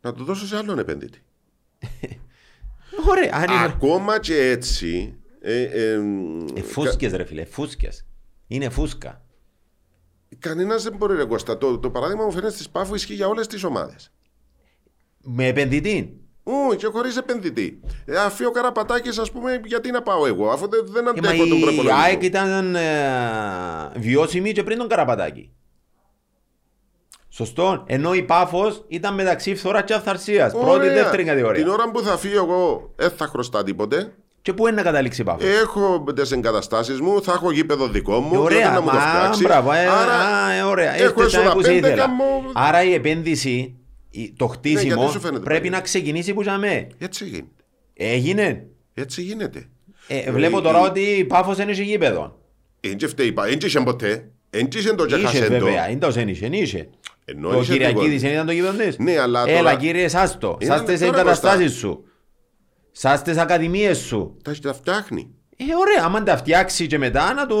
[0.00, 1.22] Να το δώσω σε άλλον επενδυτή.
[3.10, 3.30] Ωραία.
[3.34, 3.64] Αν είναι...
[3.64, 5.14] Ακόμα και έτσι.
[5.40, 5.92] Ε, ε,
[6.54, 8.06] Ε, φούσκες ρε φίλε, φούσκες.
[8.46, 9.20] Είναι φούσκα.
[10.38, 11.58] Κανένας δεν μπορεί, ρε Κώστα.
[11.58, 14.12] Το, το παράδειγμα μου φαίνεται στη Πάφου ισχύει για όλες τις ομάδες.
[15.22, 16.20] Με επενδυτή.
[16.42, 17.80] Ού, και χωρίς επενδυτή.
[18.04, 21.10] Ε, αφή ο Καραπατάκη, ας πούμε, γιατί να πάω εγώ, αφού δεν, δεν Ε, μα
[21.10, 21.98] αντέχω τον η προπολογισμό.
[22.02, 25.50] ΑΕΚ ήταν ε, βιώσιμη και πριν τον Καραπατάκη.
[27.28, 27.84] Σωστό.
[27.86, 30.52] Ενώ η Πάφος ήταν μεταξύ φθοράς και αυθαρσίας.
[30.52, 30.92] Πρώτη, Ωραία.
[30.92, 31.72] δεύτερη Την κατηγορία.
[31.72, 34.14] ώρα που θα φύγω εγώ, δεν θα χρωστά τίποτε.
[34.46, 35.44] Και πού είναι να καταλήξει η Πάφος.
[35.62, 38.28] Έχω τις εγκαταστάσεις μου, θα έχω γήπεδο δικό μου.
[38.28, 39.42] Ε, και ωραία, όταν μου το μα, φτιάξει.
[39.42, 40.92] μπράβο, ε, Άρα, α, ε, ωραία.
[40.94, 42.02] έχω Έχετε έσοδα τα που σε πέντε, ήθελα.
[42.02, 43.74] καμώ- Άρα η επένδυση,
[44.10, 45.70] η- το χτίσιμο γιατί σου φαίνεται πρέπει πάλι.
[45.70, 46.86] να ξεκινήσει που ζαμέ.
[46.98, 47.48] Έτσι γίνεται.
[47.94, 48.66] Έγινε.
[48.94, 49.68] Έτσι γίνεται.
[50.08, 52.38] Ε, βλέπω Ε, τώρα ε, ότι η Πάφος δεν έχει γήπεδο.
[52.80, 54.28] Εν και φταίει, εν και είχε ποτέ.
[54.50, 55.64] Εν και είχε το και Είχε χασέντο.
[55.64, 56.88] βέβαια, είναι το είχε, είχε.
[57.24, 58.20] Ενώ Το είχε Κυριακίδης τίποτα.
[58.22, 58.98] δεν ήταν το γήπεδο της.
[58.98, 62.04] Ναι, αλλά Έλα τώρα- κύριε σάστο, Είναι σάστες σε τώρα εγκαταστάσεις σου.
[62.98, 64.36] Σάστε σε ακαδημίες σου.
[64.44, 65.34] Τα, τα φτιάχνει.
[65.56, 67.56] Ε, ωραία, άμα τα φτιάξει και μετά να του,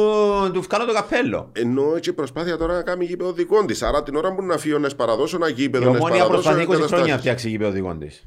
[0.52, 1.50] του βγάλω το καπέλο.
[1.52, 3.82] Ενώ έτσι προσπάθεια τώρα να κάνει γήπεδο δικό της.
[3.82, 6.62] Άρα την ώρα που να φύγει να σπαραδώσω ένα Η γήπεδο, να ομόνια σπαραδώσω προσπαθεί
[6.62, 7.20] 20 χρόνια να εγκαταστάσεις.
[7.20, 8.24] φτιάξει γήπεδο δικό της.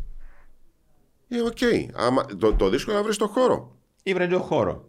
[1.30, 1.58] Ε, οκ.
[1.96, 3.76] Άμα- Το, το δύσκολο είναι να βρεις το χώρο.
[4.04, 4.84] Ήβρε και ο χώρο.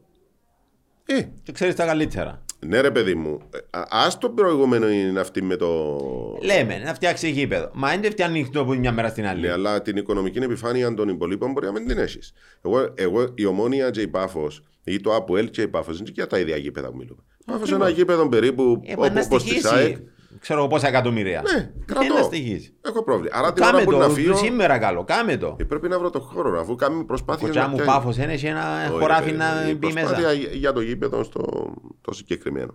[1.07, 2.43] Ε, Και ξέρεις τα καλύτερα.
[2.67, 3.41] Ναι, ρε παιδί μου.
[3.71, 5.99] Α το προηγούμενο είναι αυτή με το.
[6.43, 7.71] Λέμε να φτιάξει γήπεδο.
[7.75, 9.41] Μα δεν φτιάχνει το από μια μέρα στην άλλη.
[9.41, 12.33] Ναι, αλλά την οικονομική επιφάνεια των υπολείπων μπορεί να μην την έχεις.
[12.63, 16.13] Εγώ, εγώ, η ομόνια και η πάφος ή το ΑΠΟΕΛ και η πάφος είναι και
[16.15, 17.21] για τα ίδια γήπεδα που μιλούμε.
[17.47, 19.97] Πάφος είναι ένα γήπεδο περίπου Ε, μα να όπως της ΑΕΚ.
[20.31, 20.39] Στοιχήσει.
[20.41, 21.43] Ξέρω εγώ πόσα εκατομμύρια.
[21.53, 22.23] Ναι, Ε, να κρατώ.
[22.25, 22.75] στοιχήσει.
[22.87, 23.37] Έχω πρόβλημα.
[23.39, 24.37] Άρα την ώρα Κάμε που να το, φύγω.
[24.37, 25.57] σήμερα καλό, κάμε το.
[25.61, 27.47] ε, Πρέπει να βρω το χώρο, αφού κάνουμε προσπάθεια.
[27.47, 30.33] Κοτσά μου πάφος είναι και ένα Όχι, χωράφι ρε, να η μπει προσπάθεια μέσα.
[30.33, 32.75] για- για το γήπεδο στο το συγκεκριμένο.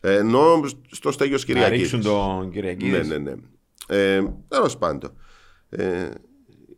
[0.00, 0.60] Ε, ενώ
[0.90, 1.78] στο στέγιος Να Κυριακής.
[1.80, 2.90] ρίξουν τον Κυριακίδη.
[2.90, 3.32] Ναι, ναι, ναι.
[3.88, 5.12] Ε, Τέλος πάντων.
[5.68, 6.08] Ε,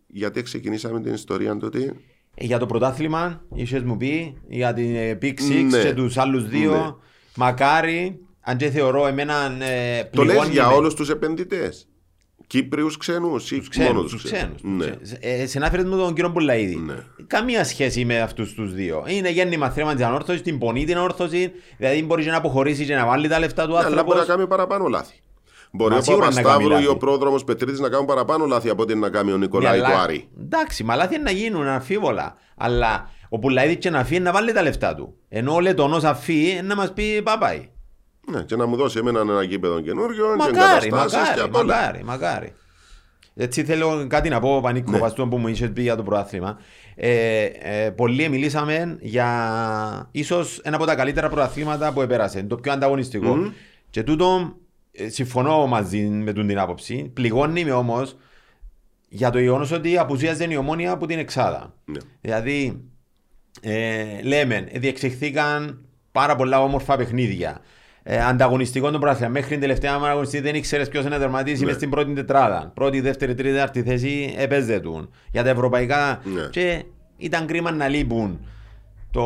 [0.06, 1.94] γιατί ξεκινήσαμε την ιστορία τότε.
[2.34, 5.82] Ε, Για το πρωτάθλημα, είχες μου πει, για την ε, Big Six Ναι.
[5.82, 6.70] και τους άλλους δύο.
[6.74, 6.90] Ναι.
[7.36, 11.86] Μακάρι, αν και θεωρώ εμένα ε, Το λες πληγώνει για με- όλους τους επενδυτές.
[12.46, 14.60] Κύπριους ξένους ή τους ξένους, μόνος τους τους ξένους.
[14.62, 14.86] Ναι.
[15.20, 16.76] Ε, συνάφερες με τον κύριο Πουλαίδη.
[16.76, 16.94] Ναι.
[17.26, 19.04] Καμία σχέση με αυτούς τους δύο.
[19.06, 22.94] Είναι γέννημα θρέμα της ανόρθωσης, την πονεί την ανόρθωσης, δηλαδή μπορείς και να αποχωρήσεις και
[22.94, 24.26] να βάλει τα λεφτά του Ναι, αλλά μπορεί να άνθρωπος.
[24.36, 25.14] κάνει παραπάνω λάθη.
[25.72, 26.98] Μπορεί Μα ο σίγουρα να Παπασταύρου κάνει ή ο λάθη.
[26.98, 29.96] πρόδρομος Πετρίδη να κάνουν παραπάνω λάθη από ό,τι να κάνει ο Ναι, Νικολάη αλλά- του
[29.96, 30.28] Άρη.
[30.40, 32.36] Εντάξει, μα λάθη είναι να γίνουν αμφίβολα.
[32.56, 35.14] Αλλά ο Πουλαίδης και να φύγει να βάλει τα λεφτά του.
[35.28, 37.68] Ενώ ο Λετωνός αφή να μας πει παπάει.
[38.30, 41.54] Ναι, και να μου δώσει εμένα ένα γήπεδο καινούριο και Μακάρι, εγκαταστάσεις και μακάρι, απ'
[41.56, 41.74] όλα.
[41.76, 42.54] μακάρι, μακάρι.
[43.34, 44.98] Έτσι θέλω κάτι να πω, Πανίκο, Ναι.
[44.98, 46.58] βάσει του που μου είσαι πει για το πρωτάθλημα.
[46.94, 52.72] Ε, ε, πολλοί μιλήσαμε για ίσως ένα από τα καλύτερα πρωταθλήματα που επέρασε, το πιο
[52.72, 53.52] ανταγωνιστικό.
[53.90, 54.56] Και τούτο
[54.92, 57.10] ε, συμφωνώ μαζί με τον την άποψη.
[57.14, 58.16] Πληγώνει με όμως
[59.08, 61.74] για το γεγονός ότι απουσίαζε η ομόνια από την Εξάδα.
[61.84, 61.98] Ναι.
[62.20, 62.82] Δηλαδή,
[63.60, 67.60] ε, λέμε, διεξηχθήκαν πάρα πολλά όμορφα παιχνίδια.
[68.04, 69.30] Ε, ανταγωνιστικό το πρωτάθλημα.
[69.32, 71.66] Μέχρι την τελευταία μέρα αγωνιστή δεν ήξερες ποιος να τερματίσει Ναι.
[71.66, 72.70] μες στην πρώτη τετράδα.
[72.74, 75.10] Πρώτη, δεύτερη, τρίτη, τέταρτη θέση επέζετουν.
[75.32, 76.20] Για τα ευρωπαϊκά.
[76.24, 76.42] Ναι.
[76.50, 76.84] Και
[77.16, 78.40] ήταν κρίμα να λείπουν
[79.10, 79.24] το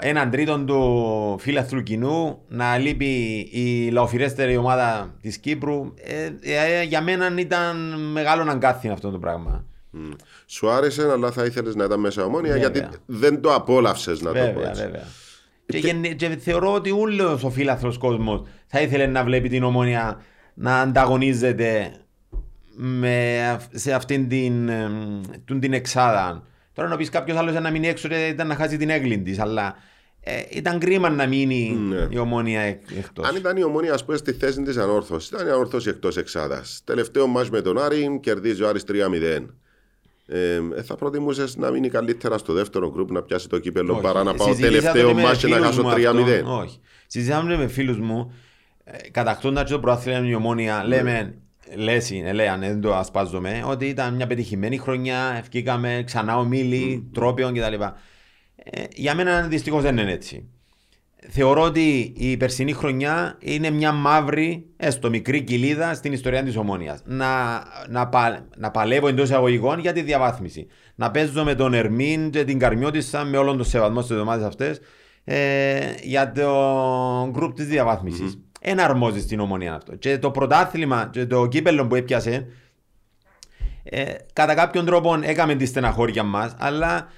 [0.00, 5.92] έναν τρίτον του φίλαθλου κοινού, να λείπει η λαοφυρέστερη ομάδα της Κύπρου.
[6.02, 9.64] Ε, ε, για μένα ήταν μεγάλο αγκάθι αυτό το πράγμα.
[9.90, 10.10] Μμ.
[10.46, 12.68] Σου άρεσε, αλλά θα ήθελες να ήταν μέσα ομόνια Βέβαια.
[12.70, 14.82] γιατί δεν το απόλαυσες να το πω Βέβαια, έτσι.
[14.82, 15.02] βέβαια.
[15.66, 20.20] Και, γενε- και θεωρώ ότι όλο ο φίλαθλος κόσμος θα ήθελε να βλέπει την ομόνια
[20.54, 21.92] να ανταγωνίζεται
[22.76, 26.46] με, αυ- σε αυτήν την, εμ, τούν την εξάδα.
[26.72, 29.38] Τώρα να πεις κάποιος άλλος να μείνει έξω και ήταν να χάσει την έγκλη της,
[29.38, 29.74] αλλά
[30.20, 32.06] ε, ήταν κρίμα να μείνει Ναι.
[32.10, 33.28] η ομόνια εκ- εκτός.
[33.28, 36.80] Αν ήταν η ομόνια, ας πούμε, στη θέση της ανόρθωσης, ήταν η ανόρθωση εκτός εξάδας.
[36.84, 39.46] Τελευταίο μάτς με τον Άρη, κερδίζει ο Άρης 3-0.
[40.28, 44.02] Ε, ε, θα προτιμούσες να μείνει καλύτερα στο δεύτερο γκρουπ να πιάσει το κύπελο Όχι.
[44.02, 45.94] παρά να πάω Συζητήσαμε τελευταίο με μάτς και να φίλους χάσω μου 3-0.
[46.38, 46.58] αυτό.
[46.58, 46.80] Όχι.
[47.06, 48.32] Συζητάμε με φίλους μου,
[48.84, 51.34] ε, κατακτώντας το προάθλημα η ομόνια, λέμε
[51.74, 57.10] λες, είναι, λέει, αν δεν το ασπάζομαι, ότι ήταν μια πετυχημένη χρονιά, ευκήκαμε ξανά ομίλοι,
[57.12, 57.82] τρόπιον κτλ.
[58.56, 60.48] Ε, για μένα δυστυχώς δεν είναι έτσι.
[61.28, 67.02] Θεωρώ ότι η περσινή χρονιά είναι μια μαύρη, έστω μικρή κοιλίδα στην ιστορία της Ομόνιας.
[67.04, 70.66] Να, να, πα, να παλεύω εντός εισαγωγικών για τη διαβάθμιση.
[70.94, 74.80] Να παίζω με τον Ερμήν και την Καρμιώτησα με όλον τον σεβασμό στις εβδομάδε αυτές
[75.24, 78.38] ε, για το γκρουπ της διαβάθμισης.
[78.60, 79.96] Ένα αρμόζει στην Ομόνια αυτό.
[79.96, 82.46] Και το πρωτάθλημα και το κύπελο που έπιασε,
[83.82, 87.08] ε, κατά κάποιον τρόπο έκαμε τη στεναχώρια μας, αλλά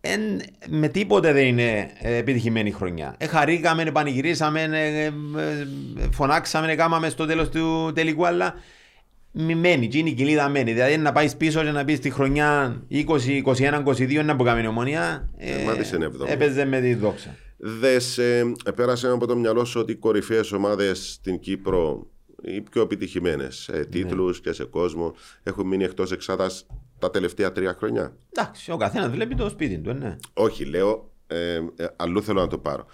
[0.00, 0.20] εν,
[0.68, 3.14] με τίποτε δεν είναι ε, επιτυχημένη χρονιά.
[3.18, 5.12] Ε, χαρήκαμε, πανηγυρίσαμε, ε, ε, ε,
[6.12, 8.54] φωνάξαμε, έκαναμε στο τέλος του τελικού, αλλά
[9.32, 10.72] μη μένει, και είναι η κοιλίδα μένει.
[10.72, 13.02] Δηλαδή να πάεις πίσω και να πεις στη χρονιά 20,
[13.44, 15.30] 21, 22 να που κάνει ομονία.
[15.36, 16.32] Ε, μα της είναι εβδομάδα.
[16.32, 17.36] έπαιζε με τη δόξα.
[17.56, 22.06] Δες, ε, πέρασε από το μυαλό σου ότι οι κορυφαίες ομάδες στην Κύπρο,
[22.42, 23.84] οι πιο επιτυχημένες σε Ναι.
[23.84, 26.66] τίτλους και σε κόσμο, έχουν μείνει εκτός εξάδας
[27.00, 30.16] τα τελευταία τρία χρόνια; Εντάξει, ο καθένας βλέπει το σπίτι του, ναι.
[30.32, 32.86] Όχι, λέω, ε, ε, αλλού θέλω να το πάρω.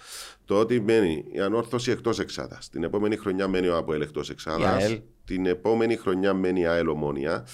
[0.44, 2.68] Το ότι μένει η ανόρθωση εκτός εξάδας.
[2.70, 4.70] Την επόμενη χρονιά μένει ο Αποέλ εκτός Η εξάδα.
[4.72, 5.00] ΑΕΛ.
[5.24, 7.46] Την επόμενη χρονιά μένει η ΑΕΛ ομόνια.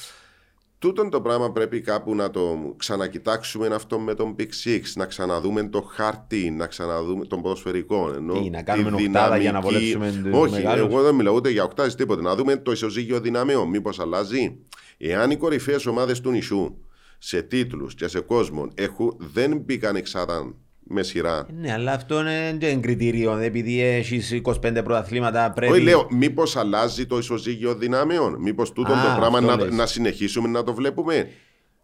[0.79, 5.69] Τούτον το πράγμα πρέπει κάπου να το ξανακοιτάξουμε αυτό με τον Big Six, να ξαναδούμε
[5.69, 8.13] το χάρτη, να ξαναδούμε τον ποδοσφαιρικό.
[8.17, 11.15] Ενώ Τι, να κάνουμε τη οκτάδα για να δυναμική- βολέψουμε τους Όχι, μεγάλους; εγώ δεν
[11.15, 12.23] μιλάω ούτε για οκτάδες τίποτε.
[12.23, 13.69] Να δούμε το ισοζύγιο δυναμιών.
[13.69, 14.59] Μήπως αλλάζει;
[15.05, 16.85] Εάν οι κορυφαίες ομάδες του νησιού
[17.19, 21.47] σε τίτλους και σε κόσμο έχουν, δεν μπήκαν εξάδα με σειρά.
[21.61, 23.37] Ναι, αλλά αυτό είναι δεν είναι κριτήριο.
[23.39, 25.73] Επειδή έχεις 25 πρωταθλήματα πρέπει.
[25.73, 29.75] Όχι, λέω, μήπως αλλάζει το ισοζύγιο δυνάμεων; Μήπως τούτο Α, το πράγμα αυτό να, λες.
[29.75, 31.29] να συνεχίσουμε να το βλέπουμε;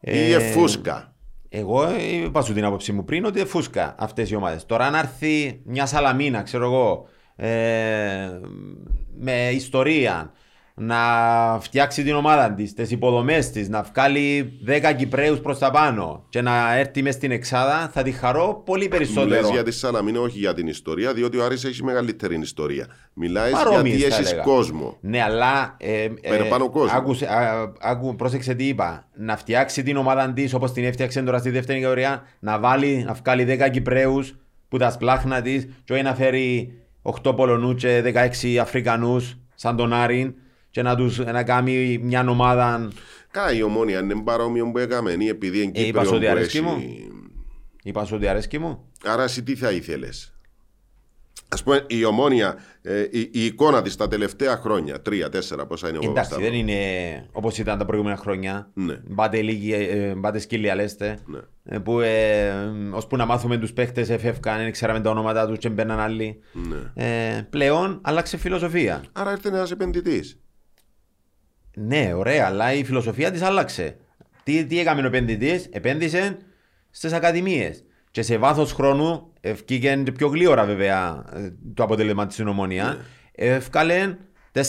[0.00, 1.12] Ή Ε, εφούσκα.
[1.48, 1.88] Εγώ
[2.24, 4.66] είπα σου την άποψή μου πριν ότι φούσκα αυτές οι ομάδες.
[4.66, 8.40] Τώρα, αν έρθει μια σαλαμίνα, ξέρω εγώ, ε,
[9.18, 10.32] με ιστορία,
[10.78, 10.98] να
[11.60, 16.40] φτιάξει την ομάδα της, τις υποδομές της, να βγάλει 10 Κυπρέους προς τα πάνω και
[16.40, 19.48] να έρθει μες στην Εξάδα, θα τη χαρώ πολύ Μιλάς περισσότερο.
[19.52, 22.86] για τη Σαλαμίνα, όχι για την ιστορία, διότι ο Άρης έχει μεγαλύτερη ιστορία.
[23.12, 24.42] Μιλάεις Παρόμοιες, γιατί θα έχεις έλεγα.
[24.46, 24.96] κόσμο.
[25.00, 25.76] Ναι, αλλά.
[25.78, 26.98] Ε, Παραπάνω κόσμο.
[26.98, 29.08] Άκουσε, α, άκου, πρόσεξε τι είπα.
[29.14, 33.12] Να φτιάξει την ομάδα της όπως την έφτιαξε τώρα στη δεύτερη κατηγορία, να βάλει, να
[33.12, 34.36] βγάλει 10 Κυπρέους
[34.68, 36.72] που τα σπλάχνα της, και όχι να φέρει
[37.02, 40.34] 8 Πολωνούς και 16 Αφρικανούς σαν τον Άρην,
[40.78, 42.90] και να, τους, να κάνει μια ομάδα.
[43.30, 46.30] Καλά, η ομόνια είναι παρόμοιο που έκαμε, ή επειδή είναι Ε, είπα Κύπριο ότι που
[46.30, 46.66] αρέσκει έχει...
[46.66, 46.82] μου.
[47.82, 48.84] Είπα σου ότι αρέσκει μου.
[49.04, 50.34] Άρα εσύ τι θα ήθελες;
[51.48, 55.88] Α πούμε, η ομόνια, ε, η, η εικόνα της τα τελευταία χρόνια, τρία, τέσσερα, πόσα
[55.88, 56.44] είναι ο Εντάξει, Παπασταύρου.
[56.44, 56.76] δεν είναι
[57.32, 58.70] όπως ήταν τα προηγούμενα χρόνια.
[58.74, 59.00] Ναι.
[59.06, 61.18] Μπάτε λίγοι, ε, μπάτε σκύλια λέστε.
[61.26, 61.38] Ναι.
[61.64, 62.52] Ε, Που ε,
[62.92, 66.40] ώσπου να μάθουμε τους παίχτε εφεύκαν, δεν ξέραμε τα ονόματα τους και μπαίναν άλλοι.
[66.52, 67.04] Ναι.
[67.04, 69.04] Ε, πλέον άλλαξε φιλοσοφία.
[69.12, 70.38] Άρα ήρθε ένας επενδυτής.
[71.86, 73.96] Ναι, ωραία, αλλά η φιλοσοφία της άλλαξε.
[74.42, 76.36] Τι, τι έκανε ο επενδυτής, επένδυσε
[76.90, 77.84] στις ακαδημίες.
[78.10, 83.46] Και σε βάθος χρόνου, εφκήκε πιο γλήορα βέβαια ε, το αποτέλεσμα της στην Ομόνοια, Ναι.
[83.54, 84.16] έφκαλε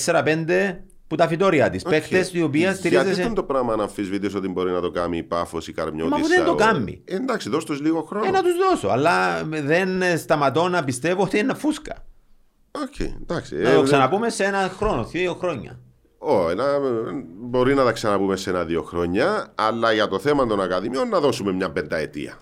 [0.06, 0.76] 4-5
[1.08, 1.84] που τα φυτόρια της.
[1.84, 3.22] Παίχτες οι οποίοι Γιατί στηρίζεσαι.
[3.22, 6.16] αυτό το πράγμα να αμφισβητείς ότι μπορεί να το κάνει η Πάφος, η Καρμιώτισσα.
[6.16, 7.02] Μα που δεν το ο- κάνει.
[7.06, 8.26] Ε, εντάξει, δώσ' τους λίγο χρόνο.
[8.26, 8.88] Ε, να τους δώσω.
[8.88, 12.06] Αλλά δεν ε, σταματώ να πιστεύω ότι είναι φούσκα.
[12.72, 13.56] Οκ, εντάξει.
[13.56, 15.80] Να Ε, το δεν- ξαναπούμε σε ένα χρόνο, δύο χρόνια.
[16.22, 16.66] Ω, ένα,
[17.40, 21.52] μπορεί να τα ξαναπούμε σε ένα-δύο χρόνια, αλλά για το θέμα των Ακαδημιών να δώσουμε
[21.52, 22.38] μια πενταετία.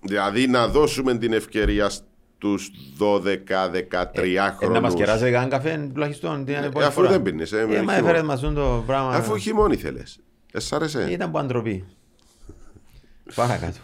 [0.00, 3.24] Δηλαδή να δώσουμε την ευκαιρία στους 12-13
[4.12, 4.94] Ε, να μας χρόνους.
[4.94, 7.08] κεράσει κανένα καφέ τουλάχιστον την επόμενη αφού φορά.
[7.10, 7.96] δεν πίνεις, ε, με Ε, μα χειμώνα.
[7.96, 9.10] έφερες μας το πράγμα.
[9.10, 10.18] Αφού χειμώνει θέλεις.
[10.52, 11.84] Ε, σ' άρεσε; Ήταν που αντροπή.
[13.34, 13.78] Παρακάτω.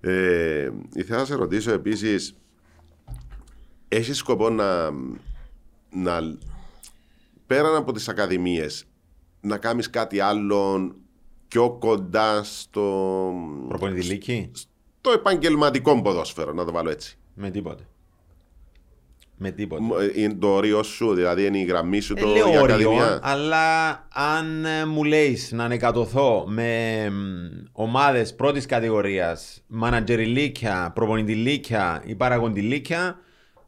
[0.00, 2.34] Ε, ήθελα να σε ρωτήσω επίσης
[3.88, 4.90] Έχεις σκοπό να,
[5.90, 6.20] να
[7.54, 8.84] πέραν από τις ακαδημίες
[9.40, 10.92] να κάνεις κάτι άλλο
[11.48, 13.32] πιο κοντά στο,
[13.68, 14.50] Προπονητή λύκη.
[14.54, 17.18] στο επαγγελματικό ποδόσφαιρο, να το βάλω έτσι.
[17.34, 17.82] Με τίποτε.
[19.36, 19.82] Με τίποτε.
[19.82, 22.40] Μ- ε, Είναι το όριο σου, δηλαδή είναι η γραμμή σου Ε, το, λέω η
[22.56, 23.18] όριο, ακαδημία.
[23.22, 27.08] αλλά αν ε, μου λέει να ανεκατοθώ με
[27.72, 33.18] ομάδες πρώτης κατηγορίας, μανατζεριλίκια, προπονητηλίκια ή παραγοντηλίκια,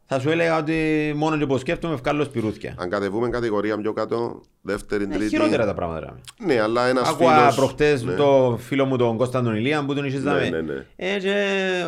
[0.05, 0.73] θα σου έλεγα ότι
[1.15, 2.75] μόνο και πως σκέφτομαι βγάλω σπιρούθια.
[2.77, 5.29] Αν κατεβούμε κατηγορία πιο κάτω, δεύτερη, Είναι τρίτη.
[5.29, 5.99] χειρότερα τα πράγματα.
[5.99, 6.45] ρε.
[6.45, 7.55] Ναι, αλλά ένας Άκουα φίλος...
[7.55, 8.13] προχτές ναι.
[8.13, 10.49] το φίλο μου τον Κώστα τον Ηλία που τον είχε δάμε.
[10.49, 10.85] ναι, ναι.
[10.95, 11.33] Ε, και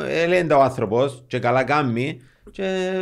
[0.07, 2.21] έλεγε ο άνθρωπος και καλά κάνει
[2.51, 2.93] και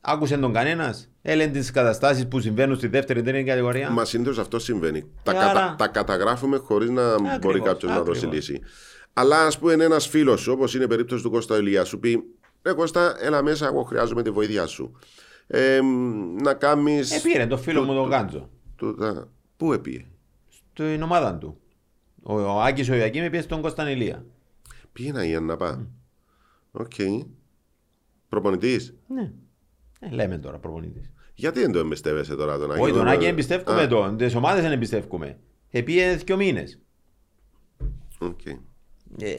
[0.00, 1.08] άκουσε τον κανένας.
[1.22, 3.90] Έλεγε τις καταστάσεις που συμβαίνουν στη δεύτερη τρίτη κατηγορία.
[3.90, 5.04] Μα συνήθως αυτό συμβαίνει.
[5.22, 8.34] Τα, Ε, κατα- άρα- τα καταγράφουμε χωρίς να Ακριβώς, μπορεί κάποιος να δώσει ακριβώς.
[8.48, 8.60] λύση.
[9.12, 12.22] Αλλά ας πούμε, ένας φίλος σου, όπως είναι η περίπτωση του Κώστα Ηλία, σου πει:
[12.66, 14.92] Ρε Κώστα, έλα μέσα, εγώ χρειάζομαι τη βοήθεια σου.
[15.46, 17.12] Ε, μ, να κάνεις.
[17.12, 18.50] Ε, πήρε το φίλο μου τον Γκάντζο.
[18.76, 19.28] τούτα.
[19.56, 20.06] Πού επήε;
[20.72, 21.58] Στην ομάδα του.
[22.22, 24.24] Ο, ο Άκης ο Ιωακείμ πήγε στον Κώσταν Ηλία.
[24.92, 25.86] Πήγαινα για να πάει.
[26.72, 26.92] Οκ.
[28.28, 29.32] Προπονητής; Ναι.
[30.00, 31.10] Ε, λέμε τώρα προπονητής.
[31.34, 32.80] Γιατί δεν το εμπιστεύεσαι τώρα τον Άκη.
[32.80, 34.16] Όχι, τον Άκη Α, εμπιστεύκουμαι τον.
[34.16, 35.38] Τις ομάδες δεν εμπιστεύκουμαι.
[35.70, 36.80] Επήε δύο μήνες.
[38.18, 38.44] οκ.
[38.46, 38.58] Ε,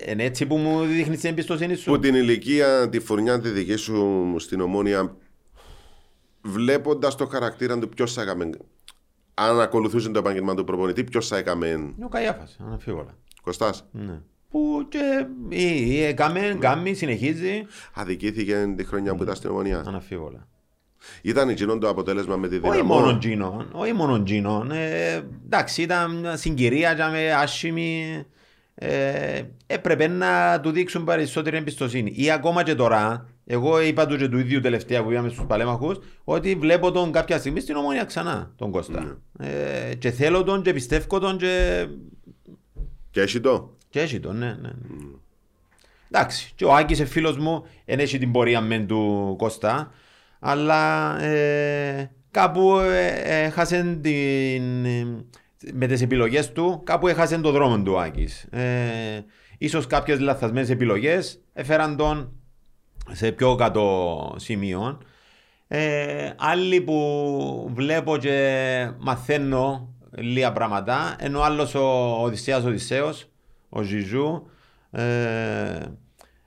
[0.07, 1.91] είναι έτσι που μου δείχνεις την εμπιστοσύνη σου.
[1.91, 5.15] Που την ηλικία, τη φουρνιά τη δική σου στην Ομόνοια,
[6.41, 8.49] βλέποντας το χαρακτήρα του, ποιος θα έκαμε.
[9.33, 11.67] Αν ακολουθούσε το επάγγελμα του προπονητή, ποιος θα έκαμε.
[11.67, 13.17] Είναι ο Καϊάφας, αναμφίβολα.
[13.41, 13.85] Κωστάς.
[13.91, 14.21] Ναι.
[14.49, 17.65] Που και ή, ή, έκαμε, κάνει, συνεχίζει.
[17.93, 19.83] Αδικήθηκε τη χρονιά που ήταν στην Ομόνοια.
[19.87, 20.47] Αναμφίβολα.
[21.21, 22.93] Ήταν εκείνο το αποτέλεσμα με τη Όχι Ντιναμό.
[22.93, 24.67] μόνο Τζίνο, όχι μόνο Τζίνο.
[24.71, 28.23] Ε, εντάξει, ήταν μια συγκυρία, ήταν άσχημη.
[28.77, 32.13] Ε, έπρεπε να του δείξουν περισσότερη εμπιστοσύνη.
[32.15, 35.99] Ή ακόμα και τώρα, εγώ είπα του και του ίδιου τελευταία που είπαμε στους παλέμαχους,
[36.23, 39.17] ότι βλέπω τον κάποια στιγμή στην ομόνια ξανά, τον Κώστα.
[39.39, 41.85] Ε, και θέλω τον και πιστεύω τον και,
[43.11, 43.77] Και έχει το.
[43.89, 44.53] και έχει τον, ναι, ναι.
[44.61, 44.73] ναι.
[46.11, 49.91] Εντάξει, και ο Άκης είναι φίλος μου, δεν έχει την πορεία μεν του Κώστα,
[50.39, 55.25] αλλά ε, κάπου ε, έχασε την, ε,
[55.73, 58.43] με τις επιλογές του, κάπου έχασε τον δρόμο του ο Άκης.
[58.43, 59.25] Ε,
[59.57, 62.31] ίσως κάποιες λαθασμένες επιλογές έφεραν τον
[63.11, 65.01] σε πιο κάτω σημείο.
[65.67, 71.83] Ε, άλλοι που βλέπω και μαθαίνω λίγα πράγματα, ενώ άλλος ο
[72.21, 73.29] Οδυσσέας Οδυσσέος,
[73.69, 74.47] ο Ζιζού,
[74.91, 75.01] ε,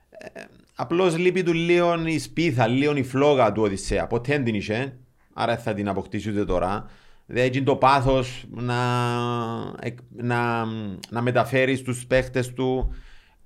[0.09, 0.41] ε,
[0.75, 4.07] απλώς λείπει του λίγο η σπίθα, λίγο η φλόγα του Οδυσσέα.
[4.07, 4.97] Ποτέ δεν την είχε,
[5.33, 6.85] άρα θα την αποκτήσει ούτε τώρα.
[7.31, 8.75] Δεν έχει το πάθος να,
[9.81, 10.65] εκ- να,
[11.09, 12.95] να μεταφέρει στους παίχτες του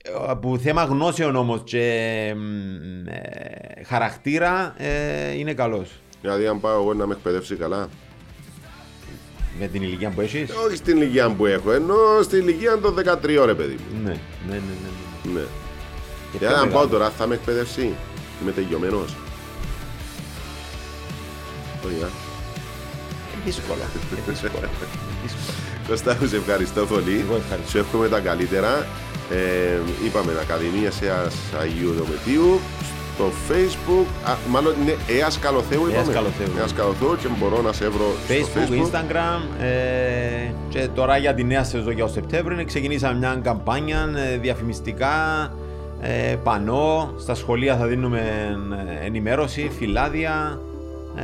[0.03, 5.89] ε, που θέμα γνώσεων όμως και μ, ε, χαρακτήρα ε, είναι καλός.
[6.21, 7.89] Δηλαδή, αν πάω εγώ να με εκπαιδεύσει καλά.
[9.59, 13.45] Με την ηλικία που έχεις; Όχι στην ηλικία που έχω, ενώ στην ηλικία των 13
[13.45, 14.01] ρε παιδί μου.
[14.03, 14.15] Ναι, ναι,
[14.49, 14.55] ναι.
[14.55, 15.39] ναι, ναι.
[15.39, 15.45] Ναι.
[16.31, 16.87] Και Και πιο αν πάω μεγάλο.
[16.87, 17.93] τώρα, θα με εκπαιδεύσει;
[18.41, 19.15] Είμαι τελειωμένος.
[21.85, 22.07] Όχι, α.
[22.07, 22.09] Ε,
[23.45, 23.85] Δύσκολα.
[24.27, 24.69] ε, Δύσκολα.
[25.23, 25.53] Δύσκολα.
[25.87, 27.25] Κωστά, σε ευχαριστώ πολύ.
[27.25, 27.69] Εγώ ευχαριστώ.
[27.71, 28.87] Σου εύχομαι τα καλύτερα.
[29.31, 32.59] Ε, είπαμε Ακαδημία Εας Αγίου Δομετίου
[33.15, 36.13] στο facebook, α, μάλλον είναι Εας Καλοθέου είπαμε.
[36.13, 36.47] Καλοθέου.
[36.59, 38.85] Εας Καλοθέου και μπορώ να σε βρω Facebook, στο facebook.
[38.85, 44.37] Instagram ε, και τώρα για τη νέα σεζόν για το Σεπτέμβριο ξεκινήσαμε μια καμπάνια ε,
[44.37, 45.11] διαφημιστικά
[46.01, 48.19] ε, πανό, στα σχολεία θα δίνουμε
[49.01, 50.59] ε, ενημέρωση, φυλλάδια
[51.15, 51.23] ε,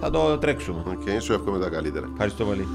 [0.00, 0.82] θα το τρέξουμε.
[0.86, 2.08] Οκ, σου εύχομαι τα καλύτερα.
[2.12, 2.66] Ευχαριστώ πολύ.